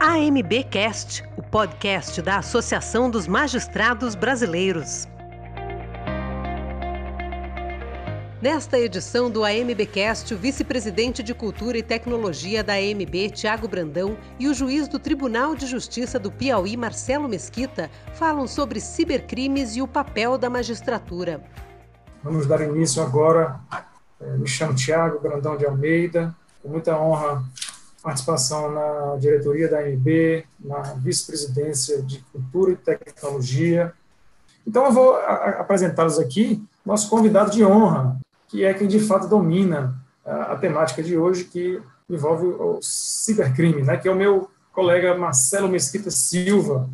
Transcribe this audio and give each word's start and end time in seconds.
AMBcast, 0.00 1.24
o 1.36 1.42
podcast 1.42 2.22
da 2.22 2.38
Associação 2.38 3.10
dos 3.10 3.26
Magistrados 3.26 4.14
Brasileiros. 4.14 5.08
Nesta 8.40 8.78
edição 8.78 9.28
do 9.28 9.44
AMBcast, 9.44 10.32
o 10.32 10.38
vice-presidente 10.38 11.20
de 11.20 11.34
Cultura 11.34 11.78
e 11.78 11.82
Tecnologia 11.82 12.62
da 12.62 12.74
AMB, 12.74 13.30
Tiago 13.32 13.66
Brandão, 13.66 14.16
e 14.38 14.46
o 14.46 14.54
juiz 14.54 14.86
do 14.86 15.00
Tribunal 15.00 15.56
de 15.56 15.66
Justiça 15.66 16.16
do 16.16 16.30
Piauí, 16.30 16.76
Marcelo 16.76 17.28
Mesquita, 17.28 17.90
falam 18.14 18.46
sobre 18.46 18.80
cibercrimes 18.80 19.74
e 19.74 19.82
o 19.82 19.88
papel 19.88 20.38
da 20.38 20.48
magistratura. 20.48 21.42
Vamos 22.22 22.46
dar 22.46 22.60
início 22.60 23.02
agora. 23.02 23.58
É, 24.20 24.36
me 24.36 24.46
chamo 24.46 24.76
Tiago 24.76 25.18
Brandão 25.18 25.56
de 25.56 25.66
Almeida, 25.66 26.32
com 26.62 26.68
muita 26.68 26.96
honra 26.96 27.42
participação 28.02 28.70
na 28.70 29.16
diretoria 29.16 29.68
da 29.68 29.80
AMB, 29.80 30.44
na 30.60 30.80
vice-presidência 30.94 32.02
de 32.02 32.20
Cultura 32.32 32.72
e 32.72 32.76
Tecnologia. 32.76 33.92
Então, 34.66 34.84
eu 34.84 34.92
vou 34.92 35.16
apresentá-los 35.16 36.18
aqui, 36.18 36.62
nosso 36.84 37.08
convidado 37.08 37.50
de 37.50 37.64
honra, 37.64 38.18
que 38.48 38.64
é 38.64 38.72
quem 38.72 38.86
de 38.86 39.00
fato 39.00 39.28
domina 39.28 39.94
a, 40.24 40.52
a 40.52 40.56
temática 40.56 41.02
de 41.02 41.16
hoje, 41.16 41.44
que 41.44 41.80
envolve 42.08 42.46
o 42.46 42.78
cibercrime, 42.80 43.82
né, 43.82 43.96
que 43.96 44.08
é 44.08 44.10
o 44.10 44.16
meu 44.16 44.50
colega 44.72 45.16
Marcelo 45.16 45.68
Mesquita 45.68 46.10
Silva. 46.10 46.88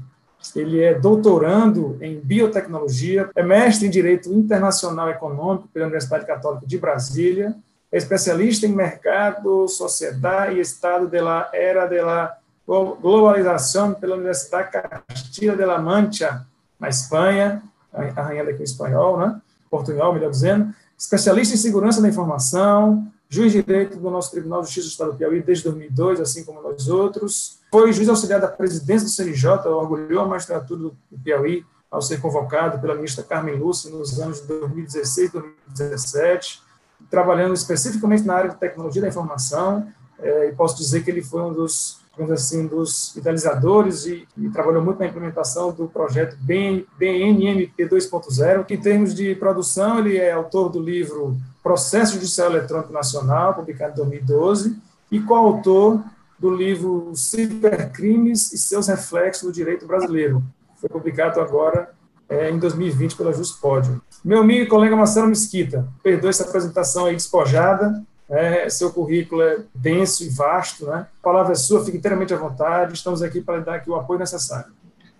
Ele 0.54 0.82
é 0.82 0.94
doutorando 0.98 1.96
em 2.02 2.20
biotecnologia, 2.20 3.30
é 3.34 3.42
mestre 3.42 3.86
em 3.86 3.90
Direito 3.90 4.32
Internacional 4.32 5.08
Econômico 5.08 5.68
pela 5.68 5.86
Universidade 5.86 6.26
Católica 6.26 6.66
de 6.66 6.78
Brasília, 6.78 7.56
especialista 7.96 8.66
em 8.66 8.72
mercado, 8.72 9.68
sociedade 9.68 10.56
e 10.56 10.60
estado 10.60 11.06
de 11.06 11.20
la 11.20 11.48
era 11.52 11.86
de 11.86 12.00
la 12.00 12.36
globalização 12.66 13.94
pela 13.94 14.16
Universidade 14.16 14.70
Castilla 14.72 15.56
de 15.56 15.64
la 15.64 15.78
Mancha, 15.78 16.44
na 16.78 16.88
Espanha, 16.88 17.62
arranhando 17.92 18.50
aqui 18.50 18.62
o 18.62 18.64
espanhol, 18.64 19.18
né? 19.18 19.40
Portugal, 19.70 20.12
melhor 20.12 20.30
dizendo. 20.30 20.74
Especialista 20.98 21.54
em 21.54 21.58
segurança 21.58 22.02
da 22.02 22.08
informação, 22.08 23.06
juiz 23.28 23.52
de 23.52 23.62
direito 23.62 23.96
do 23.98 24.10
nosso 24.10 24.30
Tribunal 24.32 24.62
de 24.62 24.66
Justiça 24.66 24.88
do 24.88 24.90
Estado 24.90 25.12
do 25.12 25.18
Piauí 25.18 25.42
desde 25.42 25.64
2002, 25.64 26.20
assim 26.20 26.44
como 26.44 26.62
nós 26.62 26.88
outros. 26.88 27.60
Foi 27.70 27.92
juiz 27.92 28.08
auxiliar 28.08 28.40
da 28.40 28.48
presidência 28.48 29.06
do 29.06 29.10
CNJ, 29.10 29.68
orgulhou 29.68 30.24
a 30.24 30.26
magistratura 30.26 30.80
do 30.80 30.96
Piauí 31.22 31.64
ao 31.90 32.02
ser 32.02 32.20
convocado 32.20 32.80
pela 32.80 32.96
ministra 32.96 33.22
Carmen 33.22 33.56
Lúcia 33.56 33.88
nos 33.90 34.18
anos 34.20 34.40
de 34.40 34.48
2016 34.48 35.28
e 35.28 35.32
2017 35.32 36.64
trabalhando 37.10 37.54
especificamente 37.54 38.24
na 38.24 38.34
área 38.34 38.50
de 38.50 38.56
tecnologia 38.56 39.02
da 39.02 39.08
informação, 39.08 39.86
é, 40.18 40.48
e 40.48 40.52
posso 40.52 40.76
dizer 40.76 41.04
que 41.04 41.10
ele 41.10 41.22
foi 41.22 41.42
um 41.42 41.52
dos, 41.52 42.00
assim, 42.32 42.66
dos 42.66 43.14
idealizadores 43.16 44.06
e, 44.06 44.26
e, 44.36 44.48
trabalhou 44.50 44.82
muito 44.82 44.98
na 44.98 45.06
implementação 45.06 45.72
do 45.72 45.88
projeto 45.88 46.36
BNMP 46.40 47.86
2.0. 47.86 48.70
Em 48.70 48.80
termos 48.80 49.14
de 49.14 49.34
produção, 49.34 49.98
ele 49.98 50.16
é 50.16 50.32
autor 50.32 50.70
do 50.70 50.80
livro 50.80 51.36
Processo 51.62 52.14
Judicial 52.14 52.50
Eletrônico 52.50 52.92
Nacional, 52.92 53.54
publicado 53.54 53.92
em 53.92 53.96
2012, 53.96 54.76
e 55.10 55.20
coautor 55.20 56.02
do 56.38 56.54
livro 56.54 57.12
Cibercrimes 57.14 58.52
e 58.52 58.58
seus 58.58 58.88
reflexos 58.88 59.44
no 59.44 59.52
direito 59.52 59.86
brasileiro. 59.86 60.42
Foi 60.76 60.88
publicado 60.88 61.40
agora 61.40 61.90
é, 62.34 62.50
em 62.50 62.58
2020 62.58 63.16
pela 63.16 63.32
Juspódio. 63.32 64.02
Meu 64.24 64.40
amigo 64.40 64.64
e 64.64 64.66
colega 64.66 64.96
Marcelo 64.96 65.28
Mesquita, 65.28 65.86
perdoe 66.02 66.30
essa 66.30 66.44
apresentação 66.44 67.06
aí 67.06 67.14
despojada, 67.14 68.02
é, 68.28 68.68
seu 68.68 68.92
currículo 68.92 69.42
é 69.42 69.58
denso 69.74 70.24
e 70.24 70.28
vasto, 70.28 70.86
né? 70.86 71.06
A 71.20 71.22
palavra 71.22 71.52
é 71.52 71.56
sua, 71.56 71.84
fique 71.84 71.98
inteiramente 71.98 72.32
à 72.32 72.36
vontade, 72.36 72.94
estamos 72.94 73.22
aqui 73.22 73.40
para 73.40 73.60
dar 73.60 73.74
aqui 73.76 73.90
o 73.90 73.94
apoio 73.94 74.18
necessário. 74.18 74.72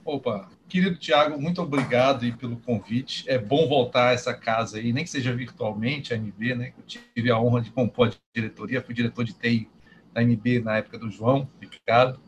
Opa, 0.04 0.48
querido 0.68 0.96
Tiago, 0.96 1.40
muito 1.40 1.62
obrigado 1.62 2.24
aí 2.24 2.32
pelo 2.32 2.56
convite. 2.56 3.24
É 3.28 3.38
bom 3.38 3.68
voltar 3.68 4.08
a 4.08 4.12
essa 4.12 4.34
casa 4.34 4.78
aí, 4.78 4.92
nem 4.92 5.04
que 5.04 5.10
seja 5.10 5.34
virtualmente, 5.34 6.12
a 6.12 6.18
MB, 6.18 6.54
né? 6.54 6.72
Eu 6.76 6.84
tive 6.84 7.30
a 7.30 7.38
honra 7.38 7.60
de 7.60 7.70
compor 7.70 8.08
a 8.08 8.12
diretoria, 8.34 8.82
fui 8.82 8.94
diretor 8.94 9.24
de 9.24 9.34
TI 9.34 9.68
da 10.12 10.22
MB 10.22 10.60
na 10.60 10.78
época 10.78 10.98
do 10.98 11.10
João 11.10 11.48
Ricardo. 11.60 12.18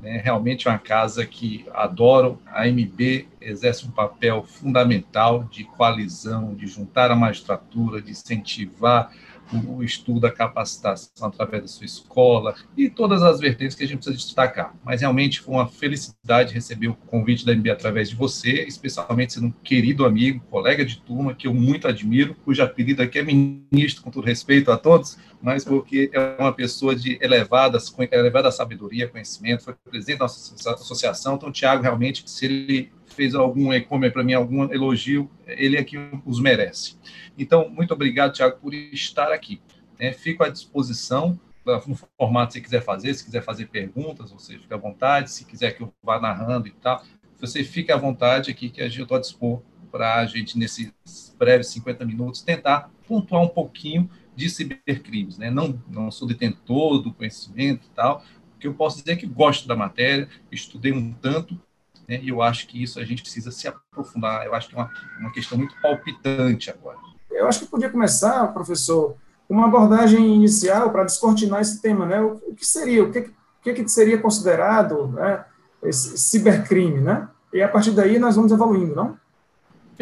Né? 0.00 0.20
Realmente 0.22 0.68
é 0.68 0.70
uma 0.70 0.78
casa 0.78 1.26
que 1.26 1.66
adoro. 1.72 2.40
A 2.46 2.66
MB 2.66 3.28
exerce 3.40 3.86
um 3.86 3.90
papel 3.90 4.44
fundamental 4.44 5.44
de 5.44 5.64
coalizão, 5.64 6.54
de 6.54 6.66
juntar 6.66 7.10
a 7.10 7.16
magistratura, 7.16 8.00
de 8.00 8.10
incentivar 8.10 9.12
o 9.52 9.82
estudo, 9.82 10.26
a 10.26 10.30
capacitação 10.30 11.28
através 11.28 11.62
da 11.62 11.68
sua 11.68 11.86
escola 11.86 12.54
e 12.76 12.88
todas 12.88 13.22
as 13.22 13.40
vertentes 13.40 13.76
que 13.76 13.84
a 13.84 13.86
gente 13.86 13.98
precisa 13.98 14.16
destacar. 14.16 14.74
Mas 14.84 15.00
realmente 15.00 15.40
foi 15.40 15.54
uma 15.54 15.68
felicidade 15.68 16.54
receber 16.54 16.88
o 16.88 16.94
convite 16.94 17.44
da 17.44 17.54
MB 17.54 17.70
através 17.70 18.10
de 18.10 18.16
você, 18.16 18.64
especialmente 18.64 19.34
sendo 19.34 19.46
um 19.46 19.50
querido 19.50 20.04
amigo, 20.04 20.44
colega 20.50 20.84
de 20.84 21.00
turma, 21.00 21.34
que 21.34 21.46
eu 21.46 21.54
muito 21.54 21.88
admiro, 21.88 22.34
cujo 22.44 22.62
apelido 22.62 23.02
aqui 23.02 23.18
é 23.18 23.22
ministro, 23.22 24.02
com 24.02 24.10
todo 24.10 24.24
respeito 24.24 24.70
a 24.70 24.76
todos, 24.76 25.18
mas 25.40 25.64
porque 25.64 26.10
é 26.12 26.36
uma 26.38 26.52
pessoa 26.52 26.94
de 26.94 27.18
elevada, 27.20 27.78
elevada 28.10 28.50
sabedoria, 28.50 29.08
conhecimento, 29.08 29.64
foi 29.64 29.74
presidente 29.74 30.18
da 30.18 30.24
nossa 30.24 30.74
associação, 30.74 31.36
então 31.36 31.52
Tiago 31.52 31.82
realmente, 31.82 32.28
se 32.28 32.44
ele 32.44 32.97
fez 33.18 33.34
algum 33.34 33.72
e 33.72 33.80
para 33.82 34.22
mim, 34.22 34.32
algum 34.32 34.72
elogio, 34.72 35.28
ele 35.44 35.76
é 35.76 35.82
que 35.82 35.96
os 36.24 36.40
merece. 36.40 36.96
Então, 37.36 37.68
muito 37.68 37.92
obrigado, 37.92 38.32
Tiago, 38.32 38.58
por 38.60 38.72
estar 38.72 39.32
aqui. 39.32 39.60
É, 39.98 40.12
fico 40.12 40.44
à 40.44 40.48
disposição 40.48 41.38
no 41.66 41.96
formato 42.16 42.52
que 42.52 42.54
você 42.54 42.60
quiser 42.60 42.80
fazer, 42.80 43.12
se 43.14 43.24
quiser 43.24 43.42
fazer 43.42 43.66
perguntas, 43.66 44.30
você 44.30 44.56
fica 44.56 44.76
à 44.76 44.78
vontade, 44.78 45.32
se 45.32 45.44
quiser 45.44 45.72
que 45.72 45.82
eu 45.82 45.92
vá 46.00 46.20
narrando 46.20 46.68
e 46.68 46.70
tal, 46.70 47.02
você 47.40 47.64
fique 47.64 47.90
à 47.90 47.96
vontade 47.96 48.52
aqui, 48.52 48.70
que 48.70 48.80
a 48.80 48.88
gente 48.88 49.02
estou 49.02 49.16
a 49.16 49.20
dispor 49.20 49.60
para 49.90 50.14
a 50.14 50.26
gente, 50.26 50.56
nesses 50.56 50.92
breves 51.36 51.66
50 51.68 52.06
minutos, 52.06 52.40
tentar 52.40 52.90
pontuar 53.06 53.42
um 53.42 53.48
pouquinho 53.48 54.08
de 54.34 54.48
cibercrimes. 54.48 55.36
Né? 55.36 55.50
Não, 55.50 55.82
não 55.90 56.10
sou 56.10 56.28
detentor 56.28 57.02
do 57.02 57.12
conhecimento 57.12 57.86
e 57.86 57.94
tal, 57.94 58.24
o 58.54 58.58
que 58.58 58.68
eu 58.68 58.74
posso 58.74 58.98
dizer 58.98 59.12
é 59.12 59.16
que 59.16 59.26
gosto 59.26 59.66
da 59.66 59.74
matéria, 59.74 60.28
estudei 60.50 60.92
um 60.92 61.12
tanto, 61.12 61.60
né? 62.08 62.18
E 62.22 62.30
eu 62.30 62.40
acho 62.40 62.66
que 62.66 62.82
isso 62.82 62.98
a 62.98 63.04
gente 63.04 63.22
precisa 63.22 63.50
se 63.50 63.68
aprofundar. 63.68 64.46
Eu 64.46 64.54
acho 64.54 64.68
que 64.68 64.74
é 64.74 64.78
uma, 64.78 64.90
uma 65.20 65.32
questão 65.32 65.58
muito 65.58 65.74
palpitante 65.82 66.70
agora. 66.70 66.96
Eu 67.30 67.46
acho 67.46 67.60
que 67.60 67.66
podia 67.66 67.90
começar, 67.90 68.48
professor, 68.48 69.16
uma 69.48 69.66
abordagem 69.66 70.34
inicial 70.34 70.90
para 70.90 71.04
descortinar 71.04 71.60
esse 71.60 71.80
tema, 71.80 72.06
né? 72.06 72.20
O, 72.20 72.54
que 72.54 72.66
seria, 72.66 73.04
o 73.04 73.12
que, 73.12 73.18
o 73.20 73.62
que 73.62 73.88
seria 73.88 74.18
considerado 74.18 75.08
né, 75.08 75.44
esse 75.82 76.16
cibercrime, 76.18 77.00
né? 77.00 77.28
E 77.52 77.62
a 77.62 77.68
partir 77.68 77.92
daí 77.92 78.18
nós 78.18 78.36
vamos 78.36 78.52
evoluindo, 78.52 78.94
não? 78.94 79.16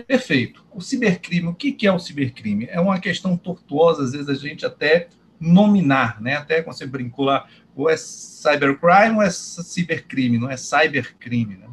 Perfeito. 0.06 0.65
O 0.75 0.81
cibercrime, 0.81 1.49
o 1.49 1.55
que 1.55 1.87
é 1.87 1.93
o 1.93 1.99
cibercrime? 1.99 2.69
É 2.71 2.81
uma 2.81 2.99
questão 2.99 3.37
tortuosa, 3.37 4.03
às 4.03 4.12
vezes 4.12 4.28
a 4.28 4.34
gente 4.34 4.67
até 4.67 5.09
nominar, 5.41 6.21
né? 6.21 6.37
Até 6.37 6.62
quando 6.62 6.77
você 6.77 6.87
brincou 6.87 7.25
lá, 7.25 7.47
ou 7.76 7.91
é 7.91 7.97
cybercrime 7.97 9.16
ou 9.16 9.22
é 9.22 9.31
cibercrime, 9.31 10.38
não 10.38 10.50
é 10.50 10.56
cybercrime, 10.56 11.56
né? 11.56 11.66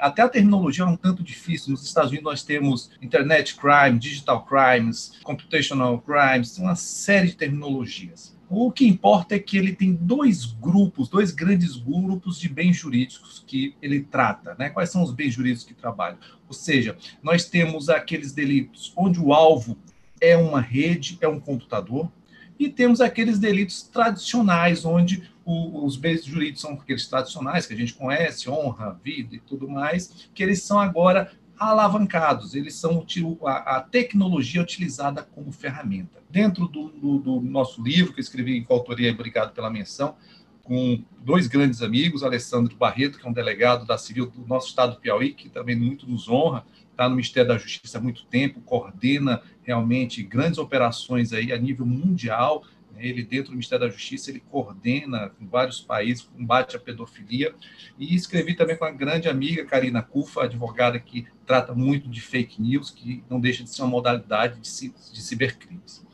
Até 0.00 0.22
a 0.22 0.28
terminologia 0.28 0.84
é 0.84 0.86
um 0.86 0.96
tanto 0.96 1.22
difícil. 1.22 1.70
Nos 1.70 1.84
Estados 1.84 2.10
Unidos 2.10 2.24
nós 2.24 2.42
temos 2.42 2.90
internet 3.00 3.54
crime, 3.54 3.98
digital 3.98 4.44
crimes, 4.44 5.12
computational 5.22 6.00
crimes, 6.00 6.58
uma 6.58 6.74
série 6.74 7.28
de 7.28 7.36
terminologias. 7.36 8.34
O 8.50 8.70
que 8.70 8.86
importa 8.86 9.34
é 9.34 9.38
que 9.38 9.56
ele 9.56 9.74
tem 9.74 9.94
dois 9.94 10.44
grupos, 10.44 11.08
dois 11.08 11.30
grandes 11.30 11.76
grupos 11.76 12.38
de 12.38 12.48
bens 12.48 12.76
jurídicos 12.76 13.42
que 13.46 13.74
ele 13.80 14.00
trata. 14.00 14.54
Né? 14.58 14.68
Quais 14.68 14.90
são 14.90 15.02
os 15.02 15.12
bens 15.12 15.32
jurídicos 15.32 15.64
que 15.64 15.74
trabalham? 15.74 16.18
Ou 16.46 16.54
seja, 16.54 16.96
nós 17.22 17.46
temos 17.46 17.88
aqueles 17.88 18.32
delitos 18.32 18.92
onde 18.96 19.18
o 19.18 19.32
alvo 19.32 19.78
é 20.20 20.36
uma 20.36 20.60
rede, 20.60 21.18
é 21.20 21.28
um 21.28 21.40
computador, 21.40 22.10
e 22.58 22.68
temos 22.68 23.00
aqueles 23.00 23.38
delitos 23.38 23.82
tradicionais, 23.82 24.84
onde 24.84 25.22
o, 25.44 25.84
os 25.84 25.96
bens 25.96 26.24
jurídicos 26.24 26.62
são 26.62 26.72
aqueles 26.72 27.06
tradicionais 27.06 27.66
que 27.66 27.74
a 27.74 27.76
gente 27.76 27.94
conhece, 27.94 28.48
honra, 28.48 28.98
vida 29.02 29.34
e 29.36 29.38
tudo 29.38 29.68
mais, 29.68 30.28
que 30.34 30.42
eles 30.42 30.62
são 30.62 30.78
agora 30.78 31.30
alavancados, 31.58 32.54
eles 32.54 32.74
são 32.74 33.06
a, 33.44 33.76
a 33.76 33.80
tecnologia 33.80 34.60
utilizada 34.60 35.22
como 35.22 35.52
ferramenta. 35.52 36.22
Dentro 36.28 36.66
do, 36.66 36.88
do, 36.88 37.18
do, 37.18 37.40
nosso 37.40 37.82
livro, 37.82 38.12
que 38.12 38.20
eu 38.20 38.24
escrevi 38.24 38.62
com 38.62 38.74
autoria, 38.74 39.12
obrigado 39.12 39.52
pela 39.52 39.70
menção, 39.70 40.16
com 40.64 41.04
dois 41.20 41.46
grandes 41.46 41.82
amigos, 41.82 42.24
Alessandro 42.24 42.74
Barreto, 42.76 43.18
que 43.18 43.26
é 43.26 43.30
um 43.30 43.32
delegado 43.32 43.86
da 43.86 43.98
Civil 43.98 44.30
do 44.30 44.46
nosso 44.46 44.68
estado 44.68 44.94
do 44.94 45.00
Piauí, 45.00 45.32
que 45.32 45.48
também 45.48 45.76
muito 45.76 46.08
nos 46.08 46.28
honra, 46.28 46.64
está 46.90 47.08
no 47.08 47.16
Ministério 47.16 47.48
da 47.48 47.58
Justiça 47.58 47.98
há 47.98 48.00
muito 48.00 48.24
tempo, 48.26 48.60
coordena 48.62 49.42
realmente 49.62 50.22
grandes 50.22 50.58
operações 50.58 51.32
aí 51.32 51.52
a 51.52 51.58
nível 51.58 51.84
mundial. 51.84 52.64
Ele, 52.98 53.22
dentro 53.22 53.46
do 53.46 53.52
Ministério 53.52 53.86
da 53.86 53.92
Justiça, 53.92 54.30
ele 54.30 54.40
coordena 54.50 55.32
em 55.40 55.46
vários 55.46 55.80
países 55.80 56.22
combate 56.22 56.76
à 56.76 56.78
pedofilia. 56.78 57.54
E 57.98 58.14
escrevi 58.14 58.54
também 58.54 58.76
com 58.76 58.84
a 58.84 58.90
grande 58.90 59.28
amiga 59.28 59.64
Karina 59.64 60.02
Cufa, 60.02 60.44
advogada 60.44 60.98
que 60.98 61.26
trata 61.46 61.74
muito 61.74 62.08
de 62.08 62.20
fake 62.20 62.60
news, 62.60 62.90
que 62.90 63.22
não 63.28 63.40
deixa 63.40 63.62
de 63.62 63.70
ser 63.70 63.82
uma 63.82 63.88
modalidade 63.88 64.60
de, 64.60 64.88
de 64.88 65.22
cibercrimes. 65.22 66.04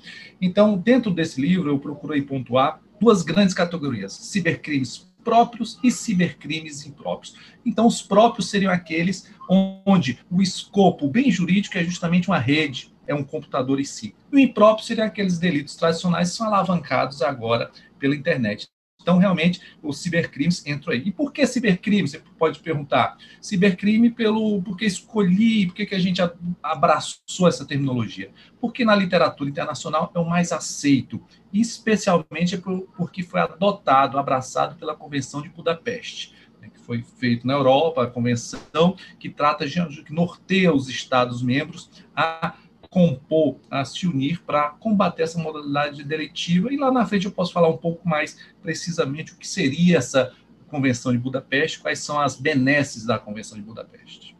Então, 0.40 0.76
dentro 0.76 1.10
desse 1.10 1.40
livro, 1.40 1.70
eu 1.70 1.78
procurei 1.78 2.22
pontuar 2.22 2.80
duas 3.00 3.22
grandes 3.22 3.54
categorias: 3.54 4.12
cibercrimes 4.12 5.10
próprios 5.22 5.78
e 5.82 5.90
cibercrimes 5.90 6.86
impróprios. 6.86 7.36
Então, 7.64 7.86
os 7.86 8.02
próprios 8.02 8.48
seriam 8.48 8.72
aqueles 8.72 9.30
onde 9.48 10.18
o 10.30 10.40
escopo 10.40 11.08
bem 11.08 11.30
jurídico 11.30 11.76
é 11.76 11.84
justamente 11.84 12.28
uma 12.28 12.38
rede, 12.38 12.92
é 13.10 13.14
um 13.14 13.24
computador 13.24 13.80
em 13.80 13.84
si. 13.84 14.14
O 14.32 14.38
impróprio 14.38 14.86
seriam 14.86 15.06
aqueles 15.06 15.38
delitos 15.38 15.74
tradicionais 15.74 16.30
que 16.30 16.36
são 16.36 16.46
alavancados 16.46 17.22
agora 17.22 17.70
pela 17.98 18.14
internet. 18.14 18.68
Então, 19.02 19.18
realmente, 19.18 19.60
os 19.82 19.98
cibercrimes 19.98 20.64
entram 20.66 20.92
aí. 20.92 21.02
E 21.06 21.10
por 21.10 21.32
que 21.32 21.46
cibercrime? 21.46 22.06
Você 22.06 22.22
pode 22.38 22.60
perguntar. 22.60 23.16
Cibercrime 23.40 24.10
pelo 24.10 24.62
porque 24.62 24.84
escolhi, 24.84 25.66
porque 25.66 25.86
que 25.86 25.94
a 25.94 25.98
gente 25.98 26.20
abraçou 26.62 27.48
essa 27.48 27.64
terminologia? 27.64 28.30
Porque 28.60 28.84
na 28.84 28.94
literatura 28.94 29.48
internacional 29.48 30.12
é 30.14 30.18
o 30.18 30.28
mais 30.28 30.52
aceito, 30.52 31.20
especialmente 31.52 32.58
porque 32.96 33.22
foi 33.22 33.40
adotado, 33.40 34.18
abraçado 34.18 34.76
pela 34.76 34.94
Convenção 34.94 35.40
de 35.40 35.48
Budapeste 35.48 36.34
né, 36.60 36.68
que 36.68 36.80
foi 36.80 37.02
feito 37.02 37.46
na 37.46 37.54
Europa, 37.54 38.04
a 38.04 38.06
convenção 38.06 38.94
que 39.18 39.30
trata 39.30 39.64
que 39.66 40.12
norteia 40.12 40.72
os 40.72 40.88
Estados-membros 40.88 41.90
a 42.14 42.54
compor, 42.90 43.56
a 43.70 43.84
se 43.84 44.06
unir 44.06 44.42
para 44.42 44.70
combater 44.70 45.22
essa 45.22 45.38
modalidade 45.38 46.02
deletiva. 46.02 46.72
E 46.72 46.76
lá 46.76 46.90
na 46.90 47.06
frente 47.06 47.26
eu 47.26 47.32
posso 47.32 47.52
falar 47.52 47.68
um 47.68 47.76
pouco 47.76 48.06
mais 48.06 48.36
precisamente 48.60 49.32
o 49.32 49.36
que 49.36 49.46
seria 49.46 49.98
essa 49.98 50.32
Convenção 50.68 51.10
de 51.10 51.18
Budapeste, 51.18 51.80
quais 51.80 51.98
são 52.00 52.20
as 52.20 52.36
benesses 52.36 53.04
da 53.04 53.18
Convenção 53.18 53.58
de 53.58 53.64
Budapeste. 53.64 54.36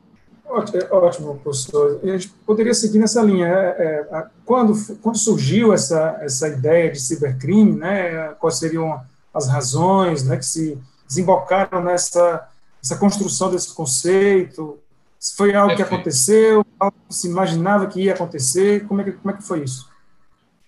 Ótimo, 0.46 1.38
professor. 1.38 2.00
A 2.02 2.06
gente 2.06 2.28
poderia 2.44 2.74
seguir 2.74 2.98
nessa 2.98 3.22
linha. 3.22 3.46
É, 3.46 4.08
é, 4.10 4.26
quando, 4.44 4.74
quando 4.96 5.16
surgiu 5.16 5.72
essa, 5.72 6.18
essa 6.20 6.48
ideia 6.48 6.90
de 6.90 7.00
cibercrime, 7.00 7.72
né, 7.72 8.28
quais 8.40 8.58
seriam 8.58 9.00
as 9.32 9.48
razões 9.48 10.24
né, 10.24 10.36
que 10.36 10.46
se 10.46 10.78
desembocaram 11.06 11.82
nessa 11.82 12.48
essa 12.82 12.96
construção 12.96 13.50
desse 13.50 13.74
conceito? 13.74 14.78
Se 15.20 15.36
foi 15.36 15.54
algo 15.54 15.68
Perfeito. 15.68 15.88
que 15.88 15.94
aconteceu, 15.94 16.66
algo 16.78 16.96
que 17.06 17.14
se 17.14 17.28
imaginava 17.28 17.86
que 17.86 18.00
ia 18.00 18.14
acontecer, 18.14 18.86
como 18.86 19.02
é 19.02 19.04
que, 19.04 19.12
como 19.12 19.34
é 19.34 19.36
que 19.36 19.42
foi 19.42 19.62
isso? 19.62 19.86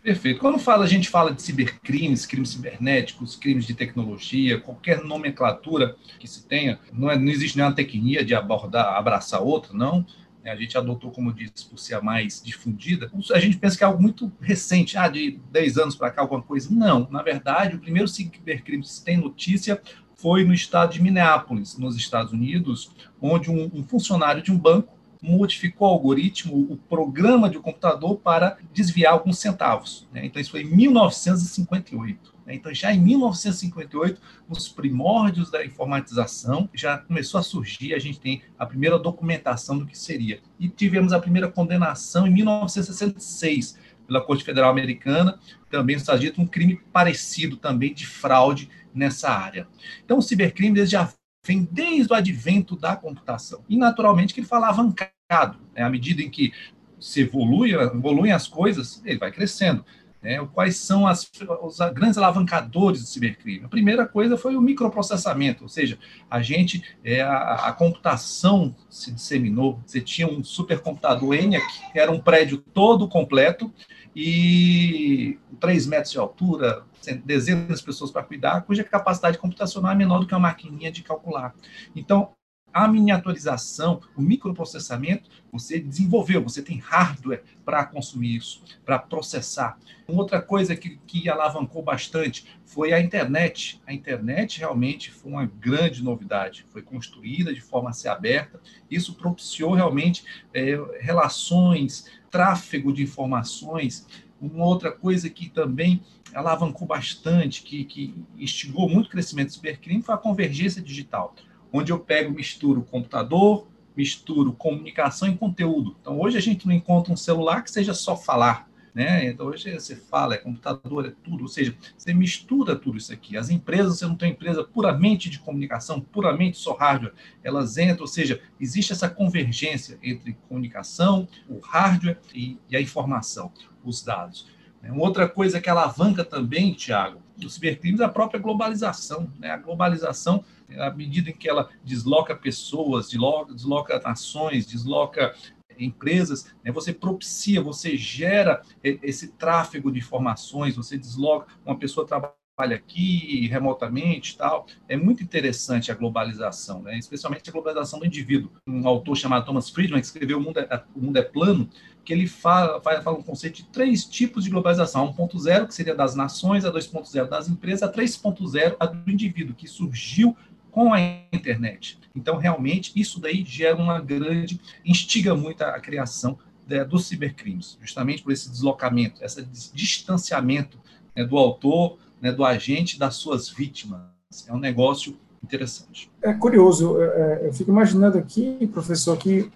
Perfeito. 0.02 0.40
Quando 0.40 0.58
fala, 0.58 0.84
a 0.84 0.86
gente 0.86 1.08
fala 1.08 1.32
de 1.32 1.40
cibercrimes, 1.40 2.26
crimes 2.26 2.50
cibernéticos, 2.50 3.34
crimes 3.34 3.64
de 3.64 3.72
tecnologia, 3.72 4.60
qualquer 4.60 5.02
nomenclatura 5.02 5.96
que 6.18 6.28
se 6.28 6.46
tenha, 6.46 6.78
não, 6.92 7.10
é, 7.10 7.16
não 7.16 7.28
existe 7.28 7.56
nenhuma 7.56 7.74
tecnia 7.74 8.22
de 8.22 8.34
abordar, 8.34 8.94
abraçar 8.94 9.40
outra, 9.40 9.72
não. 9.72 10.04
É, 10.44 10.50
a 10.50 10.56
gente 10.56 10.76
adotou, 10.76 11.10
como 11.12 11.32
disse, 11.32 11.66
por 11.70 11.78
ser 11.78 11.94
a 11.94 12.02
mais 12.02 12.42
difundida. 12.44 13.10
A 13.32 13.38
gente 13.38 13.56
pensa 13.56 13.78
que 13.78 13.84
é 13.84 13.86
algo 13.86 14.02
muito 14.02 14.30
recente, 14.38 14.98
ah, 14.98 15.08
de 15.08 15.40
10 15.50 15.78
anos 15.78 15.96
para 15.96 16.10
cá, 16.10 16.20
alguma 16.20 16.42
coisa. 16.42 16.68
Não, 16.70 17.08
na 17.10 17.22
verdade, 17.22 17.76
o 17.76 17.78
primeiro 17.78 18.08
cibercrime 18.08 18.82
que 18.82 18.88
se 18.88 19.02
tem 19.02 19.16
notícia 19.16 19.80
foi 20.22 20.44
no 20.44 20.54
estado 20.54 20.92
de 20.92 21.02
Minneapolis, 21.02 21.76
nos 21.76 21.96
Estados 21.96 22.32
Unidos, 22.32 22.92
onde 23.20 23.50
um, 23.50 23.68
um 23.74 23.82
funcionário 23.82 24.40
de 24.40 24.52
um 24.52 24.56
banco 24.56 24.96
modificou 25.20 25.88
o 25.88 25.90
algoritmo, 25.90 26.56
o 26.70 26.76
programa 26.76 27.50
de 27.50 27.58
um 27.58 27.62
computador 27.62 28.16
para 28.16 28.56
desviar 28.72 29.12
alguns 29.12 29.38
centavos. 29.38 30.08
Né? 30.12 30.26
Então, 30.26 30.40
isso 30.40 30.52
foi 30.52 30.62
em 30.62 30.76
1958. 30.76 32.34
Né? 32.46 32.54
Então, 32.54 32.72
já 32.72 32.92
em 32.92 33.00
1958, 33.00 34.20
nos 34.48 34.68
primórdios 34.68 35.50
da 35.50 35.64
informatização, 35.64 36.68
já 36.72 36.98
começou 36.98 37.38
a 37.38 37.42
surgir, 37.42 37.94
a 37.94 37.98
gente 37.98 38.18
tem 38.18 38.42
a 38.58 38.64
primeira 38.64 38.98
documentação 38.98 39.78
do 39.78 39.86
que 39.86 39.96
seria. 39.96 40.40
E 40.58 40.68
tivemos 40.68 41.12
a 41.12 41.20
primeira 41.20 41.48
condenação 41.48 42.26
em 42.26 42.30
1966 42.30 43.78
pela 44.06 44.20
Corte 44.20 44.44
Federal 44.44 44.70
Americana, 44.70 45.38
também 45.70 45.94
nos 45.94 46.02
Estados 46.02 46.20
Unidos, 46.20 46.38
um 46.38 46.46
crime 46.46 46.80
parecido 46.92 47.56
também 47.56 47.94
de 47.94 48.06
fraude 48.06 48.68
nessa 48.94 49.30
área. 49.30 49.66
Então, 50.04 50.18
o 50.18 50.22
cibercrime 50.22 50.84
já 50.86 51.12
vem 51.44 51.68
desde 51.70 52.12
o 52.12 52.16
advento 52.16 52.76
da 52.76 52.96
computação. 52.96 53.64
E, 53.68 53.76
naturalmente, 53.76 54.32
que 54.32 54.40
ele 54.40 54.46
fala 54.46 54.66
alavancado. 54.66 55.58
Né? 55.74 55.82
À 55.82 55.90
medida 55.90 56.22
em 56.22 56.30
que 56.30 56.52
se 57.00 57.22
evolui, 57.22 57.72
evoluem 57.74 58.32
as 58.32 58.46
coisas, 58.46 59.02
ele 59.04 59.18
vai 59.18 59.32
crescendo. 59.32 59.84
Né? 60.22 60.38
Quais 60.52 60.76
são 60.76 61.06
as, 61.06 61.28
os 61.62 61.78
grandes 61.92 62.16
alavancadores 62.16 63.00
do 63.00 63.06
cibercrime? 63.08 63.64
A 63.64 63.68
primeira 63.68 64.06
coisa 64.06 64.36
foi 64.36 64.54
o 64.54 64.60
microprocessamento, 64.60 65.64
ou 65.64 65.68
seja, 65.68 65.98
a 66.30 66.40
gente, 66.40 66.82
é, 67.04 67.20
a, 67.22 67.54
a 67.66 67.72
computação 67.72 68.74
se 68.88 69.10
disseminou. 69.10 69.80
Você 69.84 70.00
tinha 70.00 70.28
um 70.28 70.44
supercomputador 70.44 71.34
ENIAC, 71.34 71.64
que 71.92 71.98
era 71.98 72.12
um 72.12 72.20
prédio 72.20 72.58
todo 72.58 73.08
completo, 73.08 73.72
e 74.14 75.38
3 75.60 75.86
metros 75.86 76.12
de 76.12 76.18
altura, 76.18 76.84
dezenas 77.24 77.80
de 77.80 77.84
pessoas 77.84 78.10
para 78.10 78.22
cuidar, 78.22 78.62
cuja 78.62 78.84
capacidade 78.84 79.38
computacional 79.38 79.92
é 79.92 79.94
menor 79.94 80.20
do 80.20 80.26
que 80.26 80.34
uma 80.34 80.40
maquininha 80.40 80.92
de 80.92 81.02
calcular. 81.02 81.54
Então, 81.94 82.32
a 82.72 82.88
miniaturização, 82.88 84.00
o 84.16 84.22
microprocessamento, 84.22 85.28
você 85.52 85.78
desenvolveu, 85.78 86.42
você 86.42 86.62
tem 86.62 86.78
hardware 86.78 87.42
para 87.64 87.84
consumir 87.84 88.36
isso, 88.36 88.62
para 88.84 88.98
processar. 88.98 89.78
Outra 90.08 90.40
coisa 90.40 90.74
que, 90.74 90.98
que 91.06 91.28
alavancou 91.28 91.82
bastante 91.82 92.46
foi 92.64 92.92
a 92.92 93.00
internet. 93.00 93.80
A 93.86 93.92
internet 93.92 94.58
realmente 94.58 95.10
foi 95.10 95.32
uma 95.32 95.46
grande 95.46 96.02
novidade, 96.02 96.66
foi 96.70 96.82
construída 96.82 97.52
de 97.52 97.60
forma 97.60 97.90
a 97.90 97.92
ser 97.92 98.08
aberta. 98.08 98.60
Isso 98.90 99.14
propiciou 99.14 99.74
realmente 99.74 100.24
é, 100.54 100.78
relações, 101.00 102.10
tráfego 102.30 102.92
de 102.92 103.02
informações. 103.02 104.06
Uma 104.40 104.64
outra 104.64 104.90
coisa 104.90 105.30
que 105.30 105.48
também 105.48 106.02
alavancou 106.34 106.86
bastante, 106.86 107.62
que, 107.62 107.84
que 107.84 108.14
instigou 108.36 108.88
muito 108.88 109.06
o 109.06 109.10
crescimento 109.10 109.48
do 109.48 109.52
cibercrime, 109.52 110.02
foi 110.02 110.14
a 110.14 110.18
convergência 110.18 110.82
digital 110.82 111.34
onde 111.72 111.92
eu 111.92 111.98
pego, 111.98 112.32
misturo 112.32 112.82
computador, 112.82 113.66
misturo 113.96 114.52
comunicação 114.52 115.28
e 115.28 115.36
conteúdo. 115.36 115.96
Então, 116.00 116.20
hoje 116.20 116.36
a 116.36 116.40
gente 116.40 116.66
não 116.66 116.74
encontra 116.74 117.12
um 117.12 117.16
celular 117.16 117.62
que 117.62 117.70
seja 117.70 117.94
só 117.94 118.16
falar. 118.16 118.70
Né? 118.94 119.28
Então, 119.28 119.46
hoje 119.46 119.72
você 119.72 119.96
fala, 119.96 120.34
é 120.34 120.38
computador, 120.38 121.06
é 121.06 121.12
tudo. 121.24 121.42
Ou 121.42 121.48
seja, 121.48 121.74
você 121.96 122.12
mistura 122.12 122.76
tudo 122.76 122.98
isso 122.98 123.12
aqui. 123.12 123.36
As 123.36 123.48
empresas, 123.48 123.98
você 123.98 124.06
não 124.06 124.16
tem 124.16 124.32
empresa 124.32 124.62
puramente 124.62 125.30
de 125.30 125.38
comunicação, 125.38 126.00
puramente 126.00 126.58
só 126.58 126.76
hardware. 126.76 127.14
Elas 127.42 127.78
entram, 127.78 128.02
ou 128.02 128.06
seja, 128.06 128.40
existe 128.60 128.92
essa 128.92 129.08
convergência 129.08 129.98
entre 130.02 130.36
comunicação, 130.48 131.26
o 131.48 131.58
hardware 131.58 132.18
e, 132.34 132.58
e 132.68 132.76
a 132.76 132.80
informação, 132.80 133.50
os 133.82 134.02
dados. 134.02 134.46
Uma 134.82 135.02
outra 135.02 135.28
coisa 135.28 135.60
que 135.60 135.70
alavanca 135.70 136.24
também, 136.24 136.74
Tiago, 136.74 137.22
os 137.42 137.54
cibercrimes 137.54 138.00
é 138.00 138.04
a 138.04 138.08
própria 138.08 138.40
globalização. 138.40 139.30
Né? 139.38 139.50
A 139.50 139.56
globalização 139.56 140.44
à 140.78 140.90
medida 140.90 141.30
em 141.30 141.34
que 141.34 141.48
ela 141.48 141.68
desloca 141.84 142.34
pessoas, 142.34 143.10
desloca, 143.10 143.54
desloca 143.54 144.00
nações, 144.00 144.66
desloca 144.66 145.34
empresas, 145.78 146.54
né, 146.64 146.70
você 146.70 146.92
propicia, 146.92 147.62
você 147.62 147.96
gera 147.96 148.62
esse 148.82 149.28
tráfego 149.32 149.90
de 149.90 149.98
informações, 149.98 150.76
você 150.76 150.98
desloca, 150.98 151.46
uma 151.64 151.78
pessoa 151.78 152.06
trabalha 152.06 152.32
aqui 152.76 153.46
remotamente 153.48 154.36
tal. 154.36 154.66
É 154.88 154.96
muito 154.96 155.22
interessante 155.22 155.90
a 155.90 155.94
globalização, 155.94 156.82
né? 156.82 156.98
especialmente 156.98 157.48
a 157.48 157.52
globalização 157.52 157.98
do 157.98 158.06
indivíduo. 158.06 158.50
Um 158.68 158.86
autor 158.86 159.16
chamado 159.16 159.46
Thomas 159.46 159.70
Friedman, 159.70 160.00
que 160.00 160.06
escreveu 160.06 160.38
O 160.38 160.40
Mundo 160.40 160.60
é, 160.60 160.84
o 160.94 161.00
Mundo 161.00 161.16
é 161.16 161.22
Plano, 161.22 161.68
que 162.04 162.12
ele 162.12 162.26
fala, 162.26 162.80
fala 162.80 163.18
um 163.18 163.22
conceito 163.22 163.56
de 163.56 163.64
três 163.64 164.04
tipos 164.04 164.44
de 164.44 164.50
globalização. 164.50 165.06
A 165.06 165.12
1.0, 165.12 165.66
que 165.66 165.74
seria 165.74 165.94
das 165.94 166.14
nações, 166.14 166.64
a 166.64 166.72
2.0 166.72 167.28
das 167.28 167.48
empresas, 167.48 167.82
a 167.82 167.92
3.0 167.92 168.76
a 168.78 168.86
do 168.86 169.10
indivíduo, 169.10 169.54
que 169.54 169.66
surgiu 169.66 170.36
com 170.72 170.92
a 170.92 171.00
internet. 171.32 171.98
Então, 172.16 172.38
realmente, 172.38 172.92
isso 172.96 173.20
daí 173.20 173.44
gera 173.46 173.76
uma 173.76 174.00
grande, 174.00 174.60
instiga 174.84 175.34
muito 175.36 175.62
a 175.62 175.78
criação 175.78 176.36
né, 176.66 176.84
dos 176.84 177.06
cibercrimes, 177.06 177.78
justamente 177.80 178.22
por 178.22 178.32
esse 178.32 178.50
deslocamento, 178.50 179.22
esse 179.22 179.44
distanciamento 179.72 180.78
né, 181.14 181.24
do 181.24 181.36
autor, 181.36 181.98
né, 182.20 182.32
do 182.32 182.44
agente, 182.44 182.98
das 182.98 183.16
suas 183.16 183.48
vítimas. 183.48 184.00
É 184.48 184.52
um 184.52 184.58
negócio 184.58 185.16
interessante. 185.44 186.10
É 186.22 186.32
curioso, 186.32 187.00
é, 187.00 187.04
é, 187.04 187.48
eu 187.48 187.52
fico 187.52 187.70
imaginando 187.70 188.16
aqui, 188.16 188.66
professor, 188.72 189.16
que 189.18 189.50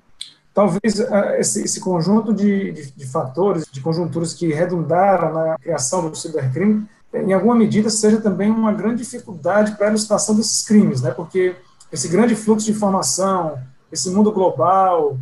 talvez 0.52 0.98
esse, 1.38 1.62
esse 1.62 1.80
conjunto 1.80 2.34
de, 2.34 2.72
de, 2.72 2.90
de, 2.90 3.06
fatores, 3.06 3.64
de 3.70 3.80
conjunturas 3.80 4.34
que 4.34 4.52
redundaram 4.52 5.32
na 5.32 5.58
criação 5.58 6.10
do 6.10 6.16
cibercrime, 6.16 6.86
em 7.24 7.32
alguma 7.32 7.54
medida, 7.54 7.88
seja 7.90 8.20
também 8.20 8.50
uma 8.50 8.72
grande 8.72 9.02
dificuldade 9.02 9.76
para 9.76 9.86
a 9.86 9.90
ilustração 9.90 10.34
desses 10.34 10.62
crimes, 10.62 11.00
né? 11.00 11.10
porque 11.10 11.56
esse 11.92 12.08
grande 12.08 12.34
fluxo 12.34 12.66
de 12.66 12.72
informação, 12.72 13.58
esse 13.90 14.10
mundo 14.10 14.32
global, 14.32 15.18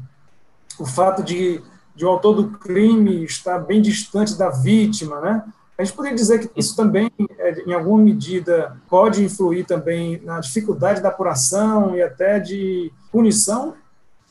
o 0.78 0.86
fato 0.86 1.22
de, 1.22 1.60
de 1.94 2.04
o 2.04 2.08
autor 2.08 2.34
do 2.34 2.58
crime 2.58 3.24
estar 3.24 3.58
bem 3.58 3.80
distante 3.80 4.36
da 4.36 4.50
vítima, 4.50 5.20
né? 5.20 5.44
A 5.76 5.82
gente 5.82 5.94
poderia 5.94 6.16
dizer 6.16 6.38
que 6.38 6.60
isso 6.60 6.76
também, 6.76 7.10
é, 7.36 7.62
em 7.68 7.72
alguma 7.72 8.00
medida, 8.00 8.76
pode 8.88 9.24
influir 9.24 9.66
também 9.66 10.20
na 10.22 10.38
dificuldade 10.38 11.02
da 11.02 11.08
apuração 11.08 11.96
e 11.96 12.02
até 12.02 12.38
de 12.38 12.92
punição? 13.10 13.74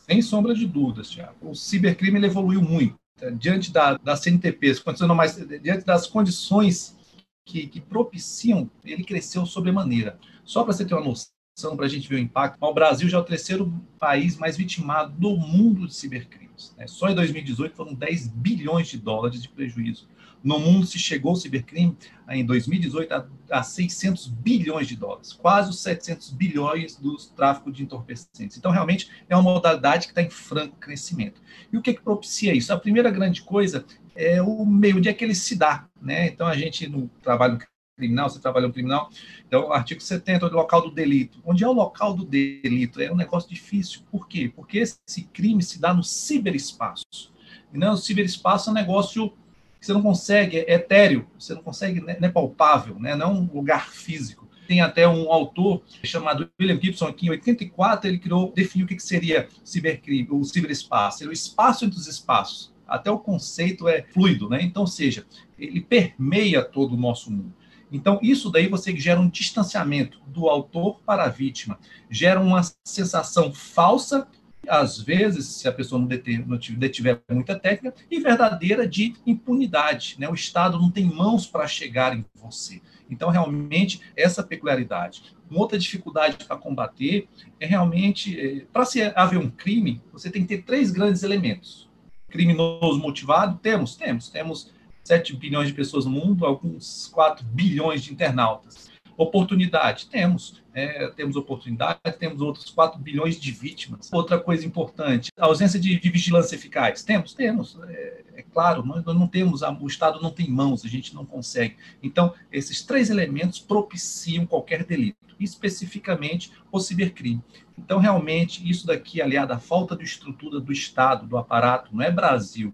Sem 0.09 0.21
sombra 0.21 0.53
de 0.53 0.65
dúvidas, 0.65 1.09
Tiago. 1.09 1.35
O 1.41 1.53
cibercrime 1.53 2.25
evoluiu 2.25 2.61
muito. 2.61 2.95
Diante 3.33 3.71
da, 3.71 3.97
da 3.97 4.15
CNTP, 4.15 4.73
mais, 5.15 5.35
diante 5.61 5.85
das 5.85 6.07
condições 6.07 6.95
que, 7.45 7.67
que 7.67 7.81
propiciam, 7.81 8.69
ele 8.83 9.03
cresceu 9.03 9.45
sobremaneira. 9.45 10.19
Só 10.43 10.63
para 10.63 10.73
você 10.73 10.85
ter 10.85 10.93
uma 10.93 11.03
noção, 11.03 11.75
para 11.75 11.85
a 11.85 11.89
gente 11.89 12.07
ver 12.07 12.15
o 12.15 12.19
impacto, 12.19 12.57
o 12.59 12.73
Brasil 12.73 13.07
já 13.07 13.17
é 13.17 13.21
o 13.21 13.23
terceiro 13.23 13.71
país 13.99 14.37
mais 14.37 14.57
vitimado 14.57 15.13
do 15.17 15.37
mundo 15.37 15.87
de 15.87 15.93
cibercrimes. 15.93 16.73
Né? 16.77 16.87
Só 16.87 17.09
em 17.09 17.15
2018 17.15 17.75
foram 17.75 17.93
10 17.93 18.27
bilhões 18.27 18.87
de 18.87 18.97
dólares 18.97 19.41
de 19.41 19.49
prejuízo. 19.49 20.07
No 20.43 20.59
mundo 20.59 20.85
se 20.85 20.99
chegou 20.99 21.31
o 21.31 21.35
cibercrime 21.37 21.97
em 22.29 22.45
2018 22.45 23.13
a, 23.13 23.27
a 23.49 23.63
600 23.63 24.27
bilhões 24.27 24.87
de 24.89 24.97
dólares, 24.97 25.31
quase 25.31 25.69
os 25.69 25.79
700 25.79 26.31
bilhões 26.31 26.97
do 26.97 27.15
tráfico 27.33 27.71
de 27.71 27.81
entorpecentes. 27.81 28.57
Então, 28.57 28.69
realmente, 28.69 29.09
é 29.29 29.35
uma 29.37 29.53
modalidade 29.53 30.07
que 30.07 30.11
está 30.11 30.21
em 30.21 30.29
franco 30.29 30.75
crescimento. 30.75 31.41
E 31.71 31.77
o 31.77 31.81
que, 31.81 31.93
que 31.93 32.01
propicia 32.01 32.53
isso? 32.53 32.73
A 32.73 32.77
primeira 32.77 33.09
grande 33.09 33.41
coisa 33.41 33.85
é 34.15 34.41
o 34.41 34.65
meio 34.65 35.01
de 35.01 35.09
é 35.09 35.13
que 35.13 35.23
ele 35.23 35.35
se 35.35 35.55
dá. 35.55 35.87
Né? 36.01 36.27
Então, 36.27 36.47
a 36.47 36.55
gente, 36.55 36.87
no 36.87 37.09
trabalho 37.21 37.59
criminal, 37.95 38.29
você 38.29 38.39
trabalha 38.39 38.67
no 38.67 38.73
criminal, 38.73 39.09
então, 39.47 39.71
artigo 39.71 40.01
70, 40.01 40.47
o 40.47 40.49
local 40.49 40.81
do 40.81 40.91
delito. 40.91 41.39
Onde 41.45 41.63
é 41.63 41.67
o 41.67 41.73
local 41.73 42.13
do 42.13 42.25
delito? 42.25 43.01
É 43.01 43.11
um 43.11 43.15
negócio 43.15 43.49
difícil. 43.49 44.01
Por 44.11 44.27
quê? 44.27 44.51
Porque 44.53 44.79
esse 44.79 45.23
crime 45.31 45.61
se 45.61 45.79
dá 45.79 45.93
no 45.93 46.03
ciberespaço. 46.03 47.31
E 47.73 47.77
não, 47.77 47.93
o 47.93 47.97
ciberespaço 47.97 48.69
é 48.69 48.71
um 48.71 48.75
negócio 48.75 49.33
que 49.79 49.87
você 49.87 49.93
não 49.93 50.01
consegue, 50.01 50.59
é 50.59 50.75
etéreo, 50.75 51.27
você 51.37 51.53
não 51.53 51.61
consegue, 51.61 51.99
não 51.99 52.09
é 52.09 52.29
palpável, 52.29 52.97
né? 52.99 53.15
não 53.15 53.27
é 53.27 53.33
um 53.33 53.49
lugar 53.53 53.89
físico. 53.89 54.49
Tem 54.65 54.79
até 54.79 55.05
um 55.05 55.29
autor 55.29 55.83
chamado 56.05 56.49
William 56.59 56.79
Gibson, 56.81 57.11
que 57.11 57.25
em 57.25 57.29
84 57.29 58.09
ele 58.09 58.17
criou, 58.17 58.53
definiu 58.53 58.85
o 58.85 58.87
que 58.87 58.97
seria 58.97 59.49
cibercrime, 59.61 60.29
o 60.31 60.41
ciberespaço, 60.45 61.25
é 61.25 61.27
o 61.27 61.33
espaço 61.33 61.83
entre 61.83 61.99
os 61.99 62.07
espaços. 62.07 62.72
Até 62.87 63.09
o 63.11 63.19
conceito 63.19 63.87
é 63.87 64.03
fluido, 64.03 64.49
né? 64.49 64.61
Então, 64.61 64.85
seja, 64.85 65.25
ele 65.57 65.81
permeia 65.81 66.63
todo 66.63 66.93
o 66.93 66.99
nosso 66.99 67.31
mundo. 67.31 67.53
Então, 67.91 68.19
isso 68.21 68.49
daí 68.49 68.67
você 68.67 68.95
gera 68.97 69.19
um 69.19 69.29
distanciamento 69.29 70.19
do 70.27 70.49
autor 70.49 70.99
para 71.05 71.25
a 71.25 71.29
vítima, 71.29 71.77
gera 72.09 72.39
uma 72.39 72.61
sensação 72.83 73.53
falsa 73.53 74.27
às 74.67 74.99
vezes, 74.99 75.45
se 75.47 75.67
a 75.67 75.71
pessoa 75.71 75.99
não, 75.99 76.07
deter, 76.07 76.47
não 76.47 76.57
detiver 76.57 77.21
muita 77.29 77.57
técnica, 77.59 77.95
e 78.09 78.19
verdadeira 78.19 78.87
de 78.87 79.13
impunidade. 79.25 80.15
Né? 80.17 80.27
O 80.29 80.33
Estado 80.33 80.79
não 80.79 80.89
tem 80.89 81.05
mãos 81.05 81.45
para 81.45 81.67
chegar 81.67 82.17
em 82.17 82.25
você. 82.35 82.81
Então, 83.09 83.29
realmente, 83.29 84.01
essa 84.15 84.41
peculiaridade. 84.41 85.35
Uma 85.49 85.59
outra 85.59 85.77
dificuldade 85.77 86.37
para 86.45 86.55
combater 86.55 87.27
é 87.59 87.65
realmente, 87.65 88.39
é, 88.39 88.65
para 88.71 88.85
se 88.85 89.01
haver 89.15 89.37
um 89.37 89.49
crime, 89.49 90.01
você 90.11 90.29
tem 90.29 90.43
que 90.43 90.47
ter 90.47 90.63
três 90.63 90.91
grandes 90.91 91.23
elementos. 91.23 91.89
Criminoso 92.33 92.97
motivado, 92.97 93.59
temos, 93.61 93.95
temos, 93.95 94.27
temos 94.27 94.71
7 95.03 95.35
bilhões 95.35 95.67
de 95.67 95.73
pessoas 95.75 96.05
no 96.05 96.09
mundo, 96.09 96.47
alguns 96.47 97.07
4 97.13 97.45
bilhões 97.45 98.01
de 98.01 98.11
internautas. 98.11 98.89
Oportunidade, 99.17 100.07
temos. 100.07 100.61
É, 100.73 101.07
temos 101.09 101.35
oportunidade, 101.35 101.99
temos 102.17 102.41
outros 102.41 102.69
4 102.71 102.99
bilhões 102.99 103.39
de 103.39 103.51
vítimas. 103.51 104.11
Outra 104.11 104.39
coisa 104.39 104.65
importante, 104.65 105.31
a 105.37 105.45
ausência 105.45 105.79
de, 105.79 105.99
de 105.99 106.09
vigilância 106.09 106.55
eficaz. 106.55 107.03
Temos, 107.03 107.33
temos. 107.33 107.77
É, 107.87 108.23
é 108.37 108.41
claro, 108.41 108.83
nós, 108.83 109.05
não 109.05 109.27
temos, 109.27 109.61
o 109.61 109.87
Estado 109.87 110.19
não 110.21 110.31
tem 110.31 110.49
mãos, 110.49 110.83
a 110.83 110.87
gente 110.87 111.13
não 111.13 111.25
consegue. 111.25 111.77
Então, 112.01 112.33
esses 112.51 112.81
três 112.81 113.09
elementos 113.09 113.59
propiciam 113.59 114.47
qualquer 114.47 114.83
delito, 114.83 115.35
especificamente 115.39 116.51
o 116.71 116.79
cibercrime. 116.79 117.43
Então, 117.77 117.99
realmente, 117.99 118.67
isso 118.67 118.87
daqui, 118.87 119.21
aliado 119.21 119.53
à 119.53 119.59
falta 119.59 119.95
de 119.95 120.03
estrutura 120.03 120.59
do 120.59 120.71
Estado, 120.71 121.27
do 121.27 121.37
aparato, 121.37 121.95
não 121.95 122.03
é 122.03 122.11
Brasil, 122.11 122.73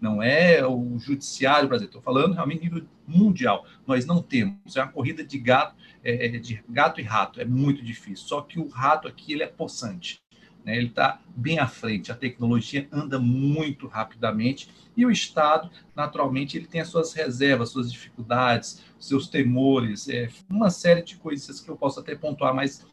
não 0.00 0.22
é 0.22 0.64
o 0.66 0.98
judiciário 0.98 1.68
brasileiro, 1.68 1.98
estou 1.98 2.02
falando 2.02 2.34
realmente 2.34 2.62
nível 2.62 2.84
mundial. 3.06 3.66
Nós 3.86 4.06
não 4.06 4.22
temos, 4.22 4.76
é 4.76 4.82
uma 4.82 4.92
corrida 4.92 5.24
de 5.24 5.38
gato, 5.38 5.74
é, 6.04 6.26
é, 6.26 6.28
de 6.38 6.62
gato 6.68 7.00
e 7.00 7.04
rato, 7.04 7.40
é 7.40 7.44
muito 7.44 7.82
difícil. 7.82 8.26
Só 8.26 8.40
que 8.42 8.58
o 8.58 8.68
rato 8.68 9.08
aqui 9.08 9.32
ele 9.32 9.42
é 9.42 9.46
possante, 9.46 10.20
né? 10.64 10.76
ele 10.76 10.88
está 10.88 11.20
bem 11.34 11.58
à 11.58 11.66
frente, 11.66 12.12
a 12.12 12.14
tecnologia 12.14 12.86
anda 12.92 13.18
muito 13.18 13.86
rapidamente 13.86 14.68
e 14.96 15.06
o 15.06 15.12
Estado, 15.12 15.70
naturalmente, 15.94 16.56
ele 16.56 16.66
tem 16.66 16.80
as 16.80 16.88
suas 16.88 17.12
reservas, 17.12 17.70
suas 17.70 17.92
dificuldades, 17.92 18.82
seus 18.98 19.28
temores, 19.28 20.08
é, 20.08 20.28
uma 20.50 20.70
série 20.70 21.02
de 21.02 21.16
coisas 21.16 21.60
que 21.60 21.68
eu 21.68 21.76
posso 21.76 22.00
até 22.00 22.16
pontuar 22.16 22.52
mais 22.52 22.84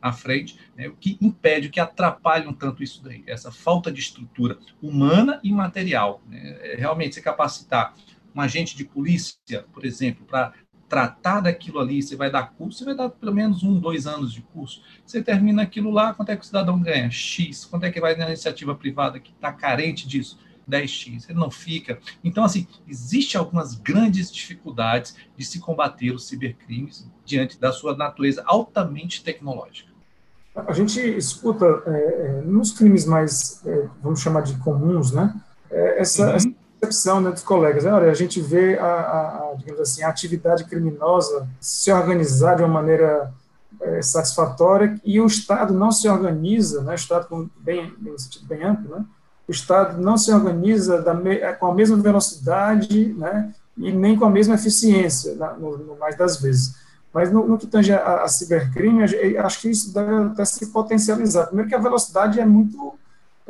à 0.00 0.12
frente, 0.12 0.58
né, 0.76 0.88
o 0.88 0.96
que 0.96 1.18
impede, 1.20 1.68
o 1.68 1.70
que 1.70 1.80
atrapalha 1.80 2.48
um 2.48 2.52
tanto 2.52 2.82
isso 2.82 3.02
daí, 3.02 3.24
essa 3.26 3.50
falta 3.50 3.90
de 3.90 4.00
estrutura 4.00 4.58
humana 4.80 5.40
e 5.42 5.52
material. 5.52 6.22
Né, 6.28 6.58
é 6.62 6.76
realmente, 6.76 7.14
se 7.14 7.22
capacitar 7.22 7.94
um 8.34 8.40
agente 8.40 8.76
de 8.76 8.84
polícia, 8.84 9.64
por 9.72 9.84
exemplo, 9.84 10.26
para 10.26 10.52
tratar 10.88 11.40
daquilo 11.40 11.80
ali, 11.80 12.02
você 12.02 12.14
vai 12.14 12.30
dar 12.30 12.50
curso, 12.52 12.78
você 12.78 12.84
vai 12.84 12.94
dar 12.94 13.08
pelo 13.08 13.34
menos 13.34 13.62
um, 13.62 13.78
dois 13.78 14.06
anos 14.06 14.32
de 14.32 14.42
curso. 14.42 14.82
Você 15.04 15.22
termina 15.22 15.62
aquilo 15.62 15.90
lá, 15.90 16.14
quanto 16.14 16.30
é 16.30 16.36
que 16.36 16.42
o 16.42 16.46
cidadão 16.46 16.80
ganha? 16.80 17.10
X. 17.10 17.64
Quanto 17.64 17.84
é 17.84 17.90
que 17.90 18.00
vai 18.00 18.14
na 18.14 18.26
iniciativa 18.26 18.74
privada 18.74 19.18
que 19.18 19.32
está 19.32 19.52
carente 19.52 20.06
disso? 20.06 20.38
10x, 20.68 21.28
ele 21.28 21.38
não 21.38 21.50
fica. 21.50 21.98
Então, 22.22 22.44
assim, 22.44 22.66
existe 22.88 23.36
algumas 23.36 23.74
grandes 23.74 24.30
dificuldades 24.32 25.16
de 25.36 25.44
se 25.44 25.58
combater 25.58 26.10
os 26.10 26.26
cibercrimes 26.26 27.06
diante 27.24 27.58
da 27.58 27.72
sua 27.72 27.96
natureza 27.96 28.42
altamente 28.46 29.22
tecnológica. 29.22 29.94
A 30.54 30.72
gente 30.72 31.00
escuta 31.00 31.82
é, 31.86 31.90
é, 31.90 32.42
nos 32.42 32.72
crimes 32.72 33.04
mais, 33.04 33.60
é, 33.66 33.88
vamos 34.02 34.20
chamar 34.20 34.40
de 34.40 34.56
comuns, 34.58 35.12
né? 35.12 35.34
É, 35.70 36.00
essa, 36.00 36.28
uhum. 36.28 36.34
essa 36.34 36.50
percepção 36.80 37.20
né, 37.20 37.30
dos 37.30 37.42
colegas. 37.42 37.84
Olha, 37.84 38.10
a 38.10 38.14
gente 38.14 38.40
vê 38.40 38.78
a, 38.78 38.86
a, 38.86 39.50
a, 39.50 39.54
digamos 39.58 39.80
assim, 39.82 40.02
a 40.02 40.08
atividade 40.08 40.64
criminosa 40.64 41.46
se 41.60 41.92
organizar 41.92 42.56
de 42.56 42.62
uma 42.62 42.72
maneira 42.72 43.34
é, 43.80 44.00
satisfatória 44.00 44.98
e 45.04 45.20
o 45.20 45.26
Estado 45.26 45.74
não 45.74 45.92
se 45.92 46.08
organiza, 46.08 46.82
né? 46.82 46.92
O 46.92 46.94
Estado 46.94 47.28
com 47.28 47.50
bem, 47.58 47.92
bem 47.98 48.16
sentido 48.16 48.46
bem 48.46 48.62
amplo, 48.64 48.96
né? 48.96 49.04
O 49.48 49.52
Estado 49.52 50.00
não 50.00 50.16
se 50.16 50.32
organiza 50.32 51.00
da, 51.00 51.14
com 51.54 51.66
a 51.66 51.74
mesma 51.74 51.96
velocidade, 51.96 53.14
né? 53.14 53.52
E 53.76 53.92
nem 53.92 54.18
com 54.18 54.24
a 54.24 54.30
mesma 54.30 54.54
eficiência, 54.54 55.34
no, 55.58 55.76
no 55.76 55.96
mais 55.98 56.16
das 56.16 56.40
vezes. 56.40 56.74
Mas 57.12 57.30
no, 57.30 57.46
no 57.46 57.58
que 57.58 57.66
tange 57.66 57.92
a, 57.92 58.24
a 58.24 58.28
cibercrime, 58.28 59.04
acho 59.38 59.60
que 59.60 59.70
isso 59.70 59.92
deve 59.92 60.12
até 60.32 60.44
se 60.44 60.66
potencializar. 60.66 61.46
Primeiro 61.46 61.68
que 61.68 61.74
a 61.74 61.80
velocidade 61.80 62.40
é 62.40 62.44
muito 62.44 62.94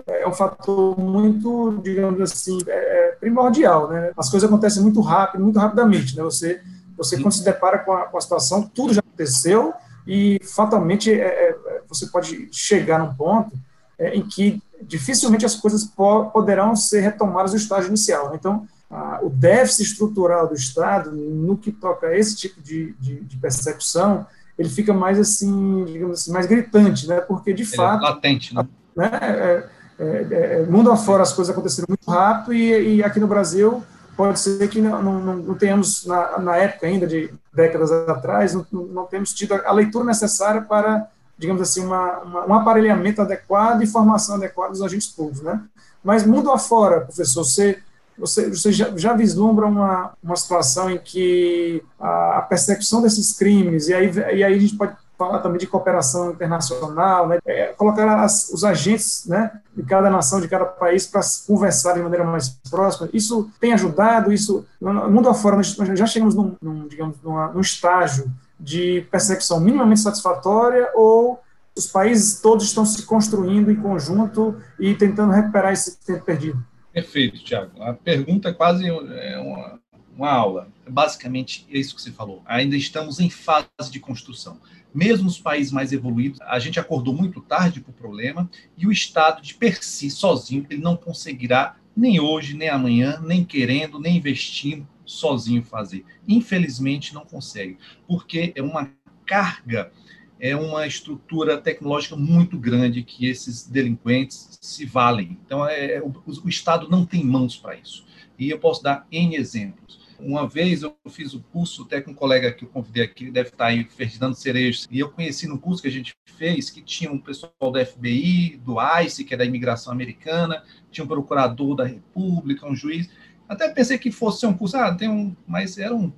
é 0.06 0.28
um 0.28 0.32
fator 0.32 0.98
muito, 0.98 1.80
digamos 1.82 2.20
assim, 2.20 2.58
é, 2.66 3.08
é 3.08 3.10
primordial, 3.12 3.88
né? 3.88 4.12
As 4.16 4.28
coisas 4.28 4.46
acontecem 4.46 4.82
muito 4.82 5.00
rápido, 5.00 5.42
muito 5.42 5.58
rapidamente, 5.58 6.14
né? 6.16 6.22
Você, 6.22 6.60
você 6.96 7.18
quando 7.20 7.32
se 7.32 7.44
depara 7.44 7.78
com 7.78 7.92
a, 7.92 8.02
com 8.02 8.18
a 8.18 8.20
situação, 8.20 8.62
tudo 8.62 8.92
já 8.92 9.00
aconteceu 9.00 9.72
e 10.06 10.38
fatalmente 10.44 11.10
é, 11.10 11.24
é, 11.26 11.56
você 11.88 12.06
pode 12.06 12.48
chegar 12.52 12.98
num 12.98 13.14
ponto 13.14 13.56
é, 13.98 14.14
em 14.14 14.22
que 14.22 14.62
dificilmente 14.82 15.46
as 15.46 15.54
coisas 15.54 15.84
po 15.84 16.26
poderão 16.26 16.76
ser 16.76 17.00
retomadas 17.00 17.52
do 17.52 17.56
estágio 17.56 17.88
inicial. 17.88 18.34
Então, 18.34 18.66
a, 18.90 19.20
o 19.22 19.30
déficit 19.30 19.82
estrutural 19.82 20.48
do 20.48 20.54
Estado, 20.54 21.10
no 21.10 21.56
que 21.56 21.72
toca 21.72 22.08
a 22.08 22.18
esse 22.18 22.36
tipo 22.36 22.60
de, 22.60 22.94
de, 23.00 23.20
de 23.20 23.36
percepção, 23.36 24.26
ele 24.58 24.68
fica 24.68 24.92
mais 24.92 25.18
assim, 25.18 25.84
digamos 25.84 26.20
assim, 26.20 26.32
mais 26.32 26.46
gritante, 26.46 27.06
né? 27.06 27.20
Porque 27.20 27.52
de 27.52 27.62
ele 27.62 27.72
é 27.72 27.76
fato, 27.76 28.04
é 28.04 28.08
latente, 28.08 28.54
né? 28.54 28.68
né 28.94 29.10
é, 29.22 29.68
é, 29.98 30.26
é, 30.30 30.62
mundo 30.66 30.90
afora 30.90 31.22
as 31.22 31.32
coisas 31.32 31.52
aconteceram 31.52 31.86
muito 31.88 32.10
rápido 32.10 32.54
e, 32.54 32.96
e 32.96 33.04
aqui 33.04 33.20
no 33.20 33.26
Brasil 33.26 33.82
pode 34.16 34.40
ser 34.40 34.66
que 34.68 34.80
não, 34.80 35.02
não, 35.02 35.36
não 35.36 35.54
tenhamos 35.54 36.06
na, 36.06 36.38
na, 36.38 36.56
época 36.56 36.86
ainda 36.86 37.06
de 37.06 37.30
décadas 37.52 37.92
atrás 37.92 38.54
não, 38.54 38.66
não 38.72 39.04
temos 39.04 39.34
tido 39.34 39.54
a 39.54 39.72
leitura 39.72 40.04
necessária 40.04 40.62
para 40.62 41.06
digamos 41.38 41.62
assim 41.62 41.84
uma, 41.84 42.18
uma, 42.18 42.46
um 42.46 42.54
aparelhamento 42.54 43.20
adequado 43.22 43.82
e 43.82 43.86
formação 43.86 44.36
adequada 44.36 44.72
dos 44.72 44.82
agentes 44.82 45.08
públicos, 45.08 45.42
né? 45.42 45.62
Mas 46.02 46.24
mundo 46.24 46.50
afora, 46.50 47.00
professor, 47.00 47.44
você 47.44 47.82
você, 48.18 48.48
você 48.48 48.72
já, 48.72 48.96
já, 48.96 49.12
vislumbra 49.12 49.66
uma, 49.66 50.12
uma 50.22 50.36
situação 50.36 50.90
em 50.90 50.98
que 50.98 51.82
a, 52.00 52.38
a, 52.38 52.42
persecução 52.42 53.02
desses 53.02 53.36
crimes, 53.36 53.88
e 53.88 53.94
aí, 53.94 54.10
e 54.34 54.42
aí 54.42 54.54
a 54.54 54.58
gente 54.58 54.74
pode 54.74 54.96
falar 55.18 55.38
também 55.40 55.58
de 55.58 55.66
cooperação 55.66 56.30
internacional, 56.30 57.28
né, 57.28 57.38
é, 57.46 57.66
colocar 57.72 58.22
as, 58.22 58.50
os 58.50 58.64
agentes 58.64 59.24
né, 59.26 59.50
de 59.74 59.82
cada 59.82 60.10
nação, 60.10 60.40
de 60.40 60.48
cada 60.48 60.64
país, 60.64 61.06
para 61.06 61.20
conversar 61.46 61.94
de 61.94 62.00
maneira 62.00 62.24
mais 62.24 62.50
próxima. 62.70 63.08
Isso 63.12 63.50
tem 63.60 63.72
ajudado, 63.72 64.32
isso, 64.32 64.64
mundo 64.80 65.28
afora, 65.28 65.56
nós 65.56 65.74
já 65.76 66.06
chegamos 66.06 66.34
num, 66.34 66.54
num 66.60 66.86
digamos, 66.86 67.16
numa, 67.22 67.48
num 67.48 67.60
estágio 67.60 68.30
de 68.58 69.06
persecução 69.10 69.60
minimamente 69.60 70.00
satisfatória 70.00 70.90
ou 70.94 71.40
os 71.76 71.86
países 71.86 72.40
todos 72.40 72.64
estão 72.64 72.86
se 72.86 73.04
construindo 73.04 73.70
em 73.70 73.76
conjunto 73.76 74.56
e 74.80 74.94
tentando 74.94 75.32
recuperar 75.32 75.72
esse 75.72 75.98
tempo 75.98 76.24
perdido? 76.24 76.64
Perfeito, 76.92 77.44
Tiago. 77.44 77.82
A 77.82 77.92
pergunta 77.92 78.48
é 78.48 78.52
quase 78.54 78.86
é 78.88 79.38
uma, 79.38 79.78
uma 80.16 80.30
aula. 80.30 80.68
Basicamente, 80.88 81.66
é 81.70 81.78
isso 81.78 81.94
que 81.94 82.00
você 82.00 82.10
falou. 82.10 82.42
Ainda 82.46 82.74
estamos 82.74 83.20
em 83.20 83.28
fase 83.28 83.90
de 83.90 84.00
construção. 84.00 84.58
Mesmo 84.94 85.28
os 85.28 85.38
países 85.38 85.70
mais 85.70 85.92
evoluídos, 85.92 86.40
a 86.40 86.58
gente 86.58 86.80
acordou 86.80 87.12
muito 87.12 87.42
tarde 87.42 87.82
para 87.82 87.90
o 87.90 87.94
problema 87.94 88.48
e 88.78 88.86
o 88.86 88.92
Estado, 88.92 89.42
de 89.42 89.52
per 89.52 89.84
si, 89.84 90.10
sozinho, 90.10 90.64
ele 90.70 90.80
não 90.80 90.96
conseguirá, 90.96 91.76
nem 91.94 92.18
hoje, 92.18 92.56
nem 92.56 92.70
amanhã, 92.70 93.20
nem 93.22 93.44
querendo, 93.44 93.98
nem 93.98 94.16
investindo, 94.16 94.88
sozinho 95.06 95.62
fazer. 95.62 96.04
Infelizmente, 96.28 97.14
não 97.14 97.24
consegue, 97.24 97.78
porque 98.06 98.52
é 98.54 98.62
uma 98.62 98.90
carga, 99.24 99.90
é 100.38 100.54
uma 100.54 100.86
estrutura 100.86 101.58
tecnológica 101.58 102.16
muito 102.16 102.58
grande 102.58 103.02
que 103.02 103.26
esses 103.26 103.66
delinquentes 103.66 104.58
se 104.60 104.84
valem. 104.84 105.38
Então, 105.44 105.66
é, 105.66 106.02
o, 106.02 106.12
o 106.44 106.48
Estado 106.48 106.88
não 106.90 107.06
tem 107.06 107.24
mãos 107.24 107.56
para 107.56 107.76
isso. 107.76 108.04
E 108.38 108.50
eu 108.50 108.58
posso 108.58 108.82
dar 108.82 109.06
N 109.10 109.34
exemplos. 109.34 110.06
Uma 110.18 110.48
vez 110.48 110.82
eu 110.82 110.96
fiz 111.10 111.34
o 111.34 111.40
curso, 111.40 111.82
até 111.82 112.00
com 112.00 112.10
um 112.10 112.14
colega 112.14 112.50
que 112.50 112.64
eu 112.64 112.68
convidei 112.68 113.04
aqui, 113.04 113.30
deve 113.30 113.50
estar 113.50 113.66
aí, 113.66 113.84
Ferdinando 113.84 114.34
Cerejo, 114.34 114.86
e 114.90 114.98
eu 114.98 115.10
conheci 115.10 115.46
no 115.46 115.58
curso 115.58 115.82
que 115.82 115.88
a 115.88 115.92
gente 115.92 116.14
fez 116.24 116.70
que 116.70 116.80
tinha 116.80 117.12
um 117.12 117.18
pessoal 117.18 117.52
do 117.60 117.84
FBI, 117.84 118.58
do 118.64 118.76
ICE, 119.02 119.24
que 119.24 119.34
é 119.34 119.36
da 119.36 119.44
imigração 119.44 119.92
americana, 119.92 120.64
tinha 120.90 121.04
um 121.04 121.08
procurador 121.08 121.74
da 121.76 121.84
República, 121.84 122.66
um 122.66 122.74
juiz. 122.74 123.10
Até 123.48 123.68
pensei 123.68 123.98
que 123.98 124.10
fosse 124.10 124.46
um 124.46 124.52
curso, 124.52 124.76
ah, 124.76 124.94
tem 124.94 125.08
um, 125.08 125.34
mas 125.46 125.78
era 125.78 125.94
um 125.94 126.12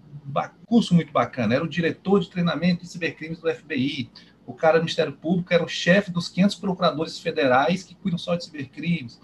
curso 0.67 0.95
muito 0.95 1.13
bacana, 1.13 1.55
era 1.55 1.65
o 1.65 1.69
diretor 1.69 2.21
de 2.21 2.31
treinamento 2.31 2.83
de 2.83 2.89
cibercrimes 2.89 3.39
do 3.41 3.53
FBI, 3.53 4.11
o 4.47 4.55
cara 4.55 4.79
do 4.79 4.83
Ministério 4.83 5.13
Público 5.13 5.53
era 5.53 5.63
o 5.63 5.69
chefe 5.69 6.11
dos 6.11 6.29
500 6.29 6.57
procuradores 6.57 7.19
federais 7.19 7.83
que 7.83 7.95
cuidam 7.95 8.19
só 8.19 8.35
de 8.35 8.45
cibercrimes. 8.45 9.21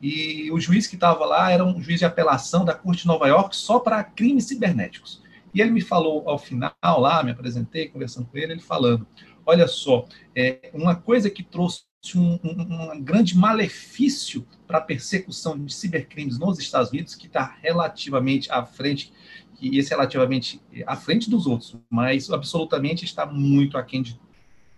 E 0.00 0.50
o 0.50 0.58
juiz 0.58 0.86
que 0.86 0.94
estava 0.94 1.24
lá 1.26 1.50
era 1.50 1.64
um 1.64 1.80
juiz 1.80 1.98
de 1.98 2.06
apelação 2.06 2.64
da 2.64 2.74
Corte 2.74 3.02
de 3.02 3.06
Nova 3.06 3.28
York 3.28 3.54
só 3.54 3.78
para 3.78 4.02
crimes 4.02 4.46
cibernéticos. 4.46 5.22
E 5.54 5.60
ele 5.60 5.70
me 5.70 5.82
falou 5.82 6.28
ao 6.28 6.38
final, 6.38 6.72
lá, 6.82 7.22
me 7.22 7.30
apresentei, 7.30 7.88
conversando 7.88 8.26
com 8.26 8.38
ele, 8.38 8.54
ele 8.54 8.62
falando: 8.62 9.06
olha 9.44 9.68
só, 9.68 10.06
é, 10.34 10.70
uma 10.72 10.96
coisa 10.96 11.28
que 11.28 11.42
trouxe 11.42 11.82
um, 12.16 12.38
um, 12.42 12.92
um 12.92 13.00
grande 13.00 13.36
malefício 13.36 14.46
para 14.66 14.78
a 14.78 14.80
persecução 14.80 15.58
de 15.58 15.72
cibercrimes 15.72 16.38
nos 16.38 16.58
Estados 16.58 16.90
Unidos, 16.90 17.14
que 17.14 17.26
está 17.26 17.56
relativamente 17.62 18.50
à 18.50 18.64
frente, 18.64 19.12
e 19.60 19.78
esse 19.78 19.90
relativamente 19.90 20.60
à 20.86 20.96
frente 20.96 21.30
dos 21.30 21.46
outros, 21.46 21.76
mas 21.88 22.28
absolutamente 22.30 23.04
está 23.04 23.24
muito 23.24 23.78
aquém 23.78 24.02
de 24.02 24.20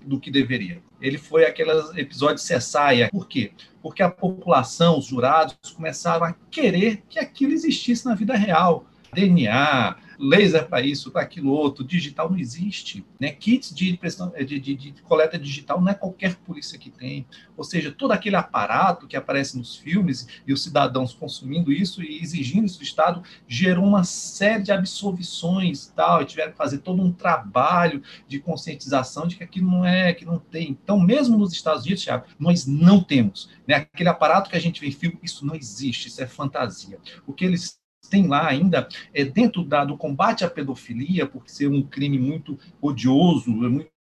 do 0.06 0.20
que 0.20 0.30
deveria. 0.30 0.82
Ele 1.00 1.18
foi 1.18 1.46
aquele 1.46 1.70
episódio 1.98 2.38
Cessaia. 2.38 3.08
Por 3.10 3.26
quê? 3.26 3.52
Porque 3.82 4.02
a 4.02 4.10
população, 4.10 4.98
os 4.98 5.06
jurados, 5.06 5.56
começaram 5.74 6.26
a 6.26 6.34
querer 6.50 7.02
que 7.08 7.18
aquilo 7.18 7.52
existisse 7.52 8.04
na 8.04 8.14
vida 8.14 8.36
real. 8.36 8.86
DNA, 9.14 9.96
laser 10.18 10.68
para 10.68 10.82
isso, 10.82 11.10
para 11.10 11.22
aquilo 11.22 11.50
outro, 11.50 11.84
digital 11.84 12.30
não 12.30 12.38
existe. 12.38 13.04
Né? 13.20 13.30
Kits 13.30 13.74
de, 13.74 13.98
de, 14.46 14.60
de, 14.60 14.74
de, 14.74 15.02
coleta 15.02 15.38
digital 15.38 15.80
não 15.80 15.90
é 15.90 15.94
qualquer 15.94 16.36
polícia 16.36 16.78
que 16.78 16.90
tem. 16.90 17.26
Ou 17.56 17.64
seja, 17.64 17.92
todo 17.92 18.12
aquele 18.12 18.36
aparato 18.36 19.06
que 19.06 19.16
aparece 19.16 19.56
nos 19.56 19.76
filmes 19.76 20.26
e 20.46 20.52
os 20.52 20.62
cidadãos 20.62 21.12
consumindo 21.14 21.72
isso 21.72 22.02
e 22.02 22.22
exigindo 22.22 22.66
isso 22.66 22.78
do 22.78 22.84
Estado 22.84 23.22
gerou 23.46 23.84
uma 23.84 24.04
série 24.04 24.62
de 24.62 24.72
absolvições 24.72 25.92
tal, 25.94 26.22
e 26.22 26.26
tiveram 26.26 26.52
que 26.52 26.58
fazer 26.58 26.78
todo 26.78 27.02
um 27.02 27.12
trabalho 27.12 28.02
de 28.26 28.38
conscientização 28.38 29.26
de 29.26 29.36
que 29.36 29.44
aquilo 29.44 29.70
não 29.70 29.84
é, 29.84 30.12
que 30.12 30.24
não 30.24 30.38
tem. 30.38 30.70
Então, 30.70 30.98
mesmo 30.98 31.38
nos 31.38 31.52
Estados 31.52 31.84
Unidos, 31.84 32.04
Thiago, 32.04 32.26
nós 32.38 32.66
não 32.66 33.02
temos. 33.02 33.50
Né? 33.66 33.76
Aquele 33.76 34.08
aparato 34.08 34.50
que 34.50 34.56
a 34.56 34.60
gente 34.60 34.80
vê 34.80 34.88
em 34.88 34.92
filme, 34.92 35.18
isso 35.22 35.46
não 35.46 35.54
existe, 35.54 36.08
isso 36.08 36.22
é 36.22 36.26
fantasia. 36.26 36.98
O 37.26 37.32
que 37.32 37.44
eles 37.44 37.78
tem 38.08 38.26
lá 38.26 38.46
ainda, 38.46 38.88
é, 39.12 39.24
dentro 39.24 39.64
da, 39.64 39.84
do 39.84 39.96
combate 39.96 40.44
à 40.44 40.50
pedofilia, 40.50 41.26
por 41.26 41.42
ser 41.46 41.68
um 41.68 41.82
crime 41.82 42.18
muito 42.18 42.58
odioso, 42.80 43.50
é 43.64 43.68
muito 43.68 43.94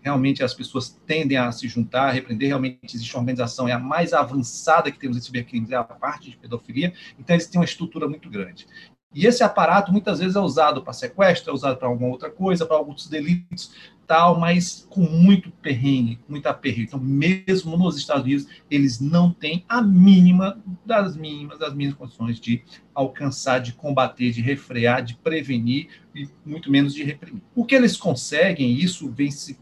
realmente 0.00 0.42
as 0.42 0.52
pessoas 0.52 0.88
tendem 1.06 1.38
a 1.38 1.52
se 1.52 1.68
juntar, 1.68 2.08
a 2.08 2.10
repreender, 2.10 2.48
realmente 2.48 2.94
existe 2.96 3.14
uma 3.14 3.20
organização, 3.20 3.68
é 3.68 3.72
a 3.72 3.78
mais 3.78 4.12
avançada 4.12 4.90
que 4.90 4.98
temos 4.98 5.16
em 5.16 5.20
cibercrimes, 5.20 5.70
é 5.70 5.76
a 5.76 5.84
parte 5.84 6.30
de 6.30 6.36
pedofilia, 6.36 6.92
então 7.18 7.36
eles 7.36 7.46
têm 7.46 7.60
uma 7.60 7.64
estrutura 7.64 8.08
muito 8.08 8.28
grande. 8.28 8.66
E 9.12 9.26
esse 9.26 9.42
aparato 9.42 9.90
muitas 9.90 10.20
vezes 10.20 10.36
é 10.36 10.40
usado 10.40 10.82
para 10.82 10.92
sequestro, 10.92 11.50
é 11.50 11.54
usado 11.54 11.76
para 11.76 11.88
alguma 11.88 12.10
outra 12.10 12.30
coisa, 12.30 12.64
para 12.64 12.76
alguns 12.76 13.08
delitos, 13.08 13.74
tal, 14.06 14.38
mas 14.38 14.86
com 14.88 15.00
muito 15.00 15.50
perrengue, 15.50 16.20
muita 16.28 16.54
perrengue. 16.54 16.84
Então, 16.84 17.00
mesmo 17.00 17.76
nos 17.76 17.96
Estados 17.96 18.24
Unidos, 18.24 18.46
eles 18.70 19.00
não 19.00 19.32
têm 19.32 19.64
a 19.68 19.82
mínima 19.82 20.60
das 20.86 21.16
mínimas, 21.16 21.58
das 21.58 21.74
mínimas 21.74 21.98
condições 21.98 22.38
de 22.38 22.62
alcançar, 22.94 23.58
de 23.58 23.72
combater, 23.72 24.30
de 24.30 24.42
refrear, 24.42 25.02
de 25.02 25.16
prevenir 25.16 25.88
e 26.14 26.28
muito 26.46 26.70
menos 26.70 26.94
de 26.94 27.02
reprimir. 27.02 27.42
O 27.54 27.64
que 27.64 27.74
eles 27.74 27.96
conseguem, 27.96 28.72
isso 28.72 29.10
vem 29.10 29.30
se 29.30 29.58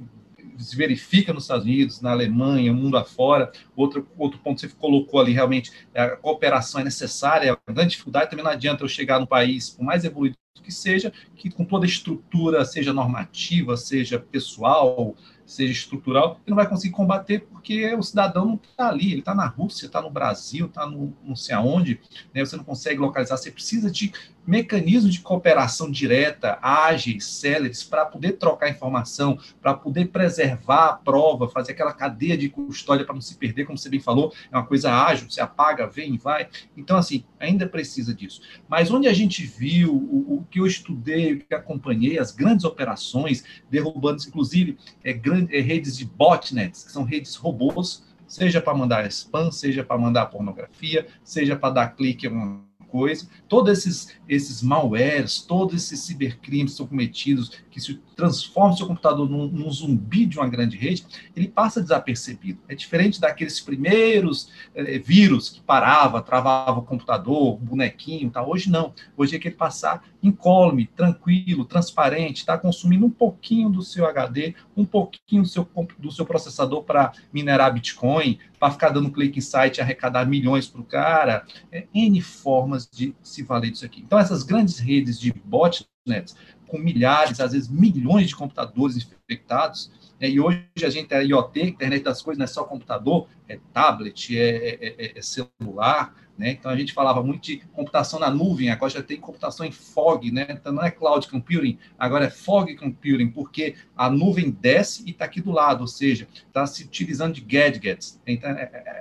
se 0.59 0.77
verifica 0.77 1.33
nos 1.33 1.45
Estados 1.45 1.65
Unidos, 1.65 2.01
na 2.01 2.11
Alemanha, 2.11 2.73
mundo 2.73 2.97
afora. 2.97 3.51
Outro, 3.77 4.07
outro 4.17 4.39
ponto 4.41 4.61
que 4.61 4.69
você 4.69 4.77
colocou 4.77 5.21
ali, 5.21 5.33
realmente, 5.33 5.71
é 5.95 6.03
a 6.03 6.17
cooperação 6.17 6.81
é 6.81 6.85
necessária. 6.85 7.59
A 7.67 7.73
grande 7.73 7.91
dificuldade 7.91 8.31
também 8.31 8.45
não 8.45 8.53
adianta 8.53 8.85
eu 8.85 8.89
chegar 8.89 9.19
num 9.19 9.27
país, 9.27 9.71
por 9.71 9.85
mais 9.85 10.05
evoluído 10.05 10.37
que 10.63 10.73
seja, 10.73 11.13
que 11.35 11.51
com 11.51 11.65
toda 11.65 11.87
a 11.87 11.89
estrutura, 11.89 12.65
seja 12.65 12.93
normativa, 12.93 13.77
seja 13.77 14.19
pessoal, 14.19 15.17
seja 15.47 15.73
estrutural, 15.73 16.41
não 16.47 16.57
vai 16.57 16.69
conseguir 16.69 16.93
combater 16.93 17.41
porque 17.41 17.95
o 17.95 18.03
cidadão 18.03 18.45
não 18.45 18.55
está 18.57 18.91
ali, 18.91 19.13
ele 19.13 19.21
está 19.21 19.35
na 19.35 19.47
Rússia, 19.47 19.87
está 19.87 20.03
no 20.03 20.11
Brasil, 20.11 20.67
está 20.67 20.87
no 20.87 21.17
não 21.25 21.35
sei 21.35 21.55
aonde, 21.55 22.01
né? 22.35 22.45
você 22.45 22.57
não 22.57 22.65
consegue 22.65 23.01
localizar, 23.01 23.39
você 23.39 23.51
precisa 23.51 23.91
de 23.91 24.13
mecanismos 24.49 25.13
de 25.13 25.21
cooperação 25.21 25.91
direta, 25.91 26.59
ágeis, 26.63 27.27
céleres, 27.27 27.85
para 27.85 28.07
poder 28.07 28.33
trocar 28.33 28.71
informação, 28.71 29.39
para 29.61 29.75
poder 29.75 30.07
preservar 30.07 30.87
a 30.87 30.93
prova, 30.95 31.51
fazer 31.51 31.73
aquela 31.73 31.93
cadeia 31.93 32.35
de 32.35 32.49
custódia 32.49 33.05
para 33.05 33.15
não 33.15 33.21
se 33.21 33.37
perder, 33.37 33.67
como 33.67 33.77
você 33.77 33.91
bem 33.91 34.01
falou, 34.01 34.33
é 34.51 34.57
uma 34.57 34.65
coisa 34.65 34.91
ágil, 34.91 35.31
você 35.31 35.43
apaga, 35.43 35.87
vem 35.87 36.17
vai. 36.17 36.49
Então, 36.75 36.97
assim, 36.97 37.25
ainda 37.39 37.69
precisa 37.69 38.15
disso. 38.15 38.41
Mas 38.67 38.91
onde 38.91 39.07
a 39.07 39.13
gente 39.13 39.45
viu, 39.45 39.93
o, 39.93 40.39
o 40.39 40.47
que 40.51 40.61
eu 40.61 40.67
estudei, 40.67 41.35
o 41.35 41.41
que 41.41 41.55
acompanhei, 41.55 42.19
as 42.19 42.31
grandes 42.31 42.65
operações, 42.65 43.45
derrubando, 43.71 44.23
inclusive, 44.27 44.79
é, 45.05 45.13
grande, 45.13 45.55
é, 45.55 45.61
redes 45.61 45.95
de 45.95 46.07
botnets, 46.07 46.85
que 46.85 46.91
são 46.91 47.05
redes 47.05 47.35
robôs, 47.35 48.03
seja 48.27 48.63
para 48.63 48.75
mandar 48.75 49.07
spam, 49.09 49.51
seja 49.51 49.85
para 49.85 49.99
mandar 49.99 50.27
pornografia, 50.27 51.07
seja 51.23 51.55
para 51.55 51.75
dar 51.75 51.89
clique 51.89 52.27
em 52.27 52.31
uma 52.31 52.68
coisa. 52.91 53.29
Todos 53.49 53.79
esses, 53.79 54.15
esses 54.29 54.63
malwares, 54.63 55.41
todos 55.41 55.75
esses 55.75 56.01
cibercrimes 56.01 56.73
são 56.73 56.87
cometidos, 56.87 57.53
que 57.71 57.81
se 57.81 57.95
transforma 58.17 58.77
seu 58.77 58.87
computador 58.87 59.29
num, 59.29 59.47
num, 59.47 59.71
zumbi 59.71 60.27
de 60.27 60.39
uma 60.39 60.49
grande 60.49 60.77
rede, 60.77 61.07
ele 61.37 61.47
passa 61.47 61.81
desapercebido. 61.81 62.59
É 62.69 62.75
diferente 62.75 63.21
daqueles 63.21 63.61
primeiros 63.61 64.51
é, 64.75 64.99
vírus 64.99 65.49
que 65.49 65.61
parava, 65.61 66.21
travava 66.21 66.81
o 66.81 66.83
computador, 66.83 67.55
o 67.55 67.57
bonequinho, 67.57 68.31
tá? 68.31 68.45
hoje 68.45 68.69
não. 68.71 68.93
Hoje 69.17 69.37
é 69.37 69.39
que 69.39 69.49
ele 69.49 69.55
passar 69.55 70.03
incólume, 70.21 70.87
tranquilo, 70.97 71.65
transparente, 71.65 72.39
está 72.39 72.59
consumindo 72.59 73.07
um 73.07 73.11
pouquinho 73.11 73.71
do 73.71 73.83
seu 73.83 74.05
HD, 74.07 74.55
um 74.77 74.85
pouquinho 74.85 75.43
do 75.43 75.49
seu, 75.49 75.69
do 75.99 76.11
seu 76.11 76.27
processador 76.27 76.83
para 76.83 77.13
minerar 77.33 77.73
Bitcoin, 77.73 78.39
para 78.59 78.73
ficar 78.73 78.91
dando 78.91 79.11
clique 79.11 79.39
em 79.39 79.43
site 79.43 79.79
e 79.79 79.81
arrecadar 79.81 80.27
milhões 80.27 80.67
para 80.67 80.81
o 80.81 80.85
cara. 80.85 81.47
É, 81.71 81.87
N 81.95 82.21
formas 82.21 82.89
de 82.91 83.15
se 83.23 83.43
valer 83.43 83.71
disso 83.71 83.85
aqui. 83.85 84.03
Então, 84.03 84.19
essas 84.19 84.43
grandes 84.43 84.79
redes 84.79 85.19
de 85.19 85.33
botnets, 85.33 86.37
com 86.67 86.79
milhares, 86.79 87.41
às 87.41 87.53
vezes 87.53 87.69
milhões 87.69 88.29
de 88.29 88.37
computadores 88.37 88.97
infectados, 88.97 89.91
é, 90.21 90.29
e 90.29 90.41
hoje 90.41 90.65
a 90.85 90.91
gente 90.91 91.15
é 91.15 91.25
IoT, 91.25 91.61
internet 91.61 92.03
das 92.03 92.21
coisas, 92.21 92.39
não 92.39 92.45
é 92.45 92.49
só 92.49 92.65
computador, 92.65 93.29
é 93.49 93.59
tablet, 93.73 94.37
é, 94.37 94.41
é, 94.41 94.95
é, 94.99 95.19
é 95.19 95.23
celular, 95.23 96.15
né? 96.39 96.53
Então 96.53 96.71
a 96.71 96.77
gente 96.77 96.93
falava 96.93 97.23
muito 97.23 97.43
de 97.43 97.59
computação 97.73 98.21
na 98.21 98.31
nuvem, 98.31 98.71
agora 98.71 98.91
já 98.91 99.03
tem 99.03 99.19
computação 99.19 99.67
em 99.67 99.73
fog, 99.73 100.31
né? 100.31 100.47
Então 100.49 100.73
não 100.73 100.85
é 100.85 100.91
cloud 100.91 101.27
computing, 101.29 101.77
agora 101.99 102.27
é 102.27 102.31
fog 102.31 102.75
computing, 102.77 103.29
porque 103.29 103.75
a 103.97 104.09
nuvem 104.09 104.51
desce 104.51 105.03
e 105.05 105.11
está 105.11 105.25
aqui 105.25 105.41
do 105.41 105.51
lado, 105.51 105.81
ou 105.81 105.89
seja, 105.89 106.29
está 106.47 106.65
se 106.67 106.85
utilizando 106.85 107.35
de 107.35 107.41
gadgets. 107.41 108.21
Então, 108.25 108.51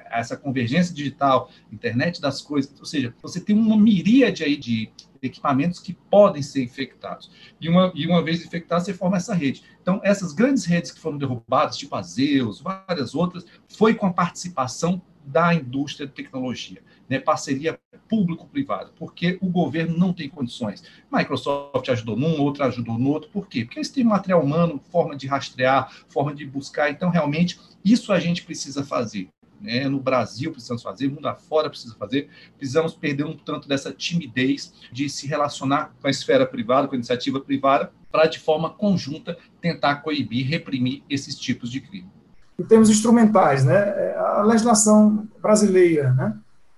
essa 0.09 0.35
convergência 0.35 0.93
digital, 0.93 1.51
internet 1.71 2.19
das 2.19 2.41
coisas, 2.41 2.73
ou 2.79 2.85
seja, 2.85 3.13
você 3.21 3.39
tem 3.39 3.55
uma 3.55 3.77
miríade 3.77 4.43
aí 4.43 4.57
de 4.57 4.89
equipamentos 5.21 5.79
que 5.79 5.93
podem 5.93 6.41
ser 6.41 6.63
infectados. 6.63 7.31
E 7.59 7.69
uma, 7.69 7.91
e 7.95 8.05
uma 8.07 8.23
vez 8.23 8.43
infectado, 8.43 8.83
você 8.83 8.93
forma 8.93 9.17
essa 9.17 9.33
rede. 9.33 9.63
Então, 9.81 9.99
essas 10.03 10.33
grandes 10.33 10.65
redes 10.65 10.91
que 10.91 10.99
foram 10.99 11.17
derrubadas, 11.17 11.77
tipo 11.77 11.95
a 11.95 12.01
Zeus, 12.01 12.61
várias 12.61 13.15
outras, 13.15 13.45
foi 13.67 13.93
com 13.93 14.05
a 14.05 14.13
participação 14.13 15.01
da 15.27 15.53
indústria 15.53 16.07
de 16.07 16.13
tecnologia, 16.13 16.81
né? 17.09 17.19
parceria 17.19 17.79
público-privada, 18.07 18.91
porque 18.97 19.37
o 19.41 19.49
governo 19.49 19.97
não 19.97 20.13
tem 20.13 20.29
condições. 20.29 20.83
Microsoft 21.11 21.89
ajudou 21.89 22.15
num, 22.15 22.39
outro 22.41 22.63
ajudou 22.63 22.97
no 22.97 23.09
outro, 23.09 23.29
por 23.29 23.47
quê? 23.47 23.65
Porque 23.65 23.79
eles 23.79 23.89
têm 23.89 24.03
material 24.03 24.41
humano, 24.41 24.81
forma 24.89 25.15
de 25.15 25.27
rastrear, 25.27 25.91
forma 26.07 26.33
de 26.33 26.45
buscar, 26.45 26.89
então 26.89 27.09
realmente 27.09 27.59
isso 27.83 28.13
a 28.13 28.19
gente 28.19 28.43
precisa 28.43 28.83
fazer 28.83 29.29
né? 29.59 29.87
no 29.87 29.99
Brasil 29.99 30.51
precisamos 30.51 30.83
fazer, 30.83 31.09
mundo 31.09 31.27
afora 31.27 31.69
precisa 31.69 31.95
fazer, 31.95 32.29
precisamos 32.57 32.93
perder 32.93 33.25
um 33.25 33.35
tanto 33.35 33.67
dessa 33.67 33.91
timidez 33.91 34.73
de 34.91 35.09
se 35.09 35.27
relacionar 35.27 35.95
com 35.99 36.07
a 36.07 36.11
esfera 36.11 36.45
privada, 36.45 36.87
com 36.87 36.93
a 36.93 36.97
iniciativa 36.97 37.39
privada, 37.39 37.91
para 38.11 38.27
de 38.27 38.39
forma 38.39 38.69
conjunta 38.69 39.37
tentar 39.59 39.97
coibir, 39.97 40.47
reprimir 40.47 41.03
esses 41.09 41.35
tipos 41.35 41.69
de 41.69 41.81
crime. 41.81 42.16
Em 42.59 42.63
termos 42.63 42.89
instrumentais, 42.89 43.63
né? 43.63 44.15
a 44.15 44.41
legislação 44.41 45.27
brasileira, 45.41 46.11
né? 46.13 46.35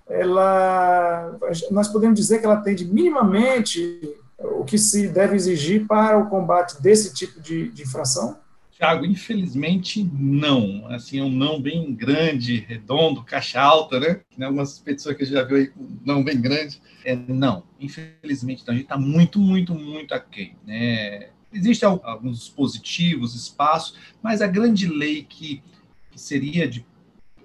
ela, 0.09 1.37
nós 1.71 1.87
podemos 1.87 2.19
dizer 2.19 2.39
que 2.39 2.45
ela 2.45 2.55
atende 2.55 2.85
minimamente 2.85 4.17
o 4.37 4.63
que 4.63 4.77
se 4.77 5.07
deve 5.07 5.35
exigir 5.35 5.85
para 5.85 6.17
o 6.17 6.29
combate 6.29 6.81
desse 6.81 7.13
tipo 7.13 7.39
de, 7.39 7.69
de 7.69 7.83
infração? 7.83 8.37
Tiago, 8.71 9.05
infelizmente 9.05 10.09
não. 10.13 10.87
Assim, 10.87 11.19
é 11.19 11.23
um 11.23 11.29
não 11.29 11.61
bem 11.61 11.93
grande, 11.93 12.65
redondo, 12.67 13.23
caixa 13.23 13.59
alta, 13.59 13.99
né? 13.99 14.21
Tem 14.35 14.45
algumas 14.45 14.79
petições 14.79 15.17
que 15.17 15.23
a 15.23 15.25
gente 15.25 15.35
já 15.35 15.43
viu 15.43 15.57
aí 15.57 15.67
com 15.67 15.85
não 16.05 16.23
bem 16.23 16.39
grande. 16.39 16.81
É 17.03 17.13
não. 17.13 17.63
Infelizmente 17.77 18.63
não. 18.65 18.73
A 18.73 18.77
gente 18.77 18.85
está 18.85 18.97
muito, 18.97 19.37
muito, 19.37 19.75
muito 19.75 20.13
aquém. 20.13 20.55
Né? 20.65 21.27
Existem 21.51 21.88
alguns 22.03 22.39
dispositivos, 22.39 23.35
espaços, 23.35 23.97
mas 24.21 24.41
a 24.41 24.47
grande 24.47 24.88
lei 24.88 25.23
que, 25.23 25.63
que 26.12 26.19
seria 26.19 26.67
de, 26.67 26.85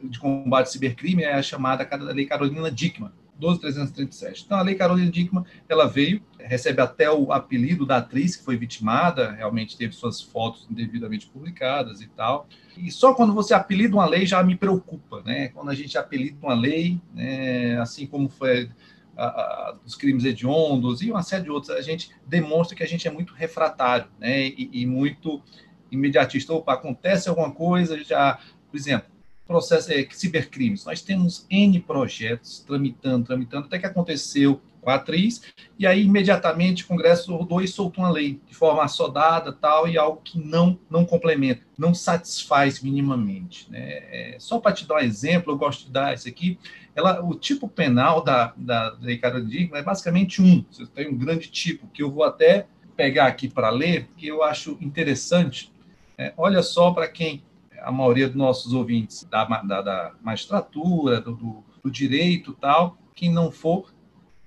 de 0.02 0.18
combate 0.18 0.66
ao 0.66 0.72
cibercrime 0.72 1.22
é 1.22 1.34
a 1.34 1.42
chamada 1.42 1.88
Lei 2.12 2.26
Carolina 2.26 2.70
Dickmann 2.70 3.12
12.337. 3.40 4.44
Então, 4.44 4.58
a 4.58 4.62
Lei 4.62 4.74
Carolina 4.74 5.10
Dickmann, 5.10 5.44
ela 5.68 5.86
veio, 5.86 6.22
recebe 6.38 6.80
até 6.80 7.10
o 7.10 7.32
apelido 7.32 7.84
da 7.84 7.98
atriz 7.98 8.36
que 8.36 8.44
foi 8.44 8.56
vitimada, 8.56 9.32
realmente 9.32 9.76
teve 9.76 9.94
suas 9.94 10.20
fotos 10.20 10.66
indevidamente 10.70 11.26
publicadas 11.26 12.00
e 12.00 12.06
tal. 12.06 12.46
E 12.76 12.90
só 12.90 13.14
quando 13.14 13.32
você 13.32 13.54
apelida 13.54 13.96
uma 13.96 14.06
lei 14.06 14.26
já 14.26 14.42
me 14.42 14.56
preocupa, 14.56 15.22
né? 15.22 15.48
Quando 15.48 15.70
a 15.70 15.74
gente 15.74 15.98
apelida 15.98 16.36
uma 16.42 16.54
lei, 16.54 17.00
né, 17.12 17.78
assim 17.80 18.06
como 18.06 18.28
foi 18.28 18.70
a, 19.16 19.26
a, 19.26 19.76
os 19.84 19.94
crimes 19.94 20.24
hediondos 20.24 21.02
e 21.02 21.10
uma 21.10 21.22
série 21.22 21.44
de 21.44 21.50
outros, 21.50 21.70
a 21.70 21.80
gente 21.80 22.10
demonstra 22.26 22.76
que 22.76 22.82
a 22.82 22.86
gente 22.86 23.06
é 23.06 23.10
muito 23.10 23.34
refratário, 23.34 24.06
né? 24.18 24.46
E, 24.46 24.70
e 24.72 24.86
muito 24.86 25.42
imediatista. 25.90 26.52
Opa, 26.52 26.74
acontece 26.74 27.28
alguma 27.28 27.50
coisa, 27.50 28.02
já, 28.02 28.38
por 28.70 28.76
exemplo, 28.76 29.08
processo 29.46 29.92
é, 29.92 30.06
cibercrimes. 30.10 30.84
Nós 30.84 31.02
temos 31.02 31.46
N 31.50 31.80
projetos 31.80 32.60
tramitando, 32.60 33.26
tramitando, 33.26 33.66
até 33.66 33.78
que 33.78 33.86
aconteceu 33.86 34.60
com 34.84 34.90
a 34.90 34.96
atriz, 34.96 35.42
e 35.78 35.86
aí 35.86 36.04
imediatamente 36.04 36.84
o 36.84 36.86
Congresso 36.86 37.34
rodou 37.34 37.62
e 37.62 37.66
soltou 37.66 38.04
uma 38.04 38.10
lei 38.10 38.40
de 38.46 38.54
forma 38.54 38.84
assodada 38.84 39.52
tal, 39.52 39.88
e 39.88 39.96
algo 39.96 40.20
que 40.22 40.38
não, 40.38 40.78
não 40.90 41.04
complementa, 41.04 41.62
não 41.76 41.94
satisfaz 41.94 42.80
minimamente. 42.82 43.70
Né? 43.70 43.80
É, 43.80 44.36
só 44.38 44.60
para 44.60 44.72
te 44.72 44.86
dar 44.86 44.96
um 44.96 44.98
exemplo, 44.98 45.52
eu 45.52 45.58
gosto 45.58 45.86
de 45.86 45.90
dar 45.90 46.14
isso 46.14 46.28
aqui, 46.28 46.58
ela, 46.94 47.24
o 47.24 47.34
tipo 47.34 47.66
penal 47.66 48.22
da, 48.22 48.52
da 48.56 48.96
Lei 49.00 49.18
Carolina 49.18 49.50
Digna 49.50 49.78
é 49.78 49.82
basicamente 49.82 50.40
um, 50.40 50.64
você 50.70 50.86
tem 50.86 51.08
um 51.08 51.16
grande 51.16 51.50
tipo, 51.50 51.88
que 51.88 52.02
eu 52.02 52.10
vou 52.10 52.22
até 52.22 52.66
pegar 52.96 53.26
aqui 53.26 53.48
para 53.48 53.70
ler, 53.70 54.08
que 54.16 54.26
eu 54.26 54.42
acho 54.42 54.78
interessante. 54.80 55.72
É, 56.16 56.32
olha 56.36 56.62
só 56.62 56.92
para 56.92 57.08
quem 57.08 57.42
a 57.82 57.90
maioria 57.90 58.28
dos 58.28 58.36
nossos 58.36 58.72
ouvintes 58.72 59.24
da, 59.24 59.44
da, 59.44 59.82
da 59.82 60.12
magistratura, 60.22 61.20
do, 61.20 61.34
do, 61.34 61.64
do 61.82 61.90
direito 61.90 62.54
tal, 62.54 62.96
quem 63.14 63.30
não 63.30 63.50
for, 63.50 63.93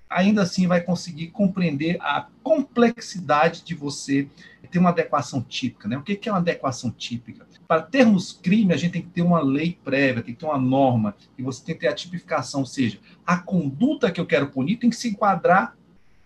ainda 0.09 0.43
assim 0.43 0.67
vai 0.67 0.81
conseguir 0.81 1.27
compreender 1.27 1.97
a 2.01 2.27
complexidade 2.43 3.63
de 3.63 3.75
você 3.75 4.27
ter 4.69 4.79
uma 4.79 4.89
adequação 4.89 5.41
típica. 5.41 5.87
Né? 5.87 5.97
O 5.97 6.03
que 6.03 6.27
é 6.27 6.31
uma 6.31 6.39
adequação 6.39 6.91
típica? 6.91 7.47
Para 7.67 7.81
termos 7.81 8.31
crime, 8.31 8.73
a 8.73 8.77
gente 8.77 8.93
tem 8.93 9.01
que 9.01 9.09
ter 9.09 9.21
uma 9.21 9.41
lei 9.41 9.77
prévia, 9.83 10.23
tem 10.23 10.33
que 10.33 10.39
ter 10.39 10.45
uma 10.45 10.57
norma, 10.57 11.15
e 11.37 11.41
você 11.41 11.63
tem 11.63 11.75
que 11.75 11.81
ter 11.81 11.87
a 11.87 11.93
tipificação, 11.93 12.61
ou 12.61 12.65
seja, 12.65 12.99
a 13.25 13.37
conduta 13.37 14.11
que 14.11 14.21
eu 14.21 14.25
quero 14.25 14.47
punir 14.47 14.77
tem 14.77 14.89
que 14.89 14.95
se 14.95 15.09
enquadrar 15.09 15.75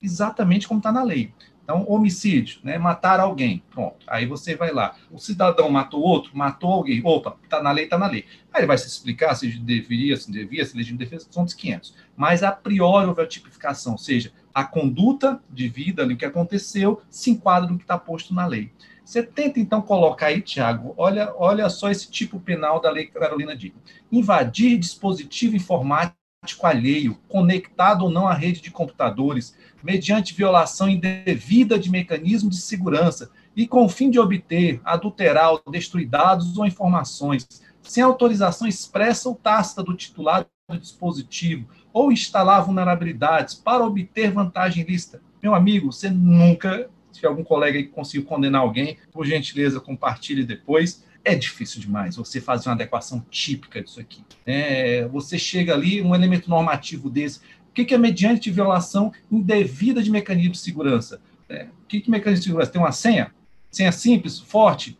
exatamente 0.01 0.67
como 0.67 0.79
está 0.79 0.91
na 0.91 1.03
lei. 1.03 1.33
Então, 1.63 1.85
homicídio, 1.87 2.59
né? 2.63 2.77
Matar 2.77 3.19
alguém. 3.19 3.63
Pronto. 3.71 3.97
Aí 4.07 4.25
você 4.25 4.55
vai 4.55 4.71
lá. 4.71 4.95
O 5.09 5.17
cidadão 5.17 5.69
matou 5.69 6.01
outro, 6.01 6.35
matou 6.35 6.71
alguém. 6.71 7.01
Opa, 7.03 7.37
tá 7.49 7.61
na 7.61 7.71
lei, 7.71 7.87
tá 7.87 7.97
na 7.97 8.07
lei. 8.07 8.25
Aí 8.53 8.61
ele 8.61 8.67
vai 8.67 8.77
se 8.77 8.87
explicar 8.87 9.35
se 9.35 9.47
deveria, 9.59 10.17
se 10.17 10.31
devia, 10.31 10.65
se 10.65 10.75
legítimo 10.75 10.99
defesa, 10.99 11.27
são 11.29 11.45
dos 11.45 11.53
500. 11.53 11.95
Mas 12.15 12.43
a 12.43 12.51
priori 12.51 13.07
houve 13.07 13.21
a 13.21 13.27
tipificação, 13.27 13.93
ou 13.93 13.97
seja, 13.97 14.31
a 14.53 14.63
conduta 14.63 15.41
de 15.49 15.67
vida 15.69 16.03
ali, 16.03 16.13
o 16.13 16.17
que 16.17 16.25
aconteceu, 16.25 17.01
se 17.09 17.31
enquadra 17.31 17.69
no 17.69 17.77
que 17.77 17.83
está 17.83 17.97
posto 17.97 18.33
na 18.33 18.45
lei. 18.45 18.71
Você 19.03 19.23
tenta, 19.23 19.59
então, 19.59 19.81
colocar 19.81 20.27
aí, 20.27 20.41
Tiago, 20.41 20.93
olha, 20.97 21.33
olha 21.35 21.69
só 21.69 21.89
esse 21.89 22.09
tipo 22.09 22.39
penal 22.39 22.79
da 22.79 22.89
Lei 22.89 23.07
Carolina 23.07 23.55
Dickmann. 23.55 23.83
Invadir 24.11 24.77
dispositivo 24.77 25.55
informático 25.55 26.20
alheio, 26.63 27.19
conectado 27.27 28.05
ou 28.05 28.09
não 28.09 28.27
à 28.27 28.33
rede 28.33 28.61
de 28.61 28.71
computadores, 28.71 29.55
mediante 29.83 30.33
violação 30.33 30.89
indevida 30.89 31.77
de 31.77 31.91
mecanismo 31.91 32.49
de 32.49 32.57
segurança 32.57 33.29
e 33.55 33.67
com 33.67 33.85
o 33.85 33.89
fim 33.89 34.09
de 34.09 34.19
obter, 34.19 34.81
adulterar 34.83 35.51
ou 35.51 35.61
destruir 35.71 36.07
dados 36.07 36.57
ou 36.57 36.65
informações, 36.65 37.47
sem 37.83 38.01
autorização 38.01 38.67
expressa 38.67 39.29
ou 39.29 39.35
tácita 39.35 39.83
do 39.83 39.95
titular 39.95 40.47
do 40.67 40.79
dispositivo, 40.79 41.69
ou 41.93 42.11
instalar 42.11 42.65
vulnerabilidades 42.65 43.53
para 43.53 43.85
obter 43.85 44.31
vantagem 44.31 44.83
ilícita. 44.83 45.21
Meu 45.43 45.53
amigo, 45.53 45.91
você 45.91 46.09
nunca, 46.09 46.89
se 47.11 47.23
algum 47.23 47.43
colega 47.43 47.77
aí 47.77 47.85
conseguiu 47.85 48.25
condenar 48.25 48.61
alguém, 48.61 48.97
por 49.11 49.27
gentileza, 49.27 49.79
compartilhe 49.79 50.43
depois 50.43 51.03
é 51.23 51.35
difícil 51.35 51.79
demais 51.79 52.15
você 52.15 52.41
fazer 52.41 52.69
uma 52.69 52.75
adequação 52.75 53.23
típica 53.29 53.81
disso 53.81 53.99
aqui. 53.99 54.23
É, 54.45 55.07
você 55.07 55.37
chega 55.37 55.73
ali, 55.73 56.01
um 56.01 56.15
elemento 56.15 56.49
normativo 56.49 57.09
desse. 57.09 57.39
O 57.69 57.73
que, 57.73 57.85
que 57.85 57.93
é 57.93 57.97
mediante 57.97 58.51
violação 58.51 59.13
indevida 59.31 60.01
de 60.01 60.11
mecanismo 60.11 60.51
de 60.51 60.57
segurança? 60.57 61.21
É, 61.47 61.67
o 61.83 61.85
que, 61.87 62.01
que 62.01 62.09
é 62.09 62.11
mecanismo 62.11 62.41
de 62.41 62.45
segurança? 62.45 62.71
Tem 62.71 62.81
uma 62.81 62.91
senha? 62.91 63.31
Senha 63.69 63.91
simples, 63.91 64.39
forte? 64.39 64.97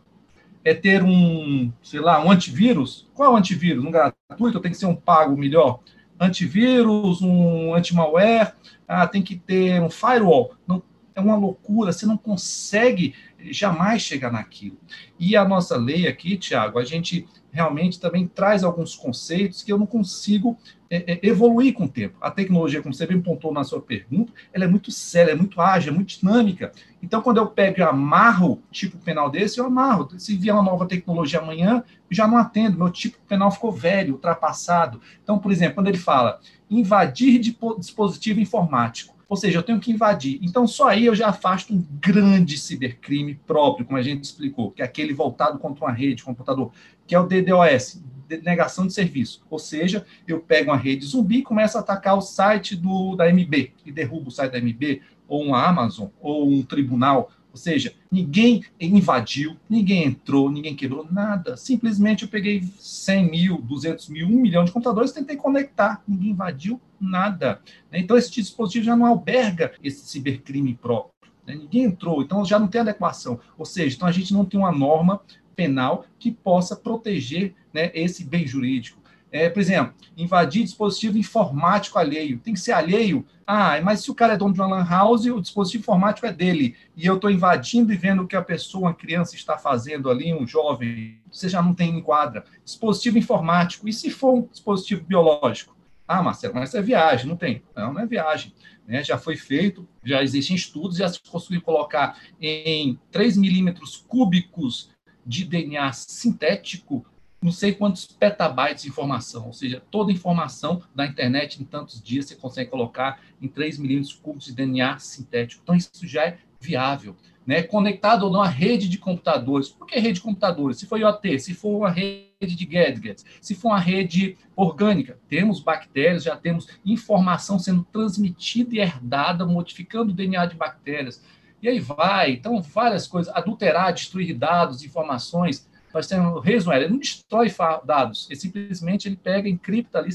É 0.64 0.72
ter 0.72 1.02
um, 1.02 1.72
sei 1.82 2.00
lá, 2.00 2.24
um 2.24 2.30
antivírus? 2.30 3.08
Qual 3.14 3.34
é 3.34 3.38
antivírus? 3.38 3.84
Um 3.84 3.90
gratuito? 3.90 4.60
Tem 4.60 4.70
que 4.70 4.78
ser 4.78 4.86
um 4.86 4.94
pago 4.94 5.36
melhor? 5.36 5.80
Antivírus, 6.20 7.20
um 7.20 7.74
anti-malware? 7.74 8.52
Ah, 8.86 9.06
tem 9.06 9.22
que 9.22 9.36
ter 9.36 9.82
um 9.82 9.90
firewall? 9.90 10.54
Não, 10.66 10.82
é 11.14 11.20
uma 11.20 11.36
loucura, 11.36 11.92
você 11.92 12.06
não 12.06 12.16
consegue 12.16 13.14
jamais 13.50 14.02
chegar 14.02 14.32
naquilo. 14.32 14.78
E 15.18 15.36
a 15.36 15.44
nossa 15.44 15.76
lei 15.76 16.06
aqui, 16.06 16.36
Tiago, 16.36 16.78
a 16.78 16.84
gente 16.84 17.26
realmente 17.50 18.00
também 18.00 18.26
traz 18.26 18.64
alguns 18.64 18.96
conceitos 18.96 19.62
que 19.62 19.70
eu 19.70 19.78
não 19.78 19.86
consigo 19.86 20.56
é, 20.88 21.12
é, 21.12 21.20
evoluir 21.22 21.74
com 21.74 21.84
o 21.84 21.88
tempo. 21.88 22.16
A 22.20 22.30
tecnologia, 22.30 22.80
como 22.80 22.94
você 22.94 23.06
bem 23.06 23.20
pontuou 23.20 23.52
na 23.52 23.62
sua 23.62 23.80
pergunta, 23.80 24.32
ela 24.52 24.64
é 24.64 24.66
muito 24.66 24.90
séria, 24.90 25.32
é 25.32 25.34
muito 25.34 25.60
ágil, 25.60 25.92
é 25.92 25.94
muito 25.94 26.18
dinâmica. 26.18 26.72
Então, 27.02 27.20
quando 27.20 27.38
eu 27.38 27.46
pego 27.46 27.80
e 27.80 27.82
amarro 27.82 28.62
tipo 28.70 28.96
penal 28.98 29.30
desse, 29.30 29.58
eu 29.58 29.66
amarro. 29.66 30.08
Se 30.18 30.36
vier 30.36 30.54
uma 30.54 30.62
nova 30.62 30.86
tecnologia 30.86 31.40
amanhã, 31.40 31.84
eu 32.10 32.16
já 32.16 32.26
não 32.26 32.38
atendo. 32.38 32.78
Meu 32.78 32.90
tipo 32.90 33.18
penal 33.28 33.50
ficou 33.50 33.70
velho, 33.70 34.14
ultrapassado. 34.14 35.00
Então, 35.22 35.38
por 35.38 35.52
exemplo, 35.52 35.74
quando 35.74 35.88
ele 35.88 35.98
fala 35.98 36.40
invadir 36.70 37.38
dispositivo 37.38 38.40
informático, 38.40 39.11
ou 39.32 39.36
seja, 39.36 39.60
eu 39.60 39.62
tenho 39.62 39.80
que 39.80 39.90
invadir. 39.90 40.38
Então, 40.42 40.66
só 40.66 40.88
aí 40.88 41.06
eu 41.06 41.14
já 41.14 41.28
afasto 41.28 41.72
um 41.72 41.82
grande 41.98 42.58
cibercrime 42.58 43.34
próprio, 43.46 43.86
como 43.86 43.96
a 43.96 44.02
gente 44.02 44.24
explicou, 44.24 44.70
que 44.70 44.82
é 44.82 44.84
aquele 44.84 45.14
voltado 45.14 45.58
contra 45.58 45.86
uma 45.86 45.90
rede, 45.90 46.22
computador, 46.22 46.70
que 47.06 47.14
é 47.14 47.18
o 47.18 47.26
DDoS, 47.26 48.04
negação 48.42 48.86
de 48.86 48.92
serviço. 48.92 49.42
Ou 49.48 49.58
seja, 49.58 50.04
eu 50.28 50.38
pego 50.38 50.70
uma 50.70 50.76
rede 50.76 51.06
zumbi 51.06 51.38
e 51.38 51.42
começo 51.42 51.78
a 51.78 51.80
atacar 51.80 52.14
o 52.14 52.20
site 52.20 52.76
do, 52.76 53.16
da 53.16 53.26
MB, 53.32 53.72
e 53.86 53.90
derrubo 53.90 54.28
o 54.28 54.30
site 54.30 54.52
da 54.52 54.60
MB, 54.60 55.00
ou 55.26 55.44
uma 55.44 55.66
Amazon, 55.66 56.08
ou 56.20 56.46
um 56.46 56.62
tribunal, 56.62 57.30
ou 57.52 57.58
seja, 57.58 57.92
ninguém 58.10 58.64
invadiu, 58.80 59.56
ninguém 59.68 60.04
entrou, 60.04 60.50
ninguém 60.50 60.74
quebrou 60.74 61.06
nada. 61.10 61.54
Simplesmente 61.54 62.22
eu 62.22 62.28
peguei 62.28 62.62
100 62.78 63.30
mil, 63.30 63.58
200 63.60 64.08
mil, 64.08 64.26
1 64.26 64.30
milhão 64.30 64.64
de 64.64 64.72
computadores 64.72 65.10
e 65.10 65.14
tentei 65.14 65.36
conectar. 65.36 66.02
Ninguém 66.08 66.30
invadiu 66.30 66.80
nada. 66.98 67.60
Então, 67.92 68.16
esse 68.16 68.30
dispositivo 68.30 68.86
já 68.86 68.96
não 68.96 69.04
alberga 69.04 69.72
esse 69.84 70.06
cibercrime 70.06 70.74
próprio. 70.74 71.12
Né? 71.46 71.54
Ninguém 71.54 71.84
entrou, 71.84 72.22
então 72.22 72.42
já 72.42 72.58
não 72.58 72.68
tem 72.68 72.80
adequação. 72.80 73.38
Ou 73.58 73.66
seja, 73.66 73.96
então 73.96 74.08
a 74.08 74.12
gente 74.12 74.32
não 74.32 74.46
tem 74.46 74.58
uma 74.58 74.72
norma 74.72 75.20
penal 75.54 76.06
que 76.18 76.30
possa 76.30 76.74
proteger 76.74 77.54
né, 77.72 77.90
esse 77.94 78.24
bem 78.24 78.46
jurídico. 78.46 79.01
É, 79.32 79.48
por 79.48 79.60
exemplo, 79.60 79.94
invadir 80.14 80.62
dispositivo 80.62 81.16
informático 81.16 81.98
alheio. 81.98 82.38
Tem 82.38 82.52
que 82.52 82.60
ser 82.60 82.72
alheio? 82.72 83.24
Ah, 83.46 83.80
mas 83.80 84.00
se 84.00 84.10
o 84.10 84.14
cara 84.14 84.34
é 84.34 84.36
dono 84.36 84.52
de 84.52 84.60
uma 84.60 84.68
lan 84.68 84.86
house, 84.86 85.24
o 85.24 85.40
dispositivo 85.40 85.82
informático 85.82 86.26
é 86.26 86.32
dele, 86.32 86.76
e 86.94 87.06
eu 87.06 87.14
estou 87.14 87.30
invadindo 87.30 87.92
e 87.92 87.96
vendo 87.96 88.22
o 88.22 88.26
que 88.26 88.36
a 88.36 88.42
pessoa, 88.42 88.88
uma 88.88 88.94
criança 88.94 89.34
está 89.34 89.56
fazendo 89.56 90.10
ali, 90.10 90.34
um 90.34 90.46
jovem, 90.46 91.18
você 91.30 91.48
já 91.48 91.62
não 91.62 91.74
tem 91.74 91.96
enquadra. 91.96 92.44
Dispositivo 92.62 93.16
informático. 93.16 93.88
E 93.88 93.92
se 93.92 94.10
for 94.10 94.34
um 94.34 94.42
dispositivo 94.42 95.02
biológico? 95.02 95.74
Ah, 96.06 96.22
Marcelo, 96.22 96.54
mas 96.54 96.74
é 96.74 96.82
viagem, 96.82 97.26
não 97.26 97.36
tem. 97.36 97.62
Não, 97.74 97.94
não 97.94 98.00
é 98.02 98.06
viagem. 98.06 98.52
Né? 98.86 99.02
Já 99.02 99.16
foi 99.16 99.36
feito, 99.36 99.88
já 100.04 100.22
existem 100.22 100.54
estudos, 100.54 100.98
já 100.98 101.08
se 101.08 101.18
conseguiu 101.30 101.62
colocar 101.62 102.18
em 102.38 102.98
3 103.10 103.38
milímetros 103.38 103.96
cúbicos 103.96 104.90
de 105.24 105.44
DNA 105.44 105.90
sintético 105.92 107.06
não 107.42 107.50
sei 107.50 107.74
quantos 107.74 108.06
petabytes 108.06 108.84
de 108.84 108.88
informação, 108.88 109.46
ou 109.46 109.52
seja, 109.52 109.82
toda 109.90 110.12
informação 110.12 110.80
da 110.94 111.04
internet 111.04 111.60
em 111.60 111.64
tantos 111.64 112.00
dias 112.00 112.26
você 112.26 112.36
consegue 112.36 112.70
colocar 112.70 113.20
em 113.40 113.48
3 113.48 113.78
milímetros 113.78 114.14
cúbicos 114.14 114.46
de 114.46 114.54
DNA 114.54 114.98
sintético. 115.00 115.60
Então, 115.62 115.74
isso 115.74 116.06
já 116.06 116.24
é 116.26 116.38
viável. 116.60 117.16
né, 117.46 117.62
conectado 117.62 118.24
ou 118.24 118.32
não 118.32 118.42
à 118.42 118.48
rede 118.48 118.88
de 118.88 118.98
computadores. 118.98 119.68
Por 119.68 119.86
que 119.86 119.98
rede 119.98 120.14
de 120.14 120.20
computadores? 120.20 120.78
Se 120.78 120.86
for 120.86 120.98
IoT, 120.98 121.38
se 121.38 121.54
for 121.54 121.76
uma 121.76 121.90
rede 121.90 122.30
de 122.40 122.64
gadgets, 122.64 123.24
se 123.40 123.54
for 123.54 123.68
uma 123.70 123.80
rede 123.80 124.36
orgânica, 124.54 125.18
temos 125.28 125.60
bactérias, 125.60 126.22
já 126.22 126.36
temos 126.36 126.68
informação 126.84 127.58
sendo 127.58 127.84
transmitida 127.92 128.74
e 128.74 128.78
herdada, 128.78 129.44
modificando 129.44 130.12
o 130.12 130.14
DNA 130.14 130.46
de 130.46 130.56
bactérias. 130.56 131.22
E 131.60 131.68
aí 131.68 131.78
vai, 131.78 132.32
então 132.32 132.60
várias 132.60 133.06
coisas, 133.06 133.32
adulterar, 133.34 133.92
destruir 133.92 134.34
dados, 134.34 134.82
informações, 134.82 135.68
nós 135.92 136.06
temos 136.06 136.34
o 136.34 136.40
ransomware, 136.40 136.82
ele 136.82 136.92
não 136.92 136.98
destrói 136.98 137.52
dados, 137.84 138.26
ele 138.30 138.40
simplesmente 138.40 139.08
ele 139.08 139.16
pega, 139.16 139.48
encripta 139.48 139.98
ali, 139.98 140.10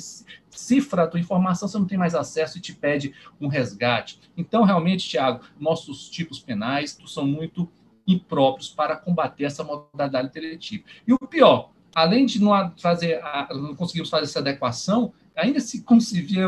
cifra 0.49 1.03
a 1.03 1.07
tua 1.07 1.19
informação, 1.19 1.67
você 1.67 1.77
não 1.77 1.85
tem 1.85 1.97
mais 1.97 2.15
acesso 2.15 2.57
e 2.57 2.61
te 2.61 2.73
pede 2.73 3.13
um 3.39 3.47
resgate. 3.47 4.19
Então, 4.35 4.63
realmente, 4.63 5.07
Tiago, 5.07 5.43
nossos 5.59 6.09
tipos 6.09 6.39
penais 6.39 6.97
são 7.05 7.27
muito 7.27 7.69
impróprios 8.07 8.69
para 8.69 8.95
combater 8.95 9.43
essa 9.43 9.63
modalidade 9.63 10.27
interativa. 10.27 10.83
E 11.05 11.13
o 11.13 11.19
pior, 11.19 11.71
além 11.93 12.25
de 12.25 12.41
não 12.41 12.71
fazer, 12.77 13.21
não 13.51 13.75
conseguimos 13.75 14.09
fazer 14.09 14.23
essa 14.23 14.39
adequação, 14.39 15.13
ainda 15.37 15.59
se 15.59 15.85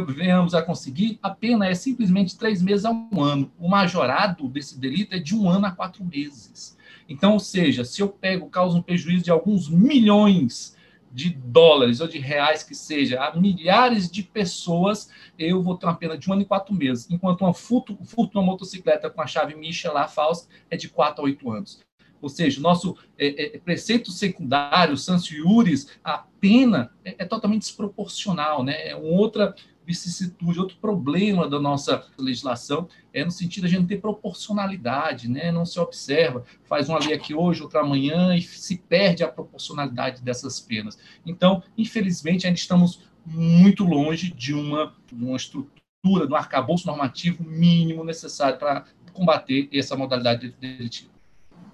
venhamos 0.07 0.55
a 0.55 0.61
conseguir, 0.61 1.19
a 1.21 1.29
pena 1.29 1.67
é 1.67 1.75
simplesmente 1.75 2.37
três 2.37 2.61
meses 2.61 2.85
a 2.85 2.91
um 2.91 3.21
ano. 3.21 3.51
O 3.57 3.69
majorado 3.69 4.49
desse 4.49 4.79
delito 4.79 5.15
é 5.15 5.19
de 5.19 5.35
um 5.35 5.47
ano 5.47 5.67
a 5.67 5.71
quatro 5.71 6.03
meses. 6.03 6.77
Então, 7.07 7.33
ou 7.33 7.39
seja, 7.39 7.85
se 7.85 8.01
eu 8.01 8.09
pego, 8.09 8.49
causa 8.49 8.77
um 8.77 8.81
prejuízo 8.81 9.23
de 9.23 9.31
alguns 9.31 9.69
milhões 9.69 10.75
de 11.11 11.29
dólares 11.29 12.01
ou 12.01 12.07
de 12.07 12.19
reais 12.19 12.63
que 12.63 12.75
seja, 12.75 13.23
a 13.23 13.35
milhares 13.35 14.11
de 14.11 14.21
pessoas, 14.21 15.09
eu 15.37 15.61
vou 15.61 15.75
ter 15.75 15.85
uma 15.85 15.95
pena 15.95 16.17
de 16.17 16.29
um 16.29 16.33
ano 16.33 16.43
e 16.43 16.45
quatro 16.45 16.73
meses, 16.73 17.09
enquanto 17.09 17.41
uma 17.41 17.53
furto, 17.53 17.97
furto 18.03 18.37
uma 18.37 18.45
motocicleta 18.45 19.09
com 19.09 19.21
a 19.21 19.27
chave 19.27 19.55
Misha 19.55 19.91
lá 19.91 20.07
falsa 20.07 20.47
é 20.69 20.77
de 20.77 20.87
quatro 20.89 21.23
a 21.23 21.25
oito 21.25 21.51
anos. 21.51 21.79
Ou 22.21 22.29
seja, 22.29 22.59
o 22.59 22.63
nosso 22.63 22.97
é, 23.17 23.55
é, 23.55 23.59
preceito 23.59 24.11
secundário, 24.11 24.97
Sans 24.97 25.25
Iuris, 25.29 25.87
a 26.03 26.25
pena 26.39 26.91
é, 27.03 27.15
é, 27.19 27.25
totalmente 27.25 27.61
desproporcional, 27.61 28.63
né? 28.63 28.89
É 28.89 28.95
outra 28.95 29.55
vicissitude, 29.89 30.59
outro 30.59 30.77
problema 30.77 31.49
da 31.49 31.59
nossa 31.59 32.05
legislação 32.15 32.87
é 33.11 33.25
no 33.25 33.31
sentido 33.31 33.67
de 33.67 33.75
a 33.75 33.79
gente 33.79 33.87
ter 33.87 33.97
proporcionalidade, 33.97 35.27
né? 35.27 35.51
não 35.51 35.65
se 35.65 35.79
observa, 35.79 36.45
faz 36.65 36.87
uma 36.87 36.99
lei 36.99 37.11
aqui 37.11 37.33
hoje, 37.33 37.63
outra 37.63 37.81
amanhã, 37.81 38.35
e 38.35 38.41
se 38.43 38.77
perde 38.77 39.23
a 39.23 39.27
proporcionalidade 39.27 40.21
dessas 40.21 40.59
penas. 40.59 40.95
Então, 41.25 41.63
infelizmente, 41.75 42.45
ainda 42.45 42.59
estamos 42.59 43.01
muito 43.25 43.83
longe 43.83 44.31
de 44.31 44.53
uma, 44.53 44.93
uma 45.11 45.35
estrutura, 45.35 46.27
de 46.27 46.33
um 46.33 46.35
arcabouço 46.35 46.85
normativo 46.85 47.43
mínimo 47.43 48.03
necessário 48.03 48.59
para 48.59 48.85
combater 49.11 49.67
essa 49.73 49.95
modalidade 49.95 50.55
delitiva. 50.61 51.18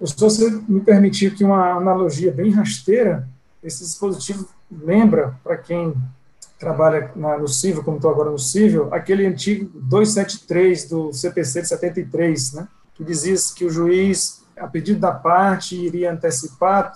Se 0.03 0.19
você 0.19 0.49
me 0.67 0.81
permitir 0.81 1.31
aqui 1.31 1.43
uma 1.43 1.71
analogia 1.73 2.31
bem 2.31 2.51
rasteira, 2.51 3.27
esse 3.63 3.84
dispositivo 3.84 4.47
lembra, 4.71 5.36
para 5.43 5.58
quem 5.58 5.93
trabalha 6.60 7.12
na, 7.15 7.38
no 7.38 7.47
civil, 7.47 7.84
como 7.84 7.97
estou 7.97 8.12
agora 8.12 8.29
no 8.29 8.39
civil, 8.39 8.93
aquele 8.93 9.25
antigo 9.25 9.69
273 9.79 10.89
do 10.89 11.13
CPC 11.13 11.62
de 11.62 11.67
73, 11.67 12.53
né, 12.53 12.67
que 12.93 13.03
dizia 13.03 13.36
que 13.55 13.65
o 13.65 13.69
juiz, 13.69 14.43
a 14.58 14.67
pedido 14.67 14.99
da 14.99 15.12
parte, 15.12 15.75
iria 15.75 16.12
antecipar 16.12 16.93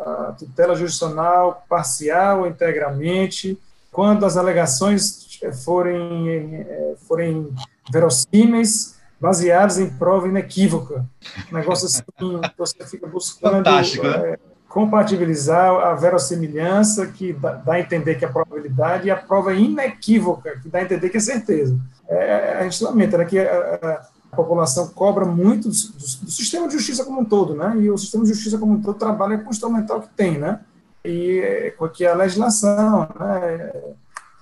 a 0.00 0.34
tutela 0.38 0.74
jurisdicional 0.74 1.64
parcial 1.68 2.40
ou 2.40 2.46
integralmente, 2.46 3.58
quando 3.90 4.24
as 4.24 4.38
alegações 4.38 5.38
forem, 5.62 6.54
eh, 6.54 6.94
forem 7.06 7.54
verossímeis, 7.92 8.96
baseadas 9.22 9.78
em 9.78 9.88
prova 9.88 10.26
inequívoca. 10.26 11.06
Um 11.50 11.54
negócio 11.54 11.86
assim, 11.86 12.02
você 12.58 12.84
fica 12.84 13.06
buscando... 13.06 13.58
Fantástico, 13.58 14.04
né? 14.04 14.32
É, 14.32 14.38
compatibilizar 14.68 15.70
a 15.70 15.94
verossimilhança, 15.94 17.06
que 17.06 17.32
dá, 17.32 17.52
dá, 17.52 17.74
a 17.74 17.80
entender 17.80 18.16
que 18.16 18.24
é 18.24 18.28
probabilidade, 18.28 19.06
e 19.06 19.10
a 19.10 19.16
prova 19.16 19.54
inequívoca, 19.54 20.58
que 20.60 20.68
dá 20.68 20.80
a 20.80 20.82
entender 20.82 21.08
que 21.08 21.18
é 21.18 21.20
certeza. 21.20 21.78
É, 22.08 22.16
é 22.16 22.58
a 22.58 22.62
gente 22.64 22.82
lamenta 22.82 23.16
né, 23.16 23.24
que 23.24 23.38
a, 23.38 24.02
a, 24.32 24.36
população 24.36 24.88
cobra 24.88 25.26
muito 25.26 25.68
do, 25.68 25.74
do, 25.74 26.24
do, 26.24 26.30
sistema 26.30 26.66
de 26.66 26.72
justiça 26.72 27.04
como 27.04 27.20
um 27.20 27.24
todo, 27.24 27.54
né? 27.54 27.76
e 27.78 27.90
o 27.90 27.98
sistema 27.98 28.24
de 28.24 28.32
justiça 28.32 28.56
como 28.56 28.72
um 28.72 28.80
todo 28.80 28.98
trabalha 28.98 29.36
com 29.38 29.48
o 29.48 29.50
instrumental 29.50 30.00
que 30.00 30.08
tem, 30.16 30.38
né? 30.38 30.58
e 31.04 31.74
com 31.76 31.86
que 31.88 32.06
a 32.06 32.14
legislação, 32.14 33.08
né? 33.20 33.72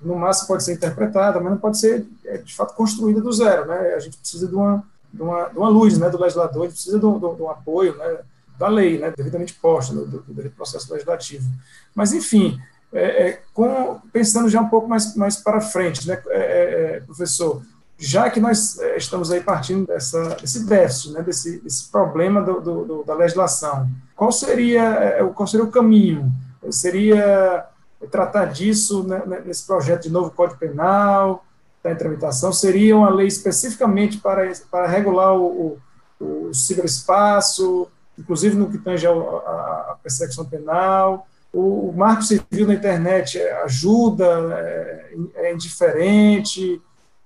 No 0.02 0.16
máximo 0.16 0.48
pode 0.48 0.64
ser 0.64 0.74
interpretada, 0.74 1.40
mas 1.40 1.50
não 1.50 1.58
pode 1.58 1.78
ser, 1.78 2.06
é, 2.24 2.38
de 2.38 2.54
fato, 2.54 2.74
construída 2.74 3.20
do 3.20 3.32
zero. 3.32 3.66
Né? 3.66 3.94
A 3.94 3.98
gente 3.98 4.16
precisa 4.16 4.46
de 4.46 4.54
uma, 4.54 4.82
de 5.12 5.22
uma, 5.22 5.44
de 5.48 5.58
uma 5.58 5.68
luz 5.68 5.98
né, 5.98 6.08
do 6.08 6.20
legislador, 6.20 6.62
a 6.62 6.64
gente 6.66 6.74
precisa 6.74 6.98
de 6.98 7.06
um, 7.06 7.18
de 7.18 7.42
um 7.42 7.50
apoio, 7.50 7.96
né? 7.96 8.18
da 8.60 8.68
lei, 8.68 8.98
né, 8.98 9.10
devidamente 9.16 9.54
posta 9.54 9.94
do, 9.94 10.22
processo 10.54 10.92
legislativo. 10.92 11.48
Mas, 11.94 12.12
enfim, 12.12 12.60
é, 12.92 13.28
é, 13.28 13.42
com, 13.54 13.98
pensando 14.12 14.50
já 14.50 14.60
um 14.60 14.68
pouco 14.68 14.86
mais, 14.86 15.16
mais 15.16 15.36
para 15.36 15.62
frente, 15.62 16.06
né, 16.06 16.20
é, 16.28 16.38
é, 16.38 16.96
é 16.96 17.00
professor, 17.00 17.62
já 17.98 18.28
que 18.28 18.38
nós 18.38 18.78
estamos 18.96 19.30
aí 19.30 19.40
partindo 19.40 19.86
dessa, 19.86 20.36
desse 20.36 20.66
déficit, 20.66 21.12
né, 21.12 21.22
desse, 21.22 21.58
desse 21.60 21.90
problema 21.90 22.42
do, 22.42 22.60
do, 22.60 23.02
da 23.02 23.14
legislação, 23.14 23.88
qual 24.14 24.30
seria, 24.30 25.18
qual 25.34 25.46
seria 25.46 25.64
o 25.64 25.70
caminho? 25.70 26.30
Seria 26.70 27.66
tratar 28.08 28.46
disso 28.46 29.02
né, 29.04 29.22
né, 29.26 29.42
nesse 29.44 29.66
projeto 29.66 30.02
de 30.04 30.10
novo 30.10 30.30
Código 30.30 30.58
Penal, 30.58 31.44
em 31.84 31.96
tramitação, 31.96 32.52
seria 32.52 32.96
uma 32.96 33.10
lei 33.10 33.26
especificamente 33.26 34.18
para, 34.18 34.52
para 34.70 34.86
regular 34.86 35.34
o, 35.34 35.78
o, 36.20 36.48
o 36.48 36.54
ciberespaço, 36.54 37.88
inclusive 38.18 38.54
no 38.54 38.70
que 38.70 38.78
tange 38.78 39.06
a, 39.06 39.96
perseguição 40.02 40.44
penal. 40.44 41.26
O, 41.52 41.92
marco 41.96 42.22
civil 42.22 42.66
na 42.66 42.74
internet 42.74 43.40
ajuda, 43.64 44.26
é, 44.52 45.14
é 45.36 45.52
indiferente, 45.54 46.80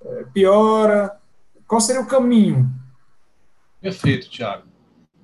é, 0.05 0.25
piora. 0.33 1.17
Qual 1.67 1.81
seria 1.81 2.01
o 2.01 2.07
caminho? 2.07 2.71
Perfeito, 3.81 4.31
Tiago. 4.31 4.65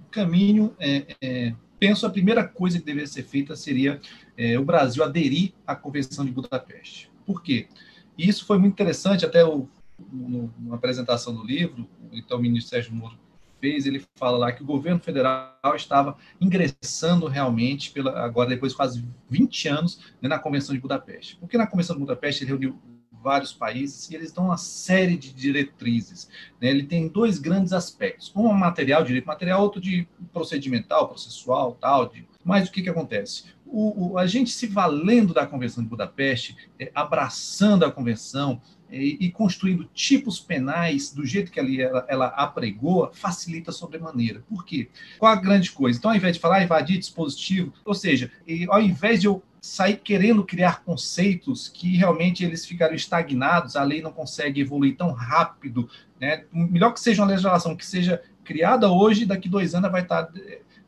O 0.07 0.11
caminho, 0.11 0.75
é, 0.79 1.17
é, 1.23 1.55
penso, 1.79 2.05
a 2.05 2.11
primeira 2.11 2.47
coisa 2.47 2.79
que 2.79 2.85
deveria 2.85 3.07
ser 3.07 3.23
feita 3.23 3.57
seria 3.57 4.01
é, 4.40 4.59
o 4.59 4.64
Brasil 4.64 5.05
aderir 5.05 5.53
à 5.66 5.76
Convenção 5.76 6.24
de 6.24 6.33
Budapeste. 6.33 7.11
Por 7.26 7.42
quê? 7.42 7.68
E 8.16 8.26
isso 8.26 8.46
foi 8.46 8.57
muito 8.57 8.72
interessante, 8.72 9.26
até 9.26 9.44
o, 9.44 9.68
no, 10.11 10.50
na 10.59 10.76
apresentação 10.76 11.35
do 11.35 11.44
livro, 11.44 11.87
então 12.11 12.38
o 12.38 12.40
ministro 12.40 12.70
Sérgio 12.70 12.94
Moro 12.94 13.18
fez, 13.61 13.85
ele 13.85 14.03
fala 14.16 14.38
lá 14.38 14.50
que 14.50 14.62
o 14.62 14.66
governo 14.66 14.98
federal 14.98 15.53
estava 15.76 16.16
ingressando 16.40 17.26
realmente, 17.26 17.90
pela, 17.90 18.18
agora 18.24 18.48
depois 18.48 18.72
de 18.72 18.76
quase 18.76 19.05
20 19.29 19.68
anos, 19.68 20.00
né, 20.22 20.29
na 20.31 20.38
Convenção 20.38 20.74
de 20.74 20.81
Budapeste. 20.81 21.37
Porque 21.37 21.59
na 21.59 21.66
Convenção 21.66 21.94
de 21.94 22.00
Budapeste 22.00 22.42
ele 22.42 22.53
reuniu 22.53 22.81
vários 23.22 23.53
países 23.53 24.09
e 24.09 24.14
eles 24.14 24.33
dão 24.33 24.46
uma 24.46 24.57
série 24.57 25.18
de 25.18 25.35
diretrizes. 25.35 26.31
Né? 26.59 26.70
Ele 26.70 26.85
tem 26.85 27.09
dois 27.09 27.38
grandes 27.38 27.74
aspectos: 27.74 28.33
um 28.35 28.50
material, 28.55 29.05
direito 29.05 29.26
material, 29.26 29.61
outro 29.61 29.81
de 29.81 30.09
procedimental, 30.33 31.09
processual, 31.09 31.76
tal. 31.79 32.09
De... 32.09 32.26
Mas 32.42 32.68
o 32.68 32.72
que, 32.72 32.83
que 32.83 32.88
acontece? 32.88 33.44
O, 33.73 34.13
o, 34.13 34.19
a 34.19 34.27
gente 34.27 34.51
se 34.51 34.67
valendo 34.67 35.33
da 35.33 35.47
Convenção 35.47 35.83
de 35.83 35.89
Budapeste, 35.89 36.57
é, 36.79 36.91
abraçando 36.95 37.85
a 37.85 37.93
Convenção, 37.93 38.61
e, 38.93 39.17
e, 39.21 39.31
construindo 39.31 39.89
tipos 39.95 40.41
penais 40.41 41.13
do 41.13 41.25
jeito 41.25 41.53
que 41.53 41.61
ali 41.61 41.81
ela, 41.81 42.05
ela 42.09 42.27
apregoa, 42.27 43.11
facilita 43.13 43.71
sobremaneira. 43.71 44.43
Por 44.49 44.65
quê? 44.65 44.89
Qual 45.19 45.31
a 45.31 45.37
grande 45.37 45.71
coisa? 45.71 45.99
Então, 45.99 46.11
ao 46.11 46.17
invés 46.17 46.35
de 46.35 46.41
falar 46.41 46.65
invadir 46.65 46.99
dispositivo, 46.99 47.73
ou 47.85 47.95
seja, 47.95 48.31
e, 48.47 48.67
ao 48.69 48.81
invés 48.81 49.21
de 49.21 49.29
eu 49.29 49.43
sair 49.61 49.97
querendo 49.97 50.43
criar 50.43 50.83
conceitos 50.83 51.69
que 51.69 51.97
realmente 51.97 52.43
eles 52.43 52.65
ficaram 52.65 52.95
estagnados, 52.95 53.77
a 53.77 53.83
lei 53.83 54.01
não 54.01 54.11
consegue 54.11 54.61
evoluir 54.61 54.97
tão 54.97 55.13
rápido, 55.13 55.89
né? 56.19 56.45
melhor 56.53 56.93
que 56.93 57.01
seja 57.01 57.23
uma 57.23 57.29
legislação 57.29 57.77
que 57.77 57.85
seja 57.85 58.23
criada 58.43 58.91
hoje, 58.91 59.27
daqui 59.27 59.49
dois 59.49 59.75
anos 59.75 59.93
vai 59.93 60.03
estar 60.03 60.33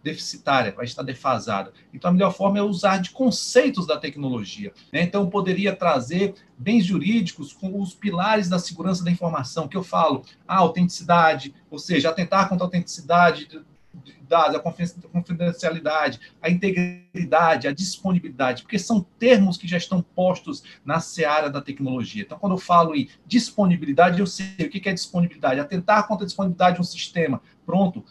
deficitária, 0.02 0.72
vai 0.72 0.84
estar 0.84 1.02
defasada. 1.02 1.72
Então, 1.92 2.10
a 2.10 2.12
melhor 2.12 2.34
forma 2.34 2.58
é 2.58 2.62
usar 2.62 2.98
de 2.98 3.10
conceitos 3.10 3.86
da 3.86 3.96
tecnologia. 3.96 4.72
Né? 4.92 5.02
Então, 5.02 5.28
poderia 5.30 5.74
trazer 5.74 6.34
bens 6.58 6.84
jurídicos 6.84 7.52
com 7.52 7.80
os 7.80 7.94
pilares 7.94 8.48
da 8.48 8.58
segurança 8.58 9.04
da 9.04 9.10
informação, 9.10 9.68
que 9.68 9.76
eu 9.76 9.82
falo, 9.82 10.24
a 10.46 10.56
autenticidade, 10.56 11.54
ou 11.70 11.78
seja, 11.78 12.10
atentar 12.10 12.48
contra 12.48 12.64
a 12.64 12.66
autenticidade 12.66 13.46
de 13.46 13.62
dados, 14.26 14.56
a 14.56 15.08
confidencialidade, 15.12 16.18
a 16.40 16.48
integridade, 16.48 17.68
a 17.68 17.72
disponibilidade, 17.72 18.62
porque 18.62 18.78
são 18.78 19.04
termos 19.18 19.58
que 19.58 19.68
já 19.68 19.76
estão 19.76 20.00
postos 20.00 20.62
na 20.84 20.98
seara 21.00 21.50
da 21.50 21.60
tecnologia. 21.60 22.22
Então, 22.22 22.38
quando 22.38 22.52
eu 22.52 22.58
falo 22.58 22.94
em 22.94 23.08
disponibilidade, 23.26 24.20
eu 24.20 24.26
sei 24.26 24.46
o 24.60 24.70
que 24.70 24.88
é 24.88 24.92
disponibilidade. 24.92 25.60
Atentar 25.60 26.08
contra 26.08 26.24
a 26.24 26.26
disponibilidade 26.26 26.76
de 26.76 26.80
um 26.80 26.84
sistema. 26.84 27.42
Pronto, 27.66 28.02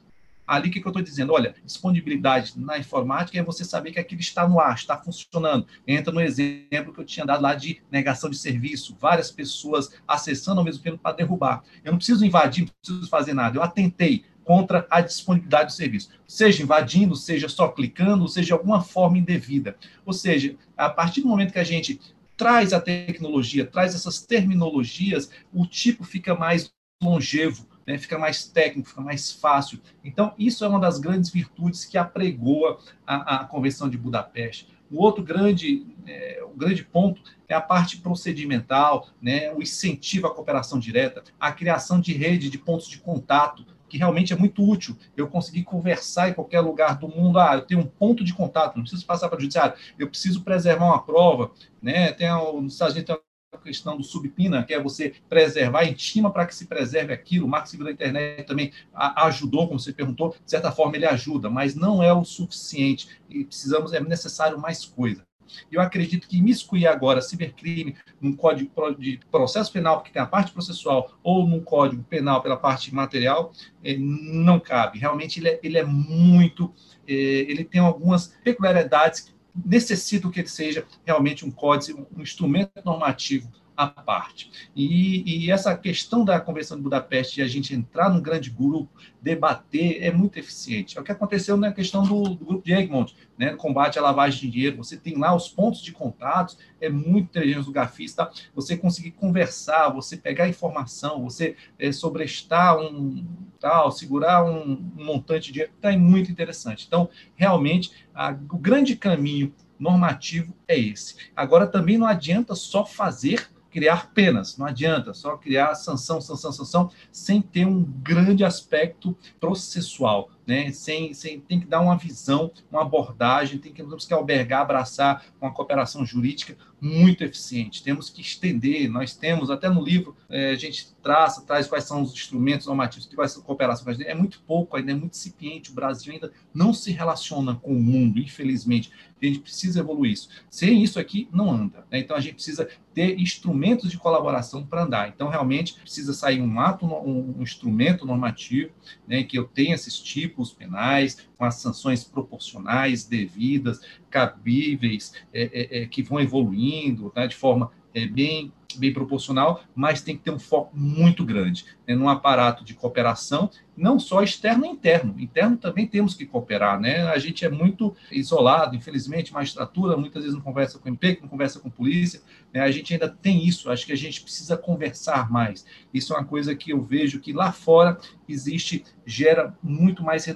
ali 0.51 0.67
o 0.67 0.71
que, 0.71 0.81
que 0.81 0.85
eu 0.85 0.89
estou 0.89 1.01
dizendo? 1.01 1.31
Olha, 1.31 1.55
disponibilidade 1.63 2.53
na 2.57 2.77
informática 2.77 3.39
é 3.39 3.43
você 3.43 3.63
saber 3.63 3.93
que 3.93 3.99
aquilo 3.99 4.19
está 4.19 4.45
no 4.47 4.59
ar, 4.59 4.75
está 4.75 4.97
funcionando. 4.97 5.65
Entra 5.87 6.13
no 6.13 6.19
exemplo 6.19 6.93
que 6.93 6.99
eu 6.99 7.05
tinha 7.05 7.25
dado 7.25 7.41
lá 7.41 7.55
de 7.55 7.81
negação 7.89 8.29
de 8.29 8.37
serviço, 8.37 8.97
várias 8.99 9.31
pessoas 9.31 9.91
acessando 10.05 10.59
ao 10.59 10.65
mesmo 10.65 10.83
tempo 10.83 10.97
para 10.97 11.15
derrubar. 11.15 11.63
Eu 11.85 11.91
não 11.91 11.97
preciso 11.97 12.25
invadir, 12.25 12.65
não 12.65 12.73
preciso 12.81 13.09
fazer 13.09 13.33
nada. 13.33 13.57
Eu 13.57 13.63
atentei, 13.63 14.25
contra 14.43 14.85
a 14.89 14.99
disponibilidade 14.99 15.67
do 15.67 15.71
serviço, 15.71 16.09
seja 16.27 16.63
invadindo, 16.63 17.15
seja 17.15 17.47
só 17.47 17.69
clicando, 17.69 18.27
seja 18.27 18.47
de 18.47 18.53
alguma 18.53 18.81
forma 18.81 19.17
indevida. 19.17 19.77
Ou 20.05 20.11
seja, 20.11 20.55
a 20.75 20.89
partir 20.89 21.21
do 21.21 21.27
momento 21.27 21.53
que 21.53 21.59
a 21.59 21.63
gente 21.63 22.01
traz 22.35 22.73
a 22.73 22.81
tecnologia, 22.81 23.65
traz 23.65 23.93
essas 23.93 24.19
terminologias, 24.21 25.29
o 25.53 25.65
tipo 25.65 26.03
fica 26.03 26.35
mais 26.35 26.73
longevo, 27.01 27.67
né, 27.85 27.97
fica 27.97 28.17
mais 28.17 28.45
técnico, 28.45 28.89
fica 28.89 29.01
mais 29.01 29.31
fácil. 29.31 29.79
Então, 30.03 30.33
isso 30.37 30.63
é 30.63 30.67
uma 30.67 30.79
das 30.79 30.99
grandes 30.99 31.29
virtudes 31.29 31.85
que 31.85 31.97
apregoa 31.97 32.79
a, 33.05 33.37
a 33.37 33.45
Convenção 33.45 33.89
de 33.89 33.97
Budapeste. 33.97 34.67
O 34.91 35.01
outro 35.01 35.23
grande, 35.23 35.85
é, 36.05 36.43
o 36.43 36.55
grande 36.55 36.83
ponto 36.83 37.21
é 37.47 37.53
a 37.53 37.61
parte 37.61 37.97
procedimental, 37.97 39.07
né, 39.21 39.53
o 39.53 39.61
incentivo 39.61 40.27
à 40.27 40.33
cooperação 40.33 40.77
direta, 40.77 41.23
a 41.39 41.51
criação 41.51 41.99
de 41.99 42.13
rede 42.13 42.49
de 42.49 42.57
pontos 42.57 42.87
de 42.87 42.97
contato, 42.97 43.65
que 43.87 43.97
realmente 43.97 44.31
é 44.31 44.37
muito 44.37 44.63
útil. 44.63 44.97
Eu 45.17 45.27
conseguir 45.27 45.63
conversar 45.63 46.29
em 46.29 46.33
qualquer 46.33 46.61
lugar 46.61 46.97
do 46.97 47.09
mundo. 47.09 47.37
Ah, 47.37 47.55
eu 47.55 47.61
tenho 47.61 47.81
um 47.81 47.85
ponto 47.85 48.23
de 48.23 48.33
contato, 48.33 48.75
não 48.75 48.83
preciso 48.83 49.05
passar 49.05 49.27
para 49.27 49.37
o 49.37 49.41
judiciário, 49.41 49.75
eu 49.99 50.07
preciso 50.07 50.43
preservar 50.43 50.85
uma 50.85 51.03
prova. 51.03 51.51
Né? 51.81 52.13
Tem, 52.13 52.29
nos 52.29 52.73
Estados 52.73 52.95
Unidos 52.95 53.15
tem 53.15 53.30
questão 53.57 53.97
do 53.97 54.03
subpina, 54.03 54.63
que 54.63 54.73
é 54.73 54.81
você 54.81 55.13
preservar, 55.29 55.85
intima 55.85 56.31
para 56.31 56.45
que 56.45 56.55
se 56.55 56.65
preserve 56.65 57.13
aquilo. 57.13 57.45
O 57.45 57.49
Marco 57.49 57.69
Civil 57.69 57.85
da 57.85 57.91
Internet 57.91 58.43
também 58.43 58.71
ajudou, 58.93 59.67
como 59.67 59.79
você 59.79 59.93
perguntou, 59.93 60.35
de 60.43 60.49
certa 60.49 60.71
forma 60.71 60.95
ele 60.95 61.05
ajuda, 61.05 61.49
mas 61.49 61.75
não 61.75 62.01
é 62.01 62.13
o 62.13 62.23
suficiente. 62.23 63.09
E 63.29 63.43
precisamos, 63.43 63.93
é 63.93 63.99
necessário 63.99 64.59
mais 64.59 64.85
coisa. 64.85 65.25
Eu 65.69 65.81
acredito 65.81 66.29
que 66.29 66.37
imiscuir 66.37 66.87
agora 66.87 67.21
cibercrime 67.21 67.97
num 68.21 68.33
código 68.33 68.71
de 68.97 69.19
processo 69.29 69.69
penal, 69.69 70.01
que 70.01 70.11
tem 70.11 70.21
a 70.21 70.25
parte 70.25 70.53
processual, 70.53 71.11
ou 71.21 71.45
num 71.45 71.59
código 71.59 72.01
penal 72.03 72.41
pela 72.41 72.55
parte 72.55 72.95
material, 72.95 73.51
eh, 73.83 73.97
não 73.97 74.61
cabe. 74.61 74.97
Realmente 74.97 75.41
ele 75.41 75.49
é, 75.49 75.59
ele 75.61 75.77
é 75.77 75.83
muito. 75.83 76.73
Eh, 77.05 77.45
ele 77.49 77.65
tem 77.65 77.81
algumas 77.81 78.27
peculiaridades 78.45 79.33
que 79.53 79.61
necessitam 79.65 80.31
que 80.31 80.39
ele 80.39 80.47
seja 80.47 80.85
realmente 81.05 81.45
um 81.45 81.51
código, 81.51 82.07
um 82.15 82.21
instrumento 82.21 82.81
normativo 82.83 83.51
à 83.75 83.87
parte. 83.87 84.69
E, 84.75 85.45
e, 85.45 85.51
essa 85.51 85.75
questão 85.75 86.23
da 86.23 86.39
Convenção 86.39 86.77
de 86.77 86.83
Budapeste 86.83 87.39
e 87.39 87.43
a 87.43 87.47
gente 87.47 87.73
entrar 87.73 88.09
num 88.09 88.21
grande 88.21 88.49
grupo, 88.49 88.89
debater, 89.21 90.03
é 90.03 90.11
muito 90.11 90.37
eficiente. 90.37 90.97
É 90.97 91.01
o 91.01 91.03
que 91.03 91.11
aconteceu 91.11 91.57
na 91.57 91.71
questão 91.71 92.03
do, 92.03 92.23
do 92.23 92.45
grupo 92.45 92.65
de 92.65 92.73
Egmont, 92.73 93.15
né, 93.37 93.53
combate 93.55 93.97
à 93.97 94.01
lavagem 94.01 94.41
de 94.41 94.49
dinheiro. 94.49 94.77
Você 94.77 94.97
tem 94.97 95.17
lá 95.17 95.35
os 95.35 95.47
pontos 95.47 95.81
de 95.81 95.91
contatos, 95.91 96.57
é 96.79 96.89
muito 96.89 97.29
inteligente 97.29 97.69
o 97.69 97.71
gafista, 97.71 98.29
você 98.53 98.75
conseguir 98.77 99.11
conversar, 99.11 99.89
você 99.89 100.17
pegar 100.17 100.47
informação, 100.47 101.23
você 101.23 101.55
é, 101.79 101.91
sobrestar 101.91 102.77
um 102.77 103.25
tal, 103.59 103.91
segurar 103.91 104.43
um, 104.43 104.71
um 104.97 105.05
montante 105.05 105.47
de 105.47 105.53
dinheiro, 105.53 105.73
está 105.75 105.95
muito 105.97 106.31
interessante. 106.31 106.85
Então, 106.87 107.09
realmente, 107.35 107.91
a, 108.13 108.31
o 108.31 108.57
grande 108.57 108.95
caminho 108.95 109.53
normativo 109.79 110.53
é 110.67 110.77
esse. 110.79 111.15
Agora, 111.35 111.65
também 111.65 111.97
não 111.97 112.05
adianta 112.05 112.53
só 112.55 112.85
fazer 112.85 113.49
criar 113.71 114.11
penas, 114.13 114.57
não 114.57 114.65
adianta 114.65 115.13
só 115.13 115.37
criar 115.37 115.73
sanção, 115.75 116.19
sanção, 116.19 116.51
sanção, 116.51 116.91
sem 117.11 117.41
ter 117.41 117.65
um 117.65 117.83
grande 117.83 118.43
aspecto 118.43 119.17
processual 119.39 120.29
né? 120.45 120.71
Sem, 120.71 121.13
sem, 121.13 121.39
tem 121.39 121.59
que 121.59 121.65
dar 121.65 121.81
uma 121.81 121.97
visão, 121.97 122.51
uma 122.71 122.81
abordagem, 122.81 123.59
tem 123.59 123.71
que, 123.71 123.83
temos 123.83 124.05
que 124.05 124.13
albergar, 124.13 124.61
abraçar 124.61 125.25
uma 125.39 125.51
cooperação 125.51 126.05
jurídica 126.05 126.57
muito 126.81 127.23
eficiente. 127.23 127.83
Temos 127.83 128.09
que 128.09 128.21
estender, 128.21 128.89
nós 128.89 129.15
temos, 129.15 129.51
até 129.51 129.69
no 129.69 129.83
livro, 129.83 130.15
é, 130.27 130.51
a 130.51 130.55
gente 130.55 130.91
traça, 131.03 131.43
traz 131.43 131.67
quais 131.67 131.83
são 131.83 132.01
os 132.01 132.11
instrumentos 132.11 132.65
normativos 132.65 133.05
que 133.05 133.15
vai 133.15 133.27
ser 133.27 133.41
cooperação. 133.41 133.93
É 133.99 134.15
muito 134.15 134.41
pouco, 134.47 134.75
ainda 134.75 134.91
é 134.91 134.95
muito 134.95 135.13
incipiente. 135.13 135.71
O 135.71 135.75
Brasil 135.75 136.11
ainda 136.13 136.31
não 136.53 136.73
se 136.73 136.91
relaciona 136.91 137.55
com 137.55 137.71
o 137.71 137.81
mundo, 137.81 138.19
infelizmente. 138.19 138.91
A 139.21 139.25
gente 139.25 139.39
precisa 139.39 139.81
evoluir 139.81 140.13
isso. 140.13 140.29
Sem 140.49 140.81
isso 140.81 140.99
aqui, 140.99 141.29
não 141.31 141.51
anda. 141.51 141.85
Né? 141.91 141.99
Então, 141.99 142.17
a 142.17 142.19
gente 142.19 142.35
precisa 142.35 142.67
ter 142.93 143.19
instrumentos 143.19 143.91
de 143.91 143.97
colaboração 143.97 144.65
para 144.65 144.83
andar. 144.83 145.09
Então, 145.09 145.29
realmente, 145.29 145.75
precisa 145.75 146.13
sair 146.13 146.41
um 146.41 146.59
ato, 146.59 146.85
um, 146.85 147.37
um 147.37 147.43
instrumento 147.43 148.05
normativo, 148.05 148.71
né, 149.07 149.23
que 149.23 149.37
eu 149.37 149.45
tenha 149.45 149.75
esses 149.75 149.99
tipos 149.99 150.30
tipos 150.31 150.53
penais, 150.53 151.27
com 151.37 151.45
as 151.45 151.55
sanções 151.55 152.03
proporcionais, 152.03 153.05
devidas, 153.05 153.81
cabíveis, 154.09 155.13
é, 155.33 155.43
é, 155.53 155.81
é, 155.81 155.85
que 155.85 156.01
vão 156.01 156.19
evoluindo 156.19 157.09
tá, 157.09 157.27
de 157.27 157.35
forma 157.35 157.71
é, 157.93 158.07
bem, 158.07 158.51
bem 158.77 158.93
proporcional, 158.93 159.63
mas 159.75 160.01
tem 160.01 160.15
que 160.15 160.23
ter 160.23 160.31
um 160.31 160.39
foco 160.39 160.77
muito 160.77 161.25
grande 161.25 161.65
né, 161.87 161.93
num 161.93 162.09
aparato 162.09 162.63
de 162.63 162.73
cooperação, 162.73 163.49
não 163.75 163.99
só 163.99 164.21
externo 164.21 164.65
e 164.65 164.69
interno. 164.69 165.15
Interno 165.17 165.57
também 165.57 165.87
temos 165.87 166.13
que 166.13 166.25
cooperar, 166.25 166.79
né? 166.79 167.03
A 167.03 167.17
gente 167.17 167.45
é 167.45 167.49
muito 167.49 167.95
isolado, 168.11 168.75
infelizmente, 168.75 169.33
magistratura 169.33 169.97
muitas 169.97 170.23
vezes 170.23 170.35
não 170.35 170.43
conversa 170.43 170.77
com 170.77 170.85
o 170.85 170.91
MP, 170.91 171.19
não 171.21 171.29
conversa 171.29 171.59
com 171.59 171.69
a 171.69 171.71
polícia, 171.71 172.21
né? 172.53 172.61
a 172.61 172.71
gente 172.71 172.93
ainda 172.93 173.09
tem 173.09 173.45
isso, 173.45 173.71
acho 173.71 173.85
que 173.85 173.93
a 173.93 173.97
gente 173.97 174.21
precisa 174.21 174.57
conversar 174.57 175.31
mais. 175.31 175.65
Isso 175.93 176.13
é 176.13 176.17
uma 176.17 176.25
coisa 176.25 176.55
que 176.55 176.71
eu 176.71 176.81
vejo 176.81 177.19
que 177.19 177.33
lá 177.33 177.51
fora 177.51 177.97
existe, 178.27 178.83
gera 179.05 179.57
muito 179.63 180.03
mais 180.03 180.27
eh, 180.27 180.35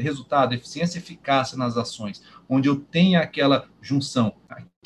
resultado, 0.00 0.54
eficiência 0.54 0.98
e 0.98 1.02
eficácia 1.02 1.56
nas 1.56 1.76
ações, 1.76 2.22
onde 2.48 2.68
eu 2.68 2.76
tenho 2.76 3.20
aquela 3.20 3.68
junção 3.80 4.34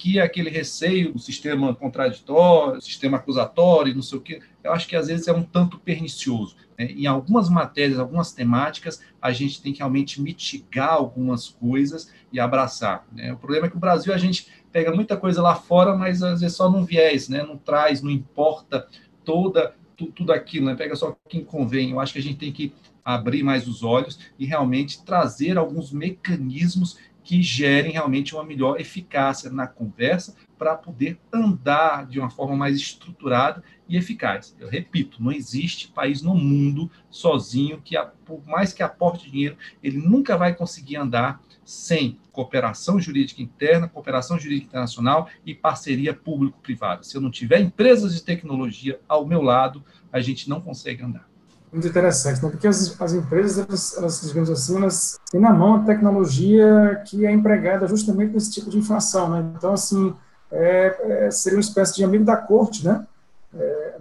que 0.00 0.18
é 0.18 0.22
aquele 0.22 0.48
receio 0.48 1.12
do 1.12 1.18
sistema 1.18 1.74
contraditório, 1.74 2.80
sistema 2.80 3.18
acusatório, 3.18 3.94
não 3.94 4.00
sei 4.00 4.18
o 4.18 4.22
quê, 4.22 4.40
eu 4.64 4.72
acho 4.72 4.88
que 4.88 4.96
às 4.96 5.08
vezes 5.08 5.28
é 5.28 5.32
um 5.32 5.42
tanto 5.42 5.78
pernicioso. 5.78 6.56
Né? 6.80 6.92
Em 6.92 7.06
algumas 7.06 7.50
matérias, 7.50 7.98
algumas 7.98 8.32
temáticas, 8.32 9.02
a 9.20 9.32
gente 9.32 9.60
tem 9.60 9.70
que 9.70 9.80
realmente 9.80 10.20
mitigar 10.22 10.94
algumas 10.94 11.48
coisas 11.48 12.10
e 12.32 12.40
abraçar. 12.40 13.06
Né? 13.12 13.30
O 13.34 13.36
problema 13.36 13.66
é 13.66 13.70
que 13.70 13.76
o 13.76 13.80
Brasil, 13.80 14.14
a 14.14 14.18
gente 14.18 14.46
pega 14.72 14.94
muita 14.94 15.14
coisa 15.14 15.42
lá 15.42 15.54
fora, 15.54 15.94
mas 15.94 16.22
às 16.22 16.40
vezes 16.40 16.56
só 16.56 16.70
num 16.70 16.84
viés, 16.84 17.28
né? 17.28 17.42
não 17.42 17.58
traz, 17.58 18.00
não 18.00 18.10
importa 18.10 18.88
toda 19.24 19.74
tudo 20.16 20.32
aquilo, 20.32 20.64
né? 20.64 20.74
pega 20.74 20.96
só 20.96 21.14
quem 21.28 21.44
convém. 21.44 21.90
Eu 21.90 22.00
acho 22.00 22.14
que 22.14 22.18
a 22.18 22.22
gente 22.22 22.38
tem 22.38 22.50
que 22.50 22.72
abrir 23.04 23.42
mais 23.42 23.68
os 23.68 23.82
olhos 23.82 24.18
e 24.38 24.46
realmente 24.46 25.04
trazer 25.04 25.58
alguns 25.58 25.92
mecanismos 25.92 26.96
que 27.22 27.42
gerem 27.42 27.92
realmente 27.92 28.34
uma 28.34 28.42
melhor 28.42 28.80
eficácia 28.80 29.50
na 29.50 29.66
conversa 29.66 30.34
para 30.56 30.74
poder 30.74 31.18
andar 31.30 32.06
de 32.06 32.18
uma 32.18 32.30
forma 32.30 32.56
mais 32.56 32.76
estruturada 32.76 33.62
e 33.90 33.96
eficaz. 33.96 34.54
Eu 34.58 34.68
repito, 34.68 35.20
não 35.20 35.32
existe 35.32 35.88
país 35.88 36.22
no 36.22 36.34
mundo 36.34 36.88
sozinho 37.10 37.82
que, 37.84 37.96
por 38.24 38.46
mais 38.46 38.72
que 38.72 38.84
aporte 38.84 39.28
dinheiro, 39.28 39.56
ele 39.82 39.98
nunca 39.98 40.36
vai 40.36 40.54
conseguir 40.54 40.96
andar 40.96 41.42
sem 41.64 42.18
cooperação 42.32 43.00
jurídica 43.00 43.42
interna, 43.42 43.88
cooperação 43.88 44.38
jurídica 44.38 44.68
internacional 44.68 45.28
e 45.44 45.54
parceria 45.54 46.14
público-privada. 46.14 47.02
Se 47.02 47.16
eu 47.16 47.20
não 47.20 47.30
tiver 47.30 47.60
empresas 47.60 48.14
de 48.14 48.22
tecnologia 48.22 49.00
ao 49.08 49.26
meu 49.26 49.42
lado, 49.42 49.84
a 50.12 50.20
gente 50.20 50.48
não 50.48 50.60
consegue 50.60 51.02
andar 51.02 51.28
muito 51.72 51.86
interessante, 51.86 52.42
né? 52.42 52.50
porque 52.50 52.66
as, 52.66 53.00
as 53.00 53.12
empresas, 53.12 53.58
elas, 53.58 53.96
elas, 53.96 54.20
digamos 54.22 54.50
assim, 54.50 54.76
elas 54.76 55.20
têm 55.30 55.40
na 55.40 55.52
mão 55.52 55.76
a 55.76 55.84
tecnologia 55.84 57.00
que 57.06 57.24
é 57.24 57.30
empregada 57.30 57.86
justamente 57.86 58.32
nesse 58.32 58.50
tipo 58.50 58.68
de 58.68 58.78
infração. 58.78 59.30
Né? 59.30 59.52
Então, 59.56 59.72
assim, 59.72 60.12
é, 60.50 61.26
é, 61.26 61.30
seria 61.30 61.56
uma 61.56 61.62
espécie 61.62 61.94
de 61.94 62.04
amigo 62.04 62.24
da 62.24 62.36
corte, 62.36 62.84
né? 62.84 63.06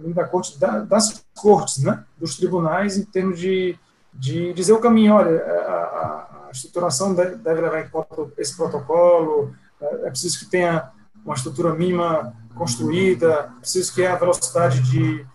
É, 0.00 0.04
amigo 0.04 0.14
da 0.14 0.24
corte, 0.24 0.58
da, 0.58 0.80
das 0.80 1.24
cortes, 1.34 1.82
né? 1.82 2.04
dos 2.18 2.36
tribunais, 2.36 2.96
em 2.96 3.04
termos 3.04 3.38
de, 3.38 3.78
de 4.12 4.52
dizer 4.52 4.72
o 4.72 4.80
caminho, 4.80 5.14
olha, 5.14 5.42
a, 5.44 5.72
a, 5.72 6.46
a 6.48 6.50
estruturação 6.52 7.14
deve, 7.14 7.36
deve 7.36 7.60
levar 7.60 7.80
em 7.80 7.88
conta 7.88 8.28
esse 8.38 8.56
protocolo, 8.56 9.54
é, 9.80 10.06
é 10.06 10.10
preciso 10.10 10.38
que 10.38 10.46
tenha 10.46 10.90
uma 11.24 11.34
estrutura 11.34 11.74
mínima 11.74 12.34
construída, 12.54 13.52
é 13.56 13.60
preciso 13.60 13.94
que 13.94 14.04
a 14.04 14.16
velocidade 14.16 14.80
de 14.82 15.26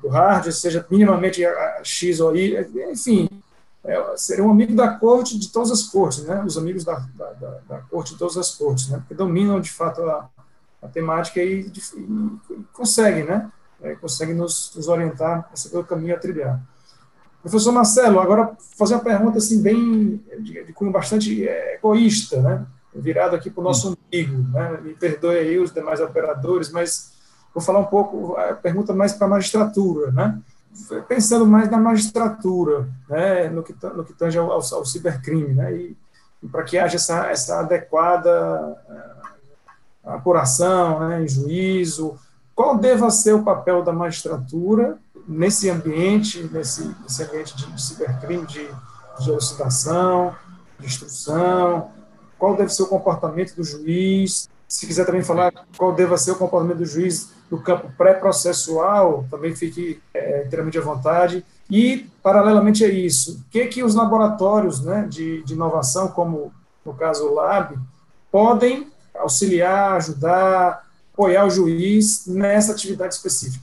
do 0.00 0.08
hardware 0.08 0.52
seja 0.54 0.86
minimamente 0.90 1.42
X 1.82 2.20
ou 2.20 2.34
Y, 2.34 2.90
enfim, 2.90 3.28
é, 3.84 4.16
seria 4.16 4.44
um 4.44 4.50
amigo 4.50 4.74
da 4.74 4.94
corte 4.94 5.38
de 5.38 5.48
todas 5.50 5.70
as 5.70 5.82
cortes, 5.82 6.24
né? 6.24 6.42
os 6.42 6.56
amigos 6.56 6.84
da, 6.84 6.98
da, 7.14 7.32
da, 7.32 7.58
da 7.68 7.78
corte 7.82 8.12
de 8.12 8.18
todas 8.18 8.36
as 8.36 8.54
cortes, 8.54 8.88
né? 8.88 9.02
que 9.06 9.14
dominam 9.14 9.60
de 9.60 9.70
fato 9.70 10.02
a, 10.02 10.28
a 10.82 10.88
temática 10.88 11.42
e, 11.42 11.60
e, 11.60 12.52
e 12.52 12.64
conseguem, 12.72 13.24
né? 13.24 13.50
É, 13.82 13.94
conseguem 13.94 14.34
nos, 14.34 14.72
nos 14.74 14.88
orientar 14.88 15.48
a 15.52 15.56
saber 15.56 15.78
o 15.78 15.84
caminho 15.84 16.14
a 16.14 16.18
trilhar. 16.18 16.60
Professor 17.42 17.72
Marcelo, 17.72 18.20
agora 18.20 18.54
fazer 18.76 18.94
uma 18.94 19.02
pergunta 19.02 19.38
assim 19.38 19.62
bem 19.62 20.22
de, 20.40 20.64
de 20.64 20.72
cunho 20.72 20.92
bastante 20.92 21.48
é, 21.48 21.76
egoísta, 21.76 22.40
né? 22.40 22.66
virado 22.94 23.36
aqui 23.36 23.48
para 23.48 23.60
o 23.60 23.64
nosso 23.64 23.96
amigo, 24.12 24.48
né? 24.52 24.80
me 24.82 24.94
perdoe 24.94 25.38
aí 25.38 25.58
os 25.58 25.72
demais 25.72 26.00
operadores, 26.00 26.70
mas 26.70 27.10
Vou 27.54 27.62
falar 27.62 27.80
um 27.80 27.84
pouco, 27.84 28.36
a 28.36 28.54
pergunta 28.54 28.92
mais 28.92 29.12
para 29.12 29.26
a 29.26 29.30
magistratura, 29.30 30.12
né? 30.12 30.38
Pensando 31.08 31.44
mais 31.46 31.68
na 31.68 31.78
magistratura, 31.78 32.88
né? 33.08 33.48
No 33.48 33.62
que, 33.62 33.74
no 33.94 34.04
que 34.04 34.12
tange 34.12 34.38
ao, 34.38 34.52
ao, 34.52 34.60
ao 34.60 34.84
cibercrime, 34.84 35.54
né? 35.54 35.74
E, 35.74 35.96
e 36.42 36.48
para 36.48 36.62
que 36.62 36.78
haja 36.78 36.96
essa, 36.96 37.26
essa 37.26 37.60
adequada 37.60 38.78
uh, 38.88 40.10
apuração, 40.10 41.00
né? 41.08 41.24
Em 41.24 41.28
juízo, 41.28 42.16
qual 42.60 42.76
deva 42.76 43.10
ser 43.10 43.32
o 43.32 43.42
papel 43.42 43.82
da 43.82 43.90
magistratura 43.90 44.98
nesse 45.26 45.70
ambiente, 45.70 46.46
nesse, 46.52 46.94
nesse 47.02 47.22
ambiente 47.22 47.56
de, 47.56 47.82
cibercrime, 47.82 48.44
de, 48.44 48.68
de 49.18 49.30
elucidação, 49.30 50.36
de 50.78 50.84
instrução, 50.84 51.90
qual 52.38 52.54
deve 52.54 52.68
ser 52.68 52.82
o 52.82 52.86
comportamento 52.86 53.54
do 53.54 53.64
juiz, 53.64 54.46
se 54.68 54.86
quiser 54.86 55.06
também 55.06 55.22
falar 55.22 55.50
qual 55.74 55.94
deve 55.94 56.14
ser 56.18 56.32
o 56.32 56.36
comportamento 56.36 56.76
do 56.76 56.84
juiz 56.84 57.32
no 57.50 57.62
campo 57.62 57.90
pré-processual, 57.96 59.24
também 59.30 59.56
fique 59.56 59.98
é, 60.12 60.44
inteiramente 60.44 60.76
à 60.76 60.82
vontade. 60.82 61.42
E, 61.70 62.10
paralelamente 62.22 62.84
a 62.84 62.88
isso, 62.88 63.40
o 63.40 63.50
que, 63.50 63.64
que 63.68 63.82
os 63.82 63.94
laboratórios 63.94 64.84
né, 64.84 65.06
de, 65.08 65.42
de 65.44 65.54
inovação, 65.54 66.08
como 66.08 66.52
no 66.84 66.92
caso 66.92 67.26
o 67.26 67.32
Lab, 67.32 67.78
podem 68.30 68.92
auxiliar, 69.14 69.94
ajudar, 69.94 70.89
apoiar 71.20 71.44
o 71.44 71.50
juiz 71.50 72.26
nessa 72.26 72.72
atividade 72.72 73.14
específica? 73.14 73.62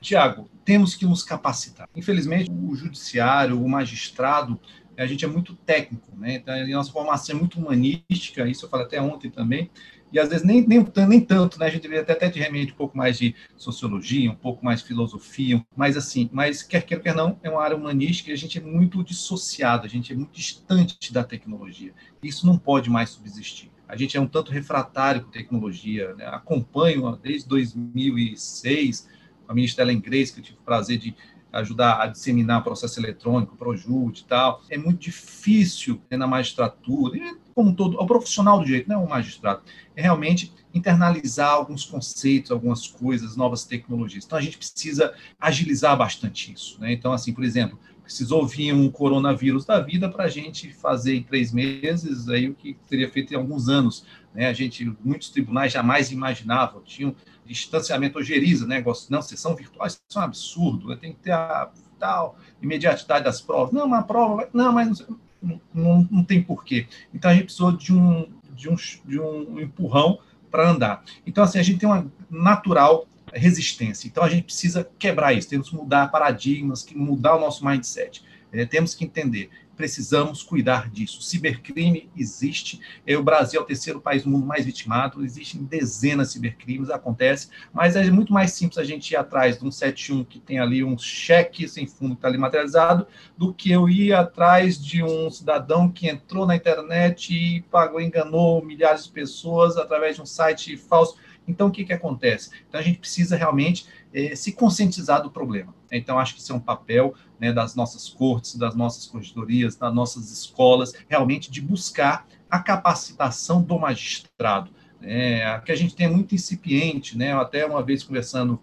Tiago, 0.00 0.50
temos 0.64 0.96
que 0.96 1.06
nos 1.06 1.22
capacitar. 1.22 1.88
Infelizmente, 1.94 2.50
o 2.50 2.74
judiciário, 2.74 3.62
o 3.62 3.68
magistrado, 3.68 4.58
a 4.96 5.06
gente 5.06 5.24
é 5.24 5.28
muito 5.28 5.54
técnico, 5.54 6.08
né? 6.16 6.34
Então, 6.34 6.52
a 6.52 6.66
nossa 6.66 6.90
formação 6.90 7.36
é 7.36 7.38
muito 7.38 7.60
humanística, 7.60 8.48
isso 8.48 8.64
eu 8.64 8.68
falei 8.68 8.86
até 8.86 9.00
ontem 9.00 9.30
também, 9.30 9.70
e 10.12 10.18
às 10.18 10.28
vezes 10.28 10.44
nem, 10.44 10.66
nem, 10.66 10.84
nem 11.08 11.20
tanto, 11.20 11.60
né? 11.60 11.66
A 11.66 11.70
gente 11.70 11.82
deveria 11.82 12.02
até 12.02 12.14
ter 12.14 12.30
de 12.30 12.40
remete 12.40 12.72
um 12.72 12.76
pouco 12.76 12.98
mais 12.98 13.16
de 13.16 13.36
sociologia, 13.56 14.32
um 14.32 14.34
pouco 14.34 14.64
mais 14.64 14.80
de 14.80 14.88
filosofia, 14.88 15.64
mas 15.76 15.96
assim, 15.96 16.28
mas 16.32 16.62
quer 16.62 16.82
queira, 16.82 17.02
quer 17.02 17.14
não, 17.14 17.38
é 17.42 17.48
uma 17.48 17.62
área 17.62 17.76
humanística 17.76 18.30
e 18.30 18.32
a 18.32 18.36
gente 18.36 18.58
é 18.58 18.60
muito 18.60 19.04
dissociado, 19.04 19.86
a 19.86 19.88
gente 19.88 20.12
é 20.12 20.16
muito 20.16 20.32
distante 20.32 21.12
da 21.12 21.22
tecnologia. 21.22 21.92
Isso 22.20 22.46
não 22.46 22.58
pode 22.58 22.90
mais 22.90 23.10
subsistir. 23.10 23.70
A 23.90 23.96
gente 23.96 24.16
é 24.16 24.20
um 24.20 24.26
tanto 24.26 24.52
refratário 24.52 25.24
com 25.24 25.30
tecnologia, 25.30 26.14
né? 26.14 26.26
acompanho 26.26 27.18
desde 27.20 27.48
2006 27.48 29.08
a 29.48 29.54
ministra 29.54 29.82
Ellen 29.82 29.98
Grace, 29.98 30.32
que 30.32 30.38
eu 30.38 30.44
tive 30.44 30.58
o 30.58 30.62
prazer 30.62 30.96
de 30.96 31.12
ajudar 31.52 32.00
a 32.00 32.06
disseminar 32.06 32.62
processo 32.62 33.00
eletrônico, 33.00 33.56
ProJude 33.56 34.20
e 34.20 34.24
tal. 34.24 34.62
É 34.70 34.78
muito 34.78 35.00
difícil 35.00 36.00
né, 36.08 36.16
na 36.16 36.26
magistratura, 36.26 37.18
como 37.52 37.74
todo, 37.74 38.00
o 38.00 38.06
profissional 38.06 38.60
do 38.60 38.64
direito, 38.64 38.88
não 38.88 39.02
é 39.02 39.04
o 39.04 39.08
magistrado, 39.08 39.62
é 39.96 40.02
realmente 40.02 40.54
internalizar 40.72 41.50
alguns 41.50 41.84
conceitos, 41.84 42.52
algumas 42.52 42.86
coisas, 42.86 43.36
novas 43.36 43.64
tecnologias. 43.64 44.24
Então, 44.24 44.38
a 44.38 44.40
gente 44.40 44.56
precisa 44.56 45.12
agilizar 45.40 45.96
bastante 45.96 46.52
isso. 46.52 46.80
Né? 46.80 46.92
Então, 46.92 47.12
assim, 47.12 47.32
por 47.32 47.42
exemplo, 47.42 47.76
precisou 48.10 48.44
vir 48.44 48.74
um 48.74 48.90
coronavírus 48.90 49.64
da 49.64 49.78
vida 49.78 50.08
para 50.08 50.24
a 50.24 50.28
gente 50.28 50.72
fazer 50.72 51.14
em 51.14 51.22
três 51.22 51.52
meses 51.52 52.28
aí 52.28 52.48
o 52.48 52.54
que 52.54 52.76
teria 52.88 53.08
feito 53.08 53.32
em 53.32 53.36
alguns 53.36 53.68
anos. 53.68 54.04
Né? 54.34 54.48
A 54.48 54.52
gente, 54.52 54.92
muitos 55.04 55.30
tribunais 55.30 55.72
jamais 55.72 56.10
imaginavam, 56.10 56.82
tinham 56.82 57.14
distanciamento 57.46 58.18
ojeriza, 58.18 58.66
né? 58.66 58.82
Não, 59.08 59.22
sessão 59.22 59.54
virtual, 59.54 59.86
isso 59.86 60.00
é 60.12 60.18
um 60.18 60.22
absurdo, 60.22 60.88
né? 60.88 60.98
tem 61.00 61.12
que 61.12 61.20
ter 61.20 61.30
a 61.30 61.70
tal 62.00 62.36
imediatidade 62.60 63.24
das 63.24 63.40
provas. 63.40 63.72
Não, 63.72 63.86
uma 63.86 64.02
prova, 64.02 64.48
não, 64.52 64.72
mas 64.72 65.06
não, 65.40 65.60
não, 65.72 66.08
não 66.10 66.24
tem 66.24 66.42
porquê. 66.42 66.88
Então 67.14 67.30
a 67.30 67.34
gente 67.34 67.44
precisou 67.44 67.70
de 67.70 67.94
um, 67.94 68.28
de 68.56 68.68
um, 68.68 68.74
de 69.04 69.20
um 69.20 69.60
empurrão 69.60 70.18
para 70.50 70.68
andar. 70.68 71.04
Então, 71.24 71.44
assim, 71.44 71.60
a 71.60 71.62
gente 71.62 71.78
tem 71.78 71.88
uma 71.88 72.10
natural 72.28 73.06
resistência. 73.32 74.06
Então, 74.06 74.22
a 74.22 74.28
gente 74.28 74.44
precisa 74.44 74.88
quebrar 74.98 75.32
isso, 75.32 75.48
temos 75.48 75.70
que 75.70 75.76
mudar 75.76 76.08
paradigmas, 76.08 76.86
mudar 76.94 77.36
o 77.36 77.40
nosso 77.40 77.64
mindset. 77.64 78.22
É, 78.52 78.64
temos 78.64 78.94
que 78.94 79.04
entender 79.04 79.50
precisamos 79.80 80.42
cuidar 80.42 80.90
disso. 80.90 81.22
Cibercrime 81.22 82.10
existe, 82.14 82.78
é, 83.06 83.16
o 83.16 83.22
Brasil 83.22 83.58
é 83.58 83.62
o 83.62 83.66
terceiro 83.66 83.98
país 83.98 84.24
do 84.24 84.28
mundo 84.28 84.44
mais 84.44 84.66
vitimado, 84.66 85.24
existem 85.24 85.64
dezenas 85.64 86.26
de 86.28 86.32
cibercrimes, 86.34 86.90
acontece, 86.90 87.48
mas 87.72 87.96
é 87.96 88.10
muito 88.10 88.30
mais 88.30 88.52
simples 88.52 88.76
a 88.76 88.84
gente 88.84 89.12
ir 89.12 89.16
atrás 89.16 89.58
de 89.58 89.64
um 89.64 89.70
71 89.70 90.24
que 90.24 90.38
tem 90.38 90.58
ali 90.58 90.84
um 90.84 90.98
cheque 90.98 91.66
sem 91.66 91.86
fundo 91.86 92.10
que 92.10 92.18
está 92.18 92.28
ali 92.28 92.36
materializado, 92.36 93.06
do 93.38 93.54
que 93.54 93.72
eu 93.72 93.88
ir 93.88 94.12
atrás 94.12 94.78
de 94.78 95.02
um 95.02 95.30
cidadão 95.30 95.90
que 95.90 96.10
entrou 96.10 96.46
na 96.46 96.54
internet 96.54 97.32
e 97.32 97.62
pagou, 97.62 98.02
enganou 98.02 98.62
milhares 98.62 99.04
de 99.04 99.12
pessoas 99.12 99.78
através 99.78 100.16
de 100.16 100.20
um 100.20 100.26
site 100.26 100.76
falso. 100.76 101.16
Então, 101.46 101.68
o 101.68 101.70
que, 101.70 101.84
que 101.84 101.92
acontece? 101.92 102.50
Então, 102.68 102.80
a 102.80 102.82
gente 102.82 102.98
precisa 102.98 103.36
realmente 103.36 103.86
eh, 104.12 104.34
se 104.36 104.52
conscientizar 104.52 105.22
do 105.22 105.30
problema. 105.30 105.74
Então, 105.90 106.18
acho 106.18 106.34
que 106.34 106.40
isso 106.40 106.52
é 106.52 106.54
um 106.54 106.60
papel 106.60 107.14
né, 107.38 107.52
das 107.52 107.74
nossas 107.74 108.08
cortes, 108.08 108.56
das 108.56 108.74
nossas 108.74 109.06
corregedorias, 109.06 109.74
das 109.76 109.94
nossas 109.94 110.30
escolas, 110.30 110.92
realmente 111.08 111.50
de 111.50 111.60
buscar 111.60 112.26
a 112.48 112.58
capacitação 112.60 113.62
do 113.62 113.78
magistrado. 113.78 114.70
Né, 115.00 115.58
que 115.60 115.72
a 115.72 115.76
gente 115.76 115.96
tem 115.96 116.08
muito 116.08 116.34
incipiente, 116.34 117.16
né, 117.16 117.32
até 117.34 117.64
uma 117.64 117.82
vez 117.82 118.02
conversando 118.02 118.60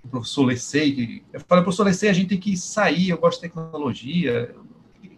com 0.00 0.08
o 0.08 0.10
professor 0.10 0.44
Lecei, 0.44 1.22
eu 1.32 1.40
falei, 1.40 1.62
professor 1.62 1.84
Lecei, 1.84 2.08
a 2.08 2.12
gente 2.12 2.28
tem 2.28 2.40
que 2.40 2.56
sair, 2.56 3.10
eu 3.10 3.18
gosto 3.18 3.36
de 3.36 3.48
tecnologia, 3.48 4.54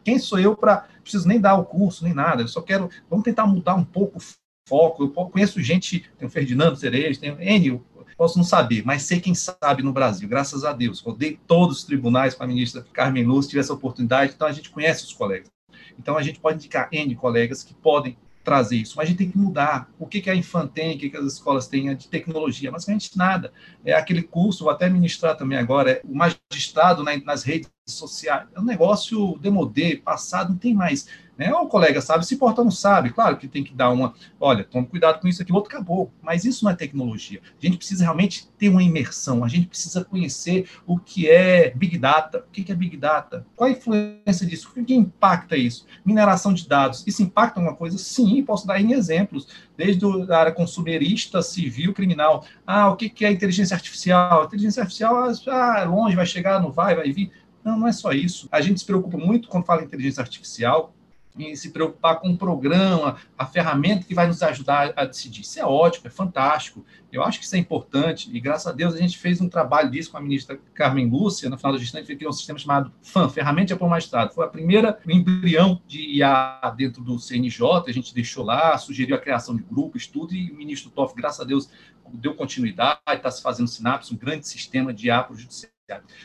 quem 0.02 0.18
sou 0.18 0.38
eu 0.38 0.56
para, 0.56 0.88
preciso 1.02 1.26
nem 1.26 1.40
dar 1.40 1.56
o 1.56 1.64
curso, 1.64 2.04
nem 2.04 2.14
nada, 2.14 2.42
eu 2.42 2.48
só 2.48 2.60
quero, 2.60 2.88
vamos 3.10 3.24
tentar 3.24 3.46
mudar 3.46 3.74
um 3.74 3.84
pouco 3.84 4.18
o 4.18 4.45
foco, 4.68 5.04
eu 5.04 5.10
conheço 5.10 5.62
gente, 5.62 6.08
tem 6.18 6.26
o 6.26 6.30
Ferdinando 6.30 6.76
Cerejo, 6.76 7.20
tem 7.20 7.30
o 7.30 7.40
Enio, 7.40 7.84
Posso 8.16 8.38
não 8.38 8.44
saber, 8.44 8.82
mas 8.82 9.02
sei 9.02 9.20
quem 9.20 9.34
sabe 9.34 9.82
no 9.82 9.92
Brasil, 9.92 10.26
graças 10.26 10.64
a 10.64 10.72
Deus. 10.72 11.00
Rodei 11.00 11.38
todos 11.46 11.78
os 11.78 11.84
tribunais 11.84 12.34
com 12.34 12.42
a 12.42 12.46
ministra 12.46 12.86
Carmen 12.90 13.24
Lúcia, 13.24 13.50
tive 13.50 13.60
essa 13.60 13.74
oportunidade, 13.74 14.32
então 14.34 14.48
a 14.48 14.52
gente 14.52 14.70
conhece 14.70 15.04
os 15.04 15.12
colegas. 15.12 15.50
Então 15.98 16.16
a 16.16 16.22
gente 16.22 16.40
pode 16.40 16.56
indicar 16.56 16.88
N 16.90 17.14
colegas 17.14 17.62
que 17.62 17.74
podem 17.74 18.16
trazer 18.42 18.76
isso, 18.76 18.94
mas 18.96 19.06
a 19.06 19.08
gente 19.10 19.18
tem 19.18 19.30
que 19.30 19.36
mudar. 19.36 19.90
O 19.98 20.06
que, 20.06 20.20
que 20.20 20.30
a 20.30 20.34
Infam 20.34 20.66
tem, 20.66 20.96
o 20.96 20.98
que, 20.98 21.10
que 21.10 21.16
as 21.16 21.26
escolas 21.26 21.66
têm 21.66 21.94
de 21.94 22.08
tecnologia? 22.08 22.70
Basicamente 22.70 23.18
nada. 23.18 23.52
É 23.84 23.92
aquele 23.92 24.22
curso, 24.22 24.64
vou 24.64 24.72
até 24.72 24.88
ministrar 24.88 25.36
também 25.36 25.58
agora, 25.58 25.90
é 25.90 26.00
o 26.02 26.14
magistrado 26.14 27.02
nas 27.02 27.42
redes 27.42 27.68
sociais. 27.86 28.48
É 28.54 28.60
um 28.60 28.64
negócio 28.64 29.36
demodê, 29.40 29.96
passado, 29.96 30.50
não 30.50 30.58
tem 30.58 30.72
mais 30.72 31.06
né? 31.36 31.52
O 31.52 31.66
colega 31.66 32.00
sabe, 32.00 32.26
se 32.26 32.36
porta 32.36 32.64
não 32.64 32.70
sabe, 32.70 33.10
claro 33.10 33.36
que 33.36 33.46
tem 33.46 33.62
que 33.62 33.74
dar 33.74 33.90
uma, 33.90 34.14
olha, 34.40 34.64
tome 34.64 34.86
cuidado 34.86 35.20
com 35.20 35.28
isso 35.28 35.42
aqui, 35.42 35.52
o 35.52 35.54
outro 35.54 35.74
acabou. 35.74 36.10
Mas 36.22 36.44
isso 36.44 36.64
não 36.64 36.70
é 36.70 36.74
tecnologia. 36.74 37.40
A 37.62 37.66
gente 37.66 37.76
precisa 37.76 38.04
realmente 38.04 38.48
ter 38.58 38.68
uma 38.68 38.82
imersão, 38.82 39.44
a 39.44 39.48
gente 39.48 39.66
precisa 39.66 40.04
conhecer 40.04 40.68
o 40.86 40.98
que 40.98 41.28
é 41.28 41.70
Big 41.70 41.98
Data. 41.98 42.38
O 42.38 42.50
que 42.50 42.70
é 42.70 42.74
Big 42.74 42.96
Data? 42.96 43.46
Qual 43.54 43.68
a 43.68 43.72
influência 43.72 44.46
disso? 44.46 44.70
O 44.74 44.84
que 44.84 44.94
impacta 44.94 45.56
isso? 45.56 45.86
Mineração 46.04 46.54
de 46.54 46.66
dados. 46.66 47.04
Isso 47.06 47.22
impacta 47.22 47.60
alguma 47.60 47.76
coisa? 47.76 47.98
Sim, 47.98 48.42
posso 48.42 48.66
dar 48.66 48.80
em 48.80 48.92
exemplos, 48.92 49.48
desde 49.76 50.04
a 50.32 50.38
área 50.38 50.52
consumerista, 50.52 51.42
civil, 51.42 51.92
criminal. 51.92 52.44
Ah, 52.66 52.88
o 52.90 52.96
que 52.96 53.24
é 53.24 53.30
inteligência 53.30 53.74
artificial? 53.74 54.44
Inteligência 54.44 54.82
artificial, 54.82 55.16
ah, 55.48 55.84
longe, 55.84 56.16
vai 56.16 56.26
chegar, 56.26 56.60
não 56.60 56.72
vai, 56.72 56.94
vai 56.94 57.12
vir. 57.12 57.30
Não, 57.62 57.80
não 57.80 57.88
é 57.88 57.92
só 57.92 58.12
isso. 58.12 58.48
A 58.50 58.60
gente 58.60 58.80
se 58.80 58.86
preocupa 58.86 59.18
muito 59.18 59.48
quando 59.48 59.66
fala 59.66 59.82
em 59.82 59.86
inteligência 59.86 60.20
artificial 60.20 60.94
em 61.38 61.54
se 61.54 61.70
preocupar 61.70 62.20
com 62.20 62.30
o 62.30 62.36
programa, 62.36 63.16
a 63.36 63.46
ferramenta 63.46 64.06
que 64.06 64.14
vai 64.14 64.26
nos 64.26 64.42
ajudar 64.42 64.92
a 64.96 65.04
decidir. 65.04 65.42
Isso 65.42 65.60
é 65.60 65.64
ótimo, 65.64 66.06
é 66.06 66.10
fantástico. 66.10 66.84
Eu 67.12 67.22
acho 67.22 67.38
que 67.38 67.44
isso 67.44 67.56
é 67.56 67.58
importante 67.58 68.30
e, 68.32 68.40
graças 68.40 68.66
a 68.66 68.72
Deus, 68.72 68.94
a 68.94 68.98
gente 68.98 69.16
fez 69.18 69.40
um 69.40 69.48
trabalho 69.48 69.90
disso 69.90 70.10
com 70.10 70.18
a 70.18 70.20
ministra 70.20 70.58
Carmen 70.74 71.08
Lúcia, 71.08 71.48
no 71.48 71.56
final 71.56 71.72
da 71.72 71.78
gestão, 71.78 72.00
a 72.00 72.04
gente 72.04 72.16
criou 72.16 72.30
um 72.30 72.34
sistema 72.34 72.58
chamado 72.58 72.92
FAM, 73.02 73.28
Ferramenta 73.28 73.68
de 73.68 73.72
Apoio 73.74 73.90
Magistrado. 73.90 74.34
Foi 74.34 74.44
a 74.44 74.48
primeira 74.48 74.98
embrião 75.06 75.80
de 75.86 76.16
IA 76.16 76.60
dentro 76.76 77.02
do 77.02 77.18
CNJ, 77.18 77.84
a 77.86 77.92
gente 77.92 78.14
deixou 78.14 78.44
lá, 78.44 78.76
sugeriu 78.78 79.16
a 79.16 79.18
criação 79.18 79.56
de 79.56 79.62
grupo, 79.62 79.96
estudo, 79.96 80.34
e 80.34 80.50
o 80.50 80.56
ministro 80.56 80.90
Toff, 80.90 81.14
graças 81.14 81.40
a 81.40 81.44
Deus, 81.44 81.70
deu 82.12 82.34
continuidade, 82.34 83.00
está 83.08 83.30
se 83.30 83.42
fazendo 83.42 83.68
sinapse, 83.68 84.12
um 84.12 84.16
grande 84.16 84.46
sistema 84.46 84.92
de 84.92 85.06
IA 85.06 85.22
para 85.22 85.34
o 85.34 85.38
judiciário 85.38 85.75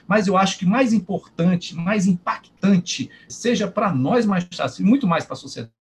mas 0.08 0.28
eu 0.28 0.38
acho 0.38 0.58
que 0.58 0.66
mais 0.66 0.94
importante, 0.94 1.76
mais 1.76 2.08
impactante, 2.08 3.10
seja 3.28 3.68
para 3.68 3.94
nós 3.94 4.26
magistrados 4.26 4.80
e 4.80 4.84
muito 4.84 5.08
mais 5.08 5.26
para 5.26 5.34
a 5.34 5.38
sociedade, 5.38 5.74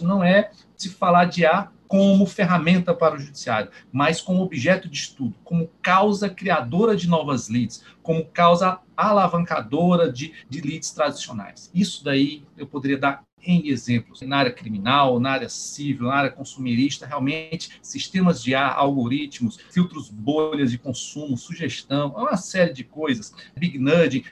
não 0.00 0.24
é 0.24 0.50
se 0.76 0.88
falar 0.88 1.26
de 1.26 1.44
A 1.44 1.70
como 1.86 2.26
ferramenta 2.26 2.94
para 2.94 3.16
o 3.16 3.18
judiciário, 3.18 3.70
mas 3.92 4.20
como 4.20 4.42
objeto 4.42 4.88
de 4.88 4.96
estudo, 4.96 5.34
como 5.44 5.70
causa 5.82 6.28
criadora 6.28 6.96
de 6.96 7.08
novas 7.08 7.48
leads, 7.48 7.82
como 8.02 8.24
causa 8.26 8.80
alavancadora 8.96 10.10
de, 10.10 10.34
de 10.48 10.60
leads 10.60 10.90
tradicionais. 10.90 11.70
Isso 11.74 12.02
daí 12.02 12.44
eu 12.56 12.66
poderia 12.66 12.98
dar 12.98 13.22
em 13.42 13.68
exemplos. 13.68 14.20
Na 14.22 14.38
área 14.38 14.52
criminal, 14.52 15.20
na 15.20 15.32
área 15.32 15.48
civil, 15.48 16.08
na 16.08 16.14
área 16.14 16.30
consumerista, 16.30 17.06
realmente, 17.06 17.78
sistemas 17.82 18.42
de 18.42 18.54
ar, 18.54 18.74
algoritmos, 18.74 19.58
filtros 19.70 20.10
bolhas 20.10 20.70
de 20.70 20.78
consumo, 20.78 21.36
sugestão, 21.36 22.14
uma 22.16 22.36
série 22.36 22.72
de 22.72 22.84
coisas, 22.84 23.34
big 23.56 23.78
nudging, 23.78 24.24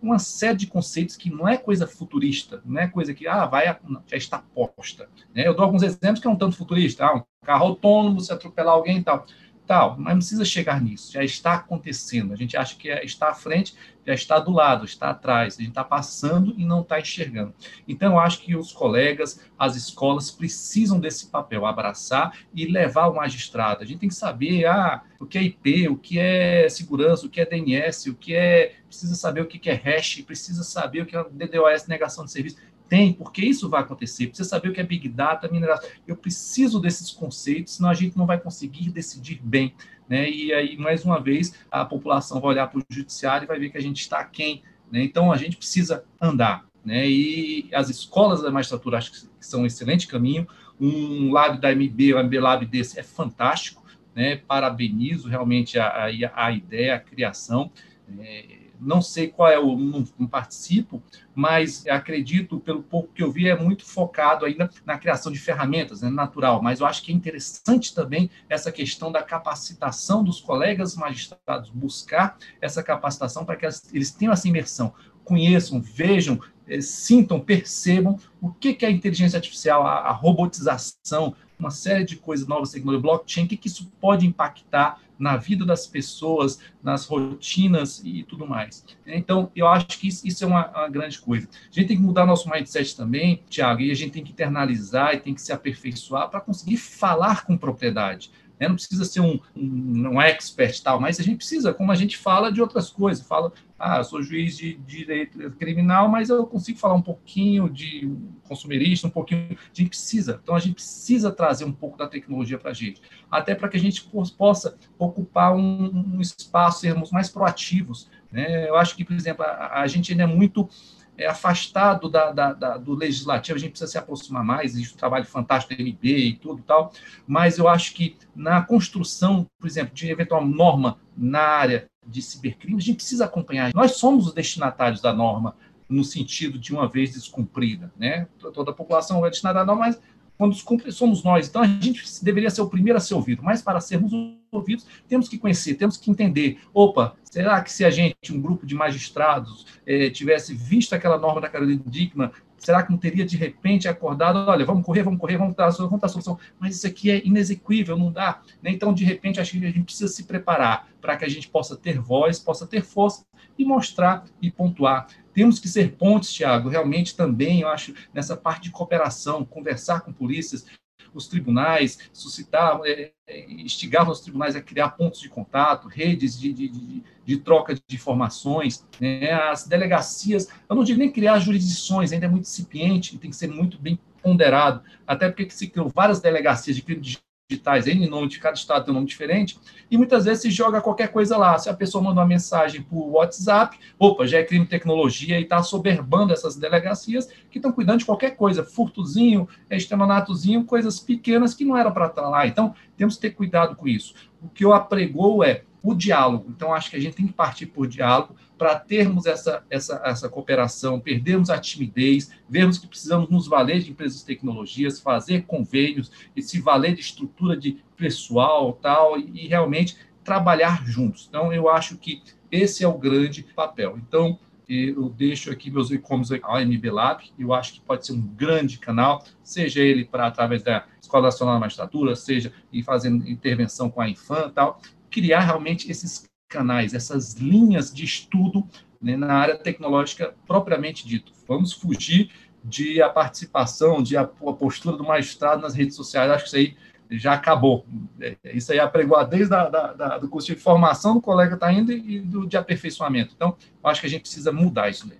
uma 0.00 0.18
série 0.18 0.56
de 0.56 0.66
conceitos 0.66 1.16
que 1.16 1.30
não 1.30 1.48
é 1.48 1.56
coisa 1.56 1.86
futurista, 1.86 2.62
não 2.64 2.80
é 2.80 2.86
coisa 2.86 3.12
que 3.12 3.26
ah, 3.26 3.46
vai, 3.46 3.66
já 4.06 4.16
está 4.16 4.38
posta. 4.38 5.08
Né? 5.34 5.46
Eu 5.46 5.54
dou 5.54 5.64
alguns 5.64 5.82
exemplos 5.82 6.20
que 6.20 6.26
é 6.26 6.30
um 6.30 6.36
tanto 6.36 6.56
futurista, 6.56 7.04
ah, 7.04 7.16
um 7.16 7.22
carro 7.44 7.66
autônomo, 7.66 8.20
se 8.20 8.32
atropelar 8.32 8.74
alguém 8.74 8.98
e 8.98 9.02
tal. 9.02 9.26
Tal, 9.68 9.96
mas 9.98 10.14
não 10.14 10.18
precisa 10.18 10.46
chegar 10.46 10.80
nisso, 10.80 11.12
já 11.12 11.22
está 11.22 11.52
acontecendo. 11.52 12.32
A 12.32 12.36
gente 12.36 12.56
acha 12.56 12.74
que 12.74 12.88
é, 12.88 13.04
está 13.04 13.28
à 13.28 13.34
frente, 13.34 13.76
já 14.06 14.14
está 14.14 14.38
do 14.38 14.50
lado, 14.50 14.86
está 14.86 15.10
atrás, 15.10 15.56
a 15.56 15.58
gente 15.58 15.68
está 15.68 15.84
passando 15.84 16.54
e 16.56 16.64
não 16.64 16.80
está 16.80 16.98
enxergando. 16.98 17.52
Então, 17.86 18.14
eu 18.14 18.18
acho 18.18 18.40
que 18.40 18.56
os 18.56 18.72
colegas, 18.72 19.46
as 19.58 19.76
escolas 19.76 20.30
precisam 20.30 20.98
desse 20.98 21.26
papel, 21.26 21.66
abraçar 21.66 22.38
e 22.54 22.64
levar 22.64 23.08
o 23.08 23.16
magistrado. 23.16 23.82
A 23.82 23.86
gente 23.86 23.98
tem 24.00 24.08
que 24.08 24.14
saber 24.14 24.64
ah, 24.64 25.02
o 25.20 25.26
que 25.26 25.36
é 25.36 25.42
IP, 25.42 25.88
o 25.88 25.96
que 25.96 26.18
é 26.18 26.66
segurança, 26.70 27.26
o 27.26 27.28
que 27.28 27.38
é 27.38 27.44
DNS, 27.44 28.08
o 28.08 28.14
que 28.14 28.34
é. 28.34 28.76
Precisa 28.88 29.14
saber 29.16 29.42
o 29.42 29.46
que 29.46 29.68
é 29.68 29.74
hash, 29.74 30.22
precisa 30.22 30.64
saber 30.64 31.02
o 31.02 31.06
que 31.06 31.14
é 31.14 31.22
DDoS, 31.30 31.86
negação 31.86 32.24
de 32.24 32.32
serviço 32.32 32.56
tem, 32.88 33.12
porque 33.12 33.44
isso 33.44 33.68
vai 33.68 33.82
acontecer. 33.82 34.28
Precisa 34.28 34.48
saber 34.48 34.70
o 34.70 34.72
que 34.72 34.80
é 34.80 34.84
Big 34.84 35.08
Data, 35.08 35.48
mineração. 35.48 35.88
Eu 36.06 36.16
preciso 36.16 36.80
desses 36.80 37.10
conceitos, 37.10 37.74
senão 37.74 37.90
a 37.90 37.94
gente 37.94 38.16
não 38.16 38.26
vai 38.26 38.38
conseguir 38.38 38.90
decidir 38.90 39.40
bem. 39.42 39.74
Né? 40.08 40.30
E 40.30 40.52
aí, 40.52 40.76
mais 40.78 41.04
uma 41.04 41.20
vez, 41.20 41.54
a 41.70 41.84
população 41.84 42.40
vai 42.40 42.52
olhar 42.52 42.66
para 42.68 42.80
o 42.80 42.84
judiciário 42.90 43.44
e 43.44 43.48
vai 43.48 43.58
ver 43.58 43.70
que 43.70 43.78
a 43.78 43.82
gente 43.82 44.00
está 44.00 44.24
quem. 44.24 44.62
Né? 44.90 45.02
Então, 45.02 45.30
a 45.30 45.36
gente 45.36 45.56
precisa 45.56 46.04
andar. 46.20 46.66
Né? 46.84 47.08
E 47.08 47.68
as 47.72 47.90
escolas 47.90 48.40
da 48.40 48.50
magistratura 48.50 48.98
acho 48.98 49.12
que 49.12 49.28
são 49.40 49.62
um 49.62 49.66
excelente 49.66 50.06
caminho. 50.06 50.48
Um 50.80 51.32
lab 51.32 51.60
da 51.60 51.70
MB, 51.74 52.14
o 52.14 52.24
MB 52.24 52.40
Lab 52.40 52.66
desse 52.66 52.98
é 52.98 53.02
fantástico. 53.02 53.84
Né? 54.14 54.36
Parabenizo 54.36 55.28
realmente 55.28 55.78
a, 55.78 55.86
a, 55.86 56.46
a 56.46 56.52
ideia, 56.52 56.94
a 56.94 57.00
criação. 57.00 57.70
É, 58.18 58.67
não 58.80 59.00
sei 59.02 59.28
qual 59.28 59.48
é 59.48 59.58
o, 59.58 59.76
não, 59.76 60.04
não, 60.18 60.26
participo, 60.26 61.02
mas 61.34 61.86
acredito, 61.86 62.60
pelo 62.60 62.82
pouco 62.82 63.12
que 63.12 63.22
eu 63.22 63.30
vi, 63.30 63.48
é 63.48 63.56
muito 63.56 63.84
focado 63.84 64.44
ainda 64.44 64.70
na 64.84 64.98
criação 64.98 65.30
de 65.30 65.38
ferramentas, 65.38 66.02
né, 66.02 66.10
natural. 66.10 66.62
Mas 66.62 66.80
eu 66.80 66.86
acho 66.86 67.02
que 67.02 67.12
é 67.12 67.14
interessante 67.14 67.94
também 67.94 68.30
essa 68.48 68.72
questão 68.72 69.10
da 69.10 69.22
capacitação 69.22 70.22
dos 70.22 70.40
colegas 70.40 70.96
magistrados, 70.96 71.70
buscar 71.70 72.38
essa 72.60 72.82
capacitação 72.82 73.44
para 73.44 73.56
que 73.56 73.66
eles 73.92 74.10
tenham 74.10 74.32
essa 74.32 74.48
imersão, 74.48 74.92
conheçam, 75.24 75.80
vejam, 75.80 76.40
eh, 76.66 76.80
sintam, 76.80 77.38
percebam 77.38 78.18
o 78.40 78.50
que, 78.50 78.74
que 78.74 78.84
é 78.84 78.88
a 78.88 78.92
inteligência 78.92 79.36
artificial, 79.36 79.86
a, 79.86 80.00
a 80.00 80.12
robotização, 80.12 81.34
uma 81.58 81.70
série 81.70 82.04
de 82.04 82.16
coisas 82.16 82.46
novas, 82.46 82.70
tecnologia, 82.70 83.02
blockchain, 83.02 83.44
o 83.44 83.48
que, 83.48 83.56
que 83.56 83.68
isso 83.68 83.90
pode 84.00 84.26
impactar 84.26 85.00
na 85.18 85.36
vida 85.36 85.66
das 85.66 85.86
pessoas, 85.86 86.60
nas 86.82 87.04
rotinas 87.04 88.00
e 88.04 88.22
tudo 88.22 88.46
mais. 88.46 88.84
Então, 89.04 89.50
eu 89.54 89.66
acho 89.66 89.86
que 89.86 90.06
isso, 90.06 90.26
isso 90.26 90.44
é 90.44 90.46
uma, 90.46 90.68
uma, 90.68 90.88
grande 90.88 91.18
coisa. 91.18 91.48
A 91.70 91.74
gente 91.74 91.88
tem 91.88 91.96
que 91.96 92.02
mudar 92.02 92.24
nosso 92.24 92.48
mindset 92.48 92.96
também, 92.96 93.42
Tiago, 93.48 93.80
e 93.80 93.90
a 93.90 93.94
gente 93.94 94.12
tem 94.12 94.22
que 94.22 94.30
internalizar 94.30 95.14
e 95.14 95.20
tem 95.20 95.34
que 95.34 95.42
se 95.42 95.52
aperfeiçoar 95.52 96.28
para 96.28 96.40
conseguir 96.40 96.76
falar 96.76 97.44
com 97.44 97.56
propriedade. 97.56 98.30
Né? 98.60 98.68
Não 98.68 98.76
precisa 98.76 99.04
ser 99.04 99.20
um, 99.20 99.38
um, 99.56 100.08
um 100.10 100.22
expert 100.22 100.80
tal, 100.82 101.00
mas 101.00 101.18
a 101.18 101.22
gente 101.22 101.38
precisa, 101.38 101.74
como 101.74 101.90
a 101.90 101.94
gente 101.94 102.16
fala 102.16 102.52
de 102.52 102.60
outras 102.60 102.90
coisas, 102.90 103.26
fala, 103.26 103.52
ah, 103.78 103.98
eu 103.98 104.04
sou 104.04 104.20
juiz 104.22 104.56
de, 104.56 104.74
direito 104.74 105.50
criminal, 105.52 106.08
mas 106.08 106.30
eu 106.30 106.44
consigo 106.46 106.78
falar 106.78 106.94
um 106.94 107.02
pouquinho 107.02 107.70
de 107.70 108.12
consumerista, 108.48 109.06
um 109.06 109.10
pouquinho. 109.10 109.52
A 109.52 109.74
gente 109.74 109.90
precisa, 109.90 110.40
então 110.42 110.54
a 110.56 110.58
gente 110.58 110.74
precisa 110.74 111.30
trazer 111.30 111.64
um 111.64 111.72
pouco 111.72 111.96
da 111.96 112.08
tecnologia 112.08 112.58
para 112.58 112.72
a 112.72 112.74
gente, 112.74 113.00
até 113.30 113.54
para 113.54 113.68
que 113.68 113.76
a 113.76 113.80
gente 113.80 114.08
possa 114.36 114.76
ocupar 114.98 115.54
um, 115.54 116.14
um 116.14 116.20
espaço, 116.20 116.80
sermos 116.80 117.12
mais 117.12 117.28
proativos. 117.28 118.10
Né? 118.32 118.68
Eu 118.68 118.76
acho 118.76 118.96
que, 118.96 119.04
por 119.04 119.14
exemplo, 119.14 119.44
a, 119.44 119.80
a 119.80 119.86
gente 119.86 120.10
ainda 120.10 120.24
é 120.24 120.26
muito 120.26 120.68
é, 121.16 121.26
afastado 121.26 122.08
da, 122.08 122.32
da, 122.32 122.52
da, 122.52 122.76
do 122.78 122.94
legislativo, 122.94 123.56
a 123.56 123.60
gente 123.60 123.70
precisa 123.70 123.90
se 123.90 123.98
aproximar 123.98 124.44
mais, 124.44 124.74
existe 124.74 124.94
um 124.94 124.98
trabalho 124.98 125.24
fantástico 125.24 125.74
do 125.74 125.82
MB 125.82 125.98
e 126.02 126.36
tudo 126.36 126.62
tal, 126.62 126.92
mas 127.26 127.58
eu 127.58 127.68
acho 127.68 127.94
que 127.94 128.16
na 128.34 128.62
construção, 128.62 129.46
por 129.58 129.66
exemplo, 129.66 129.94
de 129.94 130.10
eventual 130.10 130.44
norma 130.44 130.98
na 131.16 131.40
área 131.40 131.88
de 132.08 132.22
cibercrime, 132.22 132.76
a 132.76 132.80
gente 132.80 132.96
precisa 132.96 133.26
acompanhar. 133.26 133.72
Nós 133.74 133.92
somos 133.92 134.26
os 134.26 134.32
destinatários 134.32 135.00
da 135.00 135.12
norma, 135.12 135.54
no 135.88 136.04
sentido 136.04 136.58
de 136.58 136.72
uma 136.72 136.88
vez 136.88 137.12
descumprida, 137.12 137.92
né? 137.98 138.26
Toda 138.52 138.70
a 138.70 138.74
população 138.74 139.24
é 139.24 139.30
destinatária 139.30 139.66
da 139.66 139.72
norma, 139.72 139.86
mas 139.86 140.00
quando 140.38 140.52
descumpre, 140.52 140.92
somos 140.92 141.24
nós. 141.24 141.48
Então, 141.48 141.62
a 141.62 141.66
gente 141.66 142.04
deveria 142.22 142.48
ser 142.48 142.62
o 142.62 142.68
primeiro 142.68 142.96
a 142.96 143.00
ser 143.00 143.14
ouvido, 143.14 143.42
mas 143.42 143.60
para 143.60 143.80
sermos 143.80 144.12
ouvidos, 144.52 144.86
temos 145.08 145.28
que 145.28 145.36
conhecer, 145.36 145.74
temos 145.74 145.96
que 145.96 146.10
entender. 146.10 146.60
Opa, 146.72 147.16
será 147.24 147.60
que 147.60 147.72
se 147.72 147.84
a 147.84 147.90
gente, 147.90 148.32
um 148.32 148.40
grupo 148.40 148.64
de 148.64 148.74
magistrados, 148.74 149.66
eh, 149.84 150.10
tivesse 150.10 150.54
visto 150.54 150.94
aquela 150.94 151.18
norma 151.18 151.40
da 151.40 151.48
Carolina 151.48 151.82
Dickman, 151.84 152.30
será 152.58 152.82
que 152.82 152.90
não 152.90 152.98
teria 152.98 153.24
de 153.24 153.36
repente 153.36 153.88
acordado, 153.88 154.48
olha, 154.48 154.64
vamos 154.64 154.84
correr, 154.84 155.02
vamos 155.02 155.20
correr, 155.20 155.36
vamos 155.36 155.54
dar, 155.54 155.70
vamos 155.70 156.00
dar 156.00 156.08
solução, 156.08 156.38
mas 156.58 156.76
isso 156.76 156.86
aqui 156.86 157.10
é 157.10 157.24
inexequível, 157.24 157.96
não 157.96 158.12
dá. 158.12 158.40
Né? 158.62 158.70
Então, 158.70 158.92
de 158.92 159.04
repente, 159.04 159.40
acho 159.40 159.52
que 159.52 159.64
a 159.64 159.70
gente 159.70 159.84
precisa 159.84 160.08
se 160.08 160.24
preparar 160.24 160.88
para 161.00 161.16
que 161.16 161.24
a 161.24 161.28
gente 161.28 161.48
possa 161.48 161.76
ter 161.76 161.98
voz, 161.98 162.38
possa 162.38 162.66
ter 162.66 162.82
força 162.82 163.24
e 163.58 163.64
mostrar 163.64 164.24
e 164.42 164.50
pontuar. 164.50 165.06
Temos 165.32 165.58
que 165.58 165.68
ser 165.68 165.92
pontes, 165.92 166.32
Tiago, 166.32 166.68
realmente 166.68 167.16
também, 167.16 167.60
eu 167.60 167.68
acho, 167.68 167.94
nessa 168.12 168.36
parte 168.36 168.64
de 168.64 168.70
cooperação, 168.70 169.44
conversar 169.44 170.00
com 170.00 170.12
polícias, 170.12 170.66
os 171.14 171.26
tribunais, 171.26 171.98
suscitar, 172.12 172.80
é, 172.84 173.12
é 173.26 173.50
instigar 173.50 174.08
os 174.08 174.20
tribunais 174.20 174.56
a 174.56 174.62
criar 174.62 174.90
pontos 174.90 175.20
de 175.20 175.28
contato, 175.28 175.88
redes 175.88 176.38
de, 176.38 176.52
de, 176.52 176.68
de, 176.68 177.02
de 177.24 177.36
troca 177.38 177.74
de 177.74 177.82
informações, 177.92 178.86
né? 179.00 179.32
as 179.32 179.66
delegacias, 179.66 180.48
eu 180.68 180.76
não 180.76 180.84
digo 180.84 180.98
nem 180.98 181.10
criar 181.10 181.38
jurisdições, 181.38 182.12
ainda 182.12 182.26
é 182.26 182.28
muito 182.28 182.44
incipiente, 182.44 183.18
tem 183.18 183.30
que 183.30 183.36
ser 183.36 183.48
muito 183.48 183.78
bem 183.78 183.98
ponderado, 184.22 184.82
até 185.06 185.28
porque 185.28 185.50
se 185.50 185.68
criou 185.68 185.90
várias 185.94 186.20
delegacias 186.20 186.76
de 186.76 186.82
crime 186.82 187.00
de 187.00 187.18
digitais, 187.50 187.86
em 187.86 188.06
nome 188.06 188.28
de 188.28 188.38
cada 188.38 188.54
estado 188.54 188.84
tem 188.84 188.92
um 188.92 188.96
nome 188.96 189.06
diferente, 189.06 189.58
e 189.90 189.96
muitas 189.96 190.26
vezes 190.26 190.42
se 190.42 190.50
joga 190.50 190.82
qualquer 190.82 191.08
coisa 191.08 191.34
lá. 191.38 191.58
Se 191.58 191.70
a 191.70 191.74
pessoa 191.74 192.04
manda 192.04 192.20
uma 192.20 192.26
mensagem 192.26 192.82
por 192.82 193.08
WhatsApp, 193.08 193.78
opa, 193.98 194.26
já 194.26 194.38
é 194.38 194.44
crime 194.44 194.66
de 194.66 194.70
tecnologia 194.70 195.40
e 195.40 195.44
está 195.44 195.62
soberbando 195.62 196.34
essas 196.34 196.56
delegacias 196.56 197.26
que 197.50 197.56
estão 197.56 197.72
cuidando 197.72 198.00
de 198.00 198.04
qualquer 198.04 198.36
coisa, 198.36 198.62
furtozinho, 198.62 199.48
estelionatozinho, 199.70 200.62
coisas 200.62 201.00
pequenas 201.00 201.54
que 201.54 201.64
não 201.64 201.74
eram 201.74 201.90
para 201.90 202.08
estar 202.08 202.28
lá. 202.28 202.46
Então, 202.46 202.74
temos 202.98 203.14
que 203.14 203.22
ter 203.22 203.30
cuidado 203.30 203.74
com 203.74 203.88
isso. 203.88 204.12
O 204.42 204.48
que 204.50 204.62
eu 204.62 204.74
apregou 204.74 205.42
é 205.42 205.62
o 205.82 205.94
diálogo. 205.94 206.52
Então, 206.54 206.74
acho 206.74 206.90
que 206.90 206.96
a 206.96 207.00
gente 207.00 207.16
tem 207.16 207.26
que 207.26 207.32
partir 207.32 207.64
por 207.64 207.86
diálogo 207.86 208.36
para 208.58 208.78
termos 208.78 209.24
essa, 209.24 209.64
essa, 209.70 210.02
essa 210.04 210.28
cooperação, 210.28 210.98
perdermos 210.98 211.48
a 211.48 211.58
timidez, 211.58 212.30
vermos 212.48 212.76
que 212.76 212.88
precisamos 212.88 213.30
nos 213.30 213.46
valer 213.46 213.80
de 213.80 213.90
empresas 213.90 214.18
de 214.18 214.26
tecnologias, 214.26 215.00
fazer 215.00 215.46
convênios 215.46 216.10
e 216.34 216.42
se 216.42 216.60
valer 216.60 216.94
de 216.94 217.00
estrutura 217.00 217.56
de 217.56 217.78
pessoal 217.96 218.72
tal, 218.72 219.18
e, 219.18 219.44
e 219.44 219.48
realmente 219.48 219.96
trabalhar 220.24 220.84
juntos. 220.84 221.26
Então, 221.28 221.52
eu 221.52 221.68
acho 221.68 221.96
que 221.96 222.22
esse 222.50 222.82
é 222.82 222.88
o 222.88 222.98
grande 222.98 223.42
papel. 223.54 223.96
Então, 223.96 224.38
eu 224.68 225.08
deixo 225.08 225.50
aqui 225.50 225.70
meus 225.70 225.90
e-commerce 225.90 226.38
ao 226.42 226.60
MB 226.60 226.90
Lab, 226.90 227.24
eu 227.38 227.54
acho 227.54 227.74
que 227.74 227.80
pode 227.80 228.06
ser 228.06 228.12
um 228.12 228.20
grande 228.20 228.78
canal, 228.78 229.24
seja 229.42 229.80
ele 229.80 230.04
para 230.04 230.26
através 230.26 230.62
da 230.62 230.84
Escola 231.00 231.24
Nacional 231.24 231.54
da 231.54 231.60
Magistratura, 231.60 232.14
seja 232.14 232.52
e 232.70 232.82
fazendo 232.82 233.26
intervenção 233.26 233.88
com 233.88 234.02
a 234.02 234.10
Infam 234.10 234.50
tal, 234.50 234.78
criar 235.10 235.40
realmente 235.40 235.90
esses 235.90 236.28
canais, 236.48 236.94
essas 236.94 237.34
linhas 237.34 237.92
de 237.92 238.04
estudo 238.04 238.66
né, 239.00 239.16
na 239.16 239.34
área 239.34 239.56
tecnológica 239.56 240.34
propriamente 240.46 241.06
dito. 241.06 241.32
Vamos 241.46 241.72
fugir 241.72 242.30
de 242.64 243.00
a 243.00 243.08
participação, 243.08 244.02
de 244.02 244.16
a, 244.16 244.22
a, 244.22 244.52
postura 244.52 244.96
do 244.96 245.04
magistrado 245.04 245.62
nas 245.62 245.74
redes 245.74 245.94
sociais. 245.94 246.30
Acho 246.30 246.44
que 246.44 246.48
isso 246.48 246.56
aí 246.56 246.76
já 247.10 247.34
acabou. 247.34 247.86
É, 248.20 248.36
isso 248.52 248.72
aí 248.72 248.78
apregou 248.78 249.24
desde 249.26 249.54
a, 249.54 249.68
da, 249.68 249.92
da, 249.92 250.18
do 250.18 250.28
curso 250.28 250.48
de 250.48 250.56
formação 250.56 251.14
do 251.14 251.20
colega 251.20 251.54
está 251.54 251.72
indo 251.72 251.92
e 251.92 252.20
do 252.20 252.46
de 252.46 252.56
aperfeiçoamento. 252.56 253.34
Então, 253.34 253.56
acho 253.84 254.00
que 254.00 254.06
a 254.06 254.10
gente 254.10 254.22
precisa 254.22 254.52
mudar 254.52 254.90
isso 254.90 255.06
aí. 255.10 255.18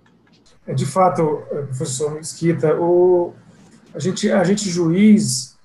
É, 0.67 0.75
de 0.75 0.85
fato, 0.85 1.43
é, 1.51 1.63
professor 1.63 2.15
Mesquita, 2.15 2.75
o, 2.75 3.35
a, 3.95 3.99
gente, 3.99 4.31
a 4.31 4.45
gente 4.45 4.69
juiz 4.69 5.58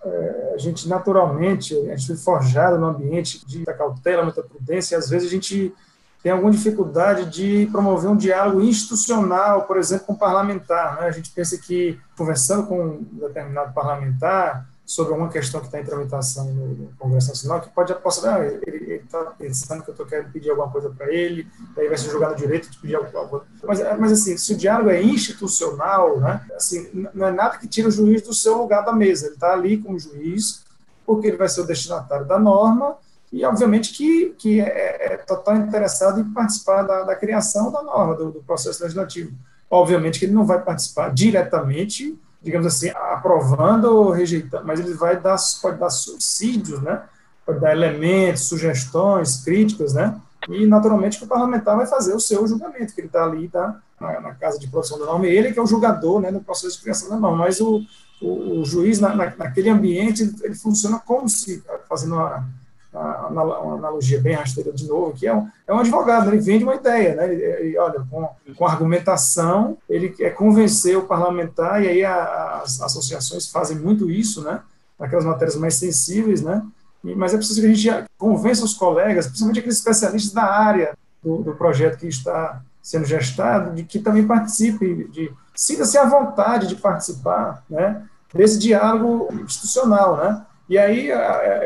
a 0.54 0.58
gente 0.58 0.88
naturalmente, 0.88 1.76
a 1.90 1.96
gente 1.96 2.08
foi 2.08 2.18
forjado 2.18 2.78
no 2.78 2.88
ambiente 2.88 3.46
de 3.46 3.58
muita 3.58 3.74
cautela, 3.74 4.24
muita 4.24 4.44
prudência, 4.44 4.96
e 4.96 4.98
às 4.98 5.10
vezes 5.10 5.28
a 5.28 5.32
gente 5.32 5.74
tem 6.22 6.32
alguma 6.32 6.52
dificuldade 6.52 7.26
de 7.26 7.68
promover 7.72 8.10
um 8.10 8.16
diálogo 8.16 8.62
institucional, 8.62 9.64
por 9.64 9.78
exemplo, 9.78 10.08
com 10.08 10.16
parlamentar. 10.16 10.96
Né? 10.96 11.08
A 11.08 11.12
gente 11.12 11.32
pensa 11.32 11.58
que, 11.58 12.00
conversando 12.18 12.68
com 12.68 12.82
um 12.82 13.04
determinado 13.20 13.74
parlamentar, 13.74 14.66
sobre 14.86 15.14
alguma 15.14 15.30
questão 15.30 15.62
que 15.62 15.68
está 15.68 15.80
em 15.80 15.84
tramitação 15.84 16.46
no, 16.54 16.90
Congresso 17.00 17.30
Nacional, 17.30 17.62
que 17.62 17.70
pode 17.70 17.94
apostar, 17.94 18.42
ah, 18.42 18.46
ele 18.46 18.96
está 18.96 19.20
pensando 19.38 19.82
que 19.82 19.90
eu 19.90 19.94
estou 19.94 20.06
querendo 20.06 20.32
pedir 20.32 20.50
alguma 20.50 20.70
coisa 20.70 20.90
para 20.90 21.12
ele, 21.12 21.48
daí 21.76 21.88
vai 21.88 21.98
ser 21.98 22.10
jogado 22.10 22.32
no 22.32 22.38
direito 22.38 22.70
de 22.70 22.78
pedir 22.78 22.96
alguma 22.96 23.28
coisa. 23.28 23.46
Mas, 23.64 24.00
mas, 24.00 24.12
assim, 24.12 24.38
se 24.38 24.54
o 24.54 24.58
diálogo 24.58 24.90
é 24.90 25.02
institucional, 25.02 26.20
né, 26.20 26.46
assim, 26.56 27.08
não 27.14 27.28
é 27.28 27.32
nada 27.32 27.58
que 27.58 27.68
tire 27.68 27.88
o 27.88 27.92
juiz 27.92 28.22
do 28.22 28.34
seu 28.34 28.58
lugar 28.58 28.84
da 28.84 28.92
mesa. 28.92 29.28
Ele 29.28 29.36
está 29.36 29.54
ali 29.54 29.78
como 29.78 29.98
juiz, 29.98 30.64
porque 31.06 31.28
ele 31.28 31.38
vai 31.38 31.48
ser 31.48 31.62
o 31.62 31.66
destinatário 31.68 32.26
da 32.26 32.38
norma, 32.38 32.98
e 33.32 33.44
obviamente 33.46 33.94
que, 33.94 34.36
que 34.38 34.60
é, 34.60 34.66
é, 34.66 35.14
é 35.14 35.18
total 35.18 35.56
interessado 35.58 36.20
em 36.20 36.34
participar 36.34 36.84
da, 36.84 37.04
da 37.04 37.16
criação 37.16 37.72
da 37.72 37.82
norma, 37.82 38.16
do, 38.16 38.32
do 38.32 38.44
processo 38.44 38.84
legislativo. 38.84 39.34
Obviamente 39.70 40.20
que 40.20 40.26
ele 40.26 40.34
não 40.34 40.46
vai 40.46 40.62
participar 40.62 41.12
diretamente 41.12 42.16
digamos 42.44 42.68
assim, 42.68 42.90
aprovando 42.90 43.86
ou 43.86 44.12
rejeitando, 44.12 44.66
mas 44.66 44.80
ele 44.80 44.94
vai 44.94 45.20
dar, 45.20 45.38
pode 45.62 45.78
dar 45.78 45.90
subsídios, 45.90 46.82
né, 46.82 47.02
pode 47.46 47.60
dar 47.60 47.72
elementos, 47.72 48.48
sugestões, 48.48 49.44
críticas, 49.44 49.94
né? 49.94 50.20
E, 50.50 50.66
naturalmente, 50.66 51.18
que 51.18 51.24
o 51.24 51.28
parlamentar 51.28 51.78
vai 51.78 51.86
fazer 51.86 52.14
o 52.14 52.20
seu 52.20 52.46
julgamento, 52.46 52.94
que 52.94 53.00
ele 53.00 53.08
está 53.08 53.24
ali, 53.24 53.48
tá 53.48 53.80
na, 54.00 54.20
na, 54.20 54.34
casa 54.34 54.60
de 54.60 54.68
produção 54.68 55.00
da 55.00 55.06
norma, 55.06 55.26
ele 55.26 55.54
que 55.54 55.60
é 55.60 55.62
o 55.62 55.68
julgador, 55.68 56.20
né, 56.20 56.32
no 56.32 56.44
processo 56.44 56.76
de 56.76 56.84
criação 56.84 57.10
da 57.10 57.16
norma, 57.16 57.38
mas 57.38 57.62
o, 57.62 57.82
o, 58.22 58.60
o 58.60 58.66
juiz, 58.66 59.00
na, 59.00 59.16
na, 59.16 59.34
naquele 59.38 59.70
ambiente, 59.70 60.24
ele, 60.24 60.36
ele, 60.42 60.56
funciona 60.56 61.00
como 61.00 61.30
se, 61.30 61.64
fazendo 61.88 62.16
uma, 62.16 62.46
uma, 62.94 63.76
analogia 63.76 64.22
bem 64.22 64.36
rasteira 64.36 64.72
de 64.72 64.88
novo, 64.88 65.14
que 65.14 65.28
é 65.28 65.34
um, 65.34 65.48
é 65.68 65.74
um 65.74 65.80
advogado, 65.80 66.30
ele 66.30 66.40
vende 66.42 66.64
uma 66.64 66.76
ideia, 66.76 67.16
né, 67.16 67.34
ele, 67.34 67.44
ele, 67.44 67.78
olha, 67.78 68.06
com, 68.10 68.30
com 68.56 68.66
argumentação, 68.68 69.78
ele 69.90 70.10
quer 70.10 70.32
convencer 70.32 70.98
o 70.98 71.08
parlamentar, 71.08 71.84
e 71.84 71.88
aí 71.88 72.06
a, 72.06 72.62
as 72.64 72.82
associações 72.82 73.50
fazem 73.50 73.78
muito 73.78 74.10
isso, 74.10 74.44
né, 74.44 74.62
naquelas 75.00 75.26
matérias 75.26 75.56
mais 75.56 75.76
sensíveis, 75.76 76.42
né, 76.42 76.64
mas 77.04 77.34
é 77.34 77.38
preciso 77.38 77.60
que 77.60 77.68
a 77.68 77.74
gente 77.74 78.06
convença 78.18 78.64
os 78.64 78.74
colegas, 78.74 79.26
principalmente 79.26 79.60
aqueles 79.60 79.78
especialistas 79.78 80.32
da 80.32 80.44
área 80.44 80.98
do, 81.22 81.38
do 81.38 81.56
projeto 81.56 81.98
que 81.98 82.08
está 82.08 82.62
sendo 82.82 83.06
gestado, 83.06 83.74
de 83.74 83.84
que 83.84 84.00
também 84.00 84.26
participe, 84.26 85.08
de 85.10 85.32
sinta-se 85.56 85.98
à 85.98 86.06
vontade 86.06 86.68
de 86.68 86.76
participar, 86.76 87.64
né, 87.70 88.04
desse 88.34 88.58
diálogo 88.58 89.30
institucional, 89.44 90.18
né? 90.18 90.46
E 90.74 90.78
aí 90.80 91.10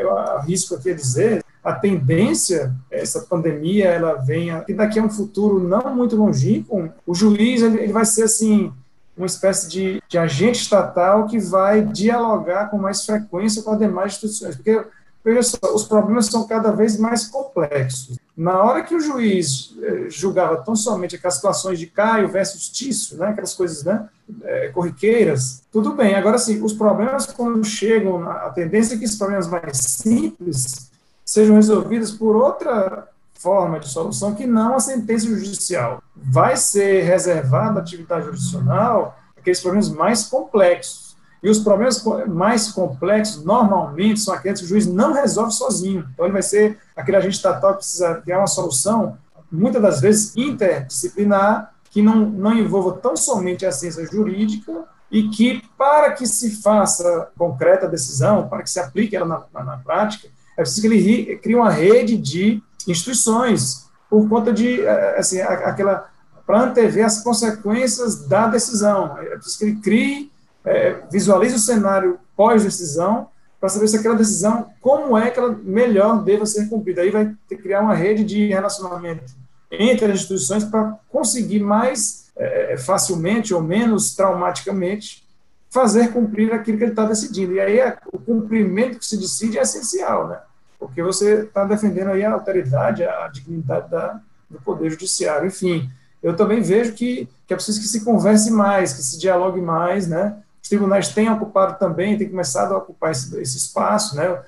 eu 0.02 0.18
arrisco 0.18 0.74
aqui 0.74 0.90
a 0.90 0.94
dizer, 0.94 1.42
a 1.64 1.72
tendência, 1.72 2.74
essa 2.90 3.22
pandemia, 3.22 3.86
ela 3.86 4.16
venha, 4.16 4.66
e 4.68 4.74
daqui 4.74 4.98
a 4.98 5.02
um 5.02 5.08
futuro 5.08 5.66
não 5.66 5.96
muito 5.96 6.14
longínquo, 6.14 6.90
o 7.06 7.14
juiz 7.14 7.62
ele, 7.62 7.90
vai 7.90 8.04
ser 8.04 8.24
assim 8.24 8.70
uma 9.16 9.24
espécie 9.24 9.66
de, 9.66 10.02
de 10.06 10.18
agente 10.18 10.60
estatal 10.60 11.26
que 11.26 11.38
vai 11.38 11.80
dialogar 11.80 12.66
com 12.66 12.76
mais 12.76 13.02
frequência 13.06 13.62
com 13.62 13.70
as 13.70 13.78
demais 13.78 14.12
instituições, 14.12 14.56
porque 14.56 14.84
Veja 15.24 15.42
só, 15.42 15.58
os 15.74 15.84
problemas 15.84 16.26
são 16.26 16.46
cada 16.46 16.70
vez 16.70 16.98
mais 16.98 17.26
complexos. 17.26 18.18
Na 18.38 18.62
hora 18.62 18.84
que 18.84 18.94
o 18.94 19.00
juiz 19.00 19.74
eh, 19.82 20.06
julgava 20.08 20.58
tão 20.58 20.76
somente 20.76 21.16
aquelas 21.16 21.34
situações 21.34 21.76
de 21.76 21.88
Caio 21.88 22.28
versus 22.28 22.68
Tício, 22.68 23.18
né, 23.18 23.30
aquelas 23.30 23.52
coisas 23.52 23.82
né, 23.82 24.08
é, 24.44 24.68
corriqueiras, 24.68 25.64
tudo 25.72 25.92
bem. 25.92 26.14
Agora, 26.14 26.38
sim, 26.38 26.62
os 26.62 26.72
problemas, 26.72 27.26
quando 27.26 27.64
chegam, 27.64 28.30
a 28.30 28.48
tendência 28.50 28.94
é 28.94 28.96
que 28.98 29.04
esses 29.04 29.18
problemas 29.18 29.48
mais 29.48 29.76
simples 29.78 30.88
sejam 31.24 31.56
resolvidos 31.56 32.12
por 32.12 32.36
outra 32.36 33.08
forma 33.34 33.80
de 33.80 33.88
solução 33.88 34.32
que 34.36 34.46
não 34.46 34.76
a 34.76 34.80
sentença 34.80 35.26
judicial. 35.26 36.00
Vai 36.14 36.56
ser 36.56 37.02
reservada 37.02 37.80
a 37.80 37.82
atividade 37.82 38.26
jurisdicional 38.26 39.18
aqueles 39.36 39.60
problemas 39.60 39.88
mais 39.88 40.28
complexos 40.28 41.07
e 41.42 41.48
os 41.48 41.58
problemas 41.60 42.02
mais 42.26 42.70
complexos, 42.70 43.44
normalmente, 43.44 44.20
são 44.20 44.34
aqueles 44.34 44.60
que 44.60 44.66
o 44.66 44.68
juiz 44.68 44.86
não 44.86 45.12
resolve 45.12 45.52
sozinho. 45.52 46.08
Então, 46.12 46.26
ele 46.26 46.32
vai 46.32 46.42
ser 46.42 46.78
aquele 46.96 47.16
agente 47.16 47.36
estatal 47.36 47.72
que 47.72 47.78
precisa 47.78 48.16
criar 48.16 48.38
uma 48.38 48.46
solução, 48.46 49.16
muitas 49.50 49.80
das 49.80 50.00
vezes 50.00 50.36
interdisciplinar, 50.36 51.72
que 51.90 52.02
não, 52.02 52.16
não 52.16 52.52
envolva 52.52 52.98
tão 52.98 53.16
somente 53.16 53.64
a 53.64 53.72
ciência 53.72 54.04
jurídica 54.06 54.84
e 55.10 55.28
que, 55.28 55.62
para 55.76 56.12
que 56.12 56.26
se 56.26 56.60
faça 56.60 57.30
concreta 57.36 57.86
a 57.86 57.88
decisão, 57.88 58.48
para 58.48 58.62
que 58.62 58.70
se 58.70 58.78
aplique 58.78 59.16
ela 59.16 59.26
na, 59.26 59.42
na, 59.54 59.64
na 59.64 59.76
prática, 59.78 60.28
é 60.56 60.62
preciso 60.62 60.82
que 60.82 60.86
ele 60.88 61.36
crie 61.36 61.54
uma 61.54 61.70
rede 61.70 62.16
de 62.16 62.62
instituições 62.86 63.88
por 64.10 64.28
conta 64.28 64.52
de, 64.52 64.82
eh, 64.82 65.16
assim, 65.18 65.40
aquela, 65.40 66.10
para 66.46 66.62
antever 66.62 67.04
as 67.04 67.22
consequências 67.22 68.26
da 68.26 68.48
decisão. 68.48 69.16
É 69.18 69.36
preciso 69.36 69.58
que 69.58 69.64
ele 69.64 69.76
crie 69.76 70.27
é, 70.64 71.02
visualize 71.10 71.54
o 71.54 71.58
cenário 71.58 72.18
pós-decisão 72.36 73.28
para 73.60 73.68
saber 73.68 73.88
se 73.88 73.96
aquela 73.96 74.14
decisão, 74.14 74.70
como 74.80 75.18
é 75.18 75.30
que 75.30 75.38
ela 75.38 75.58
melhor 75.62 76.22
deva 76.22 76.46
ser 76.46 76.68
cumprida. 76.68 77.02
Aí 77.02 77.10
vai 77.10 77.34
ter 77.48 77.56
que 77.56 77.62
criar 77.62 77.80
uma 77.80 77.94
rede 77.94 78.24
de 78.24 78.46
relacionamento 78.46 79.32
entre 79.70 80.06
as 80.06 80.12
instituições 80.12 80.64
para 80.64 80.98
conseguir 81.08 81.60
mais 81.60 82.30
é, 82.36 82.76
facilmente 82.76 83.52
ou 83.52 83.60
menos 83.60 84.14
traumaticamente 84.14 85.26
fazer 85.70 86.12
cumprir 86.12 86.52
aquilo 86.52 86.78
que 86.78 86.84
ele 86.84 86.92
está 86.92 87.04
decidindo. 87.04 87.52
E 87.52 87.60
aí 87.60 87.80
é, 87.80 87.98
o 88.12 88.18
cumprimento 88.18 88.98
que 88.98 89.06
se 89.06 89.16
decide 89.16 89.58
é 89.58 89.62
essencial, 89.62 90.28
né? 90.28 90.38
Porque 90.78 91.02
você 91.02 91.42
está 91.42 91.64
defendendo 91.64 92.08
aí 92.08 92.24
a 92.24 92.32
autoridade, 92.32 93.04
a 93.04 93.28
dignidade 93.28 93.90
da, 93.90 94.20
do 94.48 94.60
Poder 94.60 94.90
Judiciário. 94.90 95.48
Enfim, 95.48 95.90
eu 96.22 96.36
também 96.36 96.62
vejo 96.62 96.92
que, 96.92 97.28
que 97.46 97.52
é 97.52 97.56
preciso 97.56 97.80
que 97.80 97.88
se 97.88 98.04
converse 98.04 98.50
mais, 98.50 98.92
que 98.92 99.02
se 99.02 99.18
dialogue 99.18 99.60
mais, 99.60 100.06
né? 100.06 100.36
Os 100.68 100.70
tribunais 100.70 101.08
têm 101.08 101.30
ocupado 101.30 101.78
também, 101.78 102.18
têm 102.18 102.28
começado 102.28 102.74
a 102.74 102.76
ocupar 102.76 103.10
esse, 103.10 103.34
esse 103.40 103.56
espaço, 103.56 104.14
né? 104.14 104.38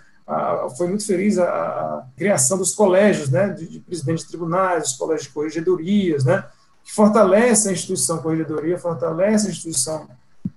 foi 0.77 0.87
muito 0.87 1.07
feliz 1.07 1.39
a, 1.39 1.45
a, 1.45 2.05
criação 2.15 2.59
dos 2.59 2.75
colégios, 2.75 3.31
né, 3.31 3.49
de, 3.49 3.67
de 3.67 3.81
presidentes 3.81 4.25
de 4.25 4.29
tribunais, 4.29 4.91
os 4.91 4.97
colégios 4.99 5.29
de 5.29 5.33
corregedorias, 5.33 6.25
né, 6.25 6.45
que 6.85 6.93
fortalece 6.93 7.71
a 7.71 7.73
instituição 7.73 8.19
corregedoria, 8.19 8.79
fortalece 8.79 9.47
a 9.47 9.51
instituição 9.51 10.09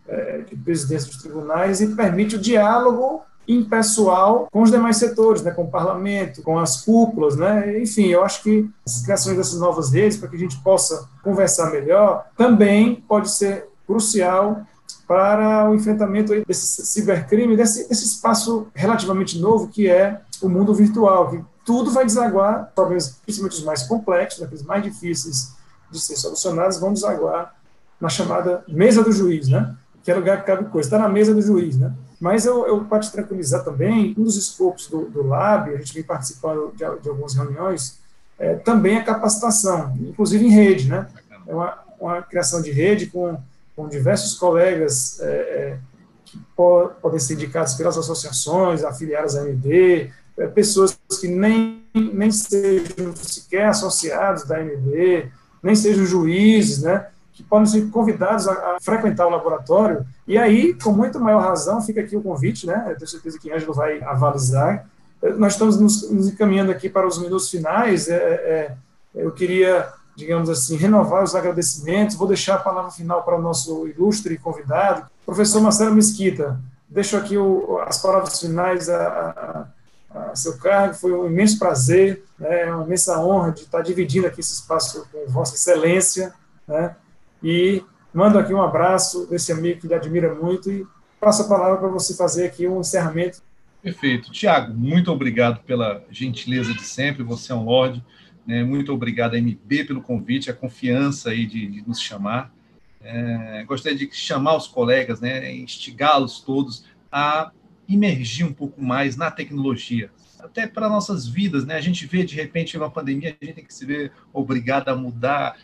é, 0.05 0.39
de 0.41 0.55
presidência 0.57 1.07
dos 1.07 1.21
tribunais 1.21 1.79
e 1.79 1.95
permite 1.95 2.35
o 2.35 2.39
diálogo 2.39 3.21
impessoal 3.47 4.49
com 4.51 4.63
os 4.63 4.69
demais 4.69 4.97
setores, 4.97 5.41
né, 5.41 5.51
com 5.51 5.63
o 5.63 5.71
parlamento, 5.71 6.43
com 6.43 6.59
as 6.59 6.81
cúpulas, 6.81 7.37
né, 7.37 7.79
enfim, 7.81 8.07
eu 8.07 8.21
acho 8.21 8.43
que 8.43 8.69
as 8.85 9.01
criações 9.01 9.37
dessas 9.37 9.59
novas 9.59 9.93
redes, 9.93 10.17
para 10.17 10.27
que 10.27 10.35
a 10.35 10.39
gente 10.39 10.61
possa 10.61 11.09
conversar 11.23 11.71
melhor, 11.71 12.27
também 12.37 12.95
pode 13.07 13.31
ser 13.31 13.69
crucial 13.87 14.61
para 15.07 15.69
o 15.69 15.75
enfrentamento 15.75 16.33
desse 16.45 16.85
cibercrime, 16.85 17.57
desse, 17.57 17.87
desse 17.87 18.05
espaço 18.05 18.67
relativamente 18.73 19.37
novo 19.37 19.67
que 19.67 19.89
é 19.89 20.21
o 20.41 20.49
mundo 20.49 20.73
virtual, 20.73 21.29
que 21.29 21.43
tudo 21.65 21.91
vai 21.91 22.05
desaguar, 22.05 22.71
problemas 22.73 23.19
principalmente 23.23 23.57
os 23.57 23.63
mais 23.63 23.83
complexos, 23.83 24.43
aqueles 24.43 24.63
mais 24.63 24.83
difíceis 24.83 25.53
de 25.91 25.99
ser 25.99 26.15
solucionados, 26.15 26.79
vão 26.79 26.93
desaguar 26.93 27.55
na 27.99 28.09
chamada 28.09 28.63
mesa 28.67 29.03
do 29.03 29.11
juiz, 29.11 29.47
né? 29.47 29.75
que 30.03 30.11
é 30.11 30.15
lugar 30.15 30.41
que 30.41 30.47
cabe 30.47 30.69
coisa, 30.69 30.87
está 30.87 30.99
na 30.99 31.07
mesa 31.07 31.33
do 31.33 31.41
juiz. 31.41 31.77
Né? 31.77 31.93
Mas 32.19 32.45
eu, 32.45 32.65
eu 32.67 32.83
para 32.83 32.99
te 32.99 33.11
tranquilizar 33.11 33.63
também, 33.63 34.13
um 34.17 34.23
dos 34.23 34.35
escopos 34.35 34.87
do, 34.87 35.05
do 35.05 35.23
Lab, 35.25 35.69
a 35.69 35.77
gente 35.77 35.93
vem 35.93 36.03
participando 36.03 36.71
de, 36.71 37.01
de 37.01 37.09
algumas 37.09 37.33
reuniões, 37.33 37.99
é, 38.37 38.55
também 38.55 38.97
a 38.97 39.03
capacitação, 39.03 39.95
inclusive 40.01 40.45
em 40.45 40.49
rede. 40.49 40.89
Né? 40.89 41.07
É 41.47 41.53
uma, 41.53 41.79
uma 41.99 42.21
criação 42.21 42.61
de 42.61 42.71
rede 42.71 43.07
com 43.07 43.37
com 43.75 43.87
diversos 43.87 44.35
colegas 44.35 45.19
é, 45.19 45.25
é, 45.25 45.77
que 46.25 46.39
po 46.55 46.91
podem 47.01 47.19
ser 47.19 47.33
indicados 47.33 47.73
pelas 47.73 47.97
associações 47.97 48.83
afiliadas 48.83 49.35
à 49.35 49.41
AMB, 49.41 50.11
é, 50.37 50.47
pessoas 50.47 50.97
que 51.19 51.27
nem, 51.27 51.83
nem 51.93 52.31
sejam 52.31 53.15
sequer 53.15 53.67
associados 53.67 54.43
da 54.45 54.57
AMB, 54.57 55.29
nem 55.61 55.75
sejam 55.75 56.05
juízes, 56.05 56.81
né, 56.81 57.07
que 57.31 57.43
podem 57.43 57.65
ser 57.65 57.89
convidados 57.89 58.47
a, 58.47 58.51
a, 58.51 58.77
frequentar 58.81 59.27
o 59.27 59.29
laboratório, 59.29 60.05
e 60.27 60.37
aí, 60.37 60.73
com 60.73 60.91
muito 60.91 61.19
maior 61.19 61.41
razão, 61.41 61.81
fica 61.81 62.01
aqui 62.01 62.15
o 62.15 62.21
convite, 62.21 62.67
né, 62.67 62.85
eu 62.89 62.97
tenho 62.97 63.07
certeza 63.07 63.39
que 63.39 63.51
Ângelo 63.51 63.73
vai 63.73 64.01
avalizar, 64.03 64.87
é, 65.21 65.33
nós 65.33 65.53
estamos 65.53 65.79
nos, 65.79 66.09
nos 66.11 66.27
encaminhando 66.27 66.71
aqui 66.71 66.89
para 66.89 67.07
os 67.07 67.17
minutos 67.19 67.49
finais, 67.49 68.07
é, 68.07 68.15
é, 68.15 68.75
eu 69.15 69.31
queria 69.31 69.87
digamos 70.15 70.49
assim, 70.49 70.75
renovar 70.75 71.23
os 71.23 71.35
agradecimentos. 71.35 72.15
Vou 72.15 72.27
deixar 72.27 72.55
a 72.55 72.59
palavra 72.59 72.91
final 72.91 73.23
para 73.23 73.37
o 73.37 73.41
nosso 73.41 73.87
ilustre 73.87 74.37
convidado, 74.37 75.07
professor 75.25 75.61
Marcelo 75.61 75.95
Mesquita. 75.95 76.59
Deixo 76.87 77.17
aqui 77.17 77.37
o, 77.37 77.79
as 77.79 78.01
palavras 78.01 78.39
finais 78.39 78.89
a, 78.89 79.67
a, 80.13 80.19
a, 80.19 80.35
seu 80.35 80.57
cargo. 80.57 80.93
Foi 80.93 81.11
um 81.11 81.25
imenso 81.25 81.57
prazer, 81.57 82.23
né, 82.37 82.65
uma 82.73 82.85
imensa 82.85 83.19
honra 83.19 83.51
de 83.51 83.61
estar 83.61 83.81
dividindo 83.81 84.27
aqui 84.27 84.41
esse 84.41 84.53
espaço 84.53 85.07
com 85.11 85.31
Vossa 85.31 85.55
Excelência. 85.55 86.33
Né, 86.67 86.95
e 87.41 87.83
mando 88.13 88.37
aqui 88.37 88.53
um 88.53 88.61
abraço 88.61 89.25
desse 89.25 89.51
amigo 89.51 89.81
que 89.81 89.87
lhe 89.87 89.93
admira 89.95 90.33
muito 90.35 90.71
e 90.71 90.85
passo 91.19 91.43
a 91.43 91.47
palavra 91.47 91.77
para 91.77 91.87
você 91.87 92.13
fazer 92.13 92.45
aqui 92.45 92.67
um 92.67 92.81
encerramento. 92.81 93.41
Perfeito. 93.81 94.31
Tiago, 94.31 94.73
muito 94.73 95.11
obrigado 95.11 95.61
pela 95.63 96.03
gentileza 96.09 96.73
de 96.73 96.83
sempre. 96.83 97.21
Você 97.23 97.51
é 97.51 97.55
um 97.55 97.65
lorde 97.65 98.03
né? 98.45 98.63
Muito 98.63 98.93
obrigado, 98.93 99.35
MB, 99.35 99.85
pelo 99.85 100.01
convite, 100.01 100.49
a 100.49 100.53
confiança 100.53 101.31
aí 101.31 101.45
de, 101.45 101.67
de 101.67 101.87
nos 101.87 101.99
chamar. 101.99 102.53
É, 103.01 103.63
gostaria 103.65 103.97
de 103.97 104.09
chamar 104.15 104.55
os 104.55 104.67
colegas, 104.67 105.19
né, 105.19 105.53
instigá-los 105.53 106.39
todos 106.39 106.85
a 107.11 107.51
imergir 107.87 108.45
um 108.45 108.53
pouco 108.53 108.81
mais 108.81 109.17
na 109.17 109.29
tecnologia, 109.29 110.09
até 110.39 110.65
para 110.65 110.87
nossas 110.87 111.27
vidas, 111.27 111.65
né? 111.65 111.75
A 111.75 111.81
gente 111.81 112.05
vê 112.05 112.23
de 112.23 112.35
repente 112.35 112.77
uma 112.77 112.89
pandemia, 112.89 113.35
a 113.41 113.45
gente 113.45 113.55
tem 113.55 113.65
que 113.65 113.73
se 113.73 113.85
ver 113.85 114.11
obrigado 114.31 114.89
a 114.89 114.95
mudar 114.95 115.57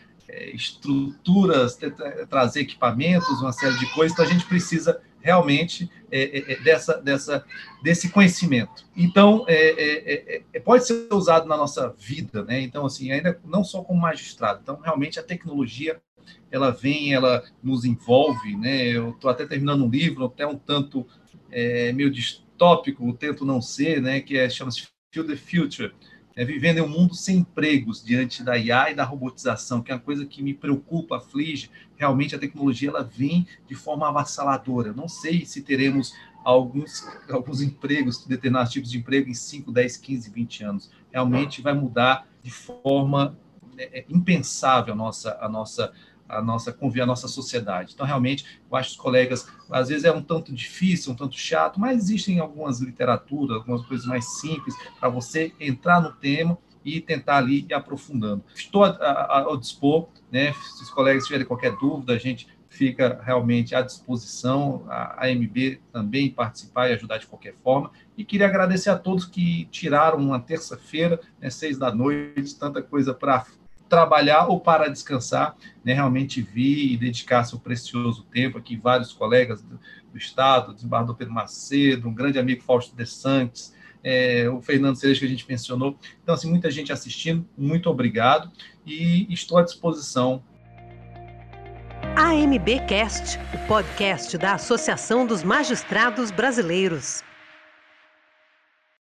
estruturas, 0.52 1.78
trazer 2.28 2.60
equipamentos, 2.60 3.40
uma 3.40 3.52
série 3.52 3.78
de 3.78 3.86
coisas. 3.94 4.12
Então 4.12 4.24
a 4.24 4.28
gente 4.28 4.46
precisa 4.46 5.00
realmente 5.20 5.90
é, 6.10 6.22
é, 6.22 6.52
é, 6.52 6.60
dessa, 6.60 7.00
dessa, 7.00 7.44
desse 7.82 8.08
conhecimento. 8.10 8.84
Então, 8.96 9.44
é, 9.46 9.54
é, 9.54 10.42
é, 10.52 10.60
pode 10.60 10.86
ser 10.86 11.08
usado 11.12 11.46
na 11.46 11.56
nossa 11.56 11.94
vida, 11.98 12.44
né? 12.44 12.60
Então, 12.60 12.86
assim, 12.86 13.12
ainda 13.12 13.38
não 13.44 13.62
só 13.62 13.82
como 13.82 14.00
magistrado. 14.00 14.60
Então, 14.62 14.80
realmente, 14.80 15.20
a 15.20 15.22
tecnologia, 15.22 16.00
ela 16.50 16.70
vem, 16.70 17.14
ela 17.14 17.44
nos 17.62 17.84
envolve, 17.84 18.56
né? 18.56 18.88
Eu 18.88 19.10
estou 19.10 19.30
até 19.30 19.46
terminando 19.46 19.84
um 19.84 19.90
livro, 19.90 20.24
até 20.24 20.46
um 20.46 20.56
tanto 20.56 21.06
meio 21.94 22.10
distópico, 22.10 23.12
tento 23.14 23.44
não 23.44 23.60
ser, 23.60 24.00
né? 24.00 24.20
Que 24.20 24.38
é, 24.38 24.48
chama-se 24.48 24.86
Feel 25.12 25.26
the 25.26 25.36
Future, 25.36 25.92
é, 26.36 26.44
vivendo 26.44 26.78
em 26.78 26.82
um 26.82 26.88
mundo 26.88 27.14
sem 27.14 27.38
empregos 27.38 28.04
diante 28.04 28.42
da 28.42 28.56
IA 28.56 28.90
e 28.90 28.94
da 28.94 29.04
robotização, 29.04 29.82
que 29.82 29.90
é 29.90 29.94
uma 29.94 30.00
coisa 30.00 30.24
que 30.24 30.42
me 30.42 30.54
preocupa, 30.54 31.16
aflige. 31.16 31.70
Realmente 31.96 32.34
a 32.34 32.38
tecnologia 32.38 32.88
ela 32.88 33.02
vem 33.02 33.46
de 33.68 33.74
forma 33.74 34.08
avassaladora. 34.08 34.92
Não 34.92 35.08
sei 35.08 35.44
se 35.44 35.62
teremos 35.62 36.14
alguns, 36.44 37.06
alguns 37.28 37.60
empregos, 37.60 38.24
determinados 38.24 38.72
tipos 38.72 38.90
de 38.90 38.98
emprego 38.98 39.28
em 39.28 39.34
5, 39.34 39.70
10, 39.72 39.96
15, 39.96 40.30
20 40.30 40.64
anos. 40.64 40.90
Realmente 41.12 41.60
vai 41.60 41.74
mudar 41.74 42.26
de 42.42 42.50
forma 42.50 43.36
é, 43.76 44.00
é 44.00 44.04
impensável 44.08 44.94
a 44.94 44.96
nossa, 44.96 45.38
a 45.40 45.48
nossa 45.48 45.92
a 46.30 46.42
nossa 46.42 46.76
a 47.00 47.06
nossa 47.06 47.28
sociedade. 47.28 47.92
Então, 47.94 48.06
realmente, 48.06 48.60
eu 48.70 48.76
acho 48.76 48.90
que 48.90 48.96
os 48.96 49.00
colegas, 49.00 49.48
às 49.70 49.88
vezes 49.88 50.04
é 50.04 50.12
um 50.12 50.22
tanto 50.22 50.52
difícil, 50.52 51.12
um 51.12 51.16
tanto 51.16 51.36
chato, 51.36 51.78
mas 51.78 51.98
existem 52.04 52.38
algumas 52.38 52.80
literaturas, 52.80 53.56
algumas 53.56 53.84
coisas 53.86 54.06
mais 54.06 54.24
simples 54.40 54.74
para 54.98 55.08
você 55.08 55.52
entrar 55.60 56.00
no 56.00 56.12
tema 56.12 56.56
e 56.84 57.00
tentar 57.00 57.38
ali 57.38 57.66
ir 57.68 57.74
aprofundando. 57.74 58.42
Estou 58.54 58.84
ao 58.84 59.56
dispor, 59.56 60.08
né? 60.30 60.52
Se 60.52 60.82
os 60.82 60.90
colegas 60.90 61.24
tiverem 61.24 61.46
qualquer 61.46 61.76
dúvida, 61.76 62.14
a 62.14 62.18
gente 62.18 62.48
fica 62.70 63.20
realmente 63.22 63.74
à 63.74 63.82
disposição, 63.82 64.86
a 64.88 65.26
AMB 65.26 65.80
também 65.92 66.30
participar 66.30 66.88
e 66.88 66.94
ajudar 66.94 67.18
de 67.18 67.26
qualquer 67.26 67.54
forma. 67.62 67.90
E 68.16 68.24
queria 68.24 68.46
agradecer 68.46 68.90
a 68.90 68.96
todos 68.96 69.24
que 69.24 69.66
tiraram 69.66 70.18
uma 70.18 70.38
terça-feira, 70.38 71.20
né, 71.40 71.50
seis 71.50 71.76
da 71.76 71.92
noite, 71.92 72.56
tanta 72.56 72.80
coisa 72.80 73.12
para 73.12 73.44
trabalhar 73.90 74.46
ou 74.46 74.60
para 74.60 74.88
descansar, 74.88 75.56
né, 75.84 75.92
realmente 75.92 76.40
vir 76.40 76.92
e 76.92 76.96
dedicar 76.96 77.44
seu 77.44 77.58
precioso 77.58 78.22
tempo 78.32 78.56
aqui, 78.56 78.76
vários 78.76 79.12
colegas 79.12 79.60
do, 79.60 79.78
do 80.10 80.16
Estado, 80.16 80.72
desembargador 80.72 81.16
Pedro 81.16 81.34
Macedo, 81.34 82.08
um 82.08 82.14
grande 82.14 82.38
amigo 82.38 82.62
Fausto 82.62 82.96
de 82.96 83.04
Santos, 83.04 83.74
é, 84.02 84.48
o 84.48 84.62
Fernando 84.62 84.96
Cerejo 84.96 85.20
que 85.20 85.26
a 85.26 85.28
gente 85.28 85.46
mencionou. 85.46 85.98
Então, 86.22 86.34
assim, 86.34 86.48
muita 86.48 86.70
gente 86.70 86.92
assistindo, 86.92 87.46
muito 87.58 87.90
obrigado 87.90 88.50
e 88.86 89.26
estou 89.28 89.58
à 89.58 89.62
disposição. 89.62 90.42
AMBcast, 92.16 93.38
o 93.52 93.66
podcast 93.66 94.38
da 94.38 94.54
Associação 94.54 95.26
dos 95.26 95.42
Magistrados 95.42 96.30
Brasileiros. 96.30 97.22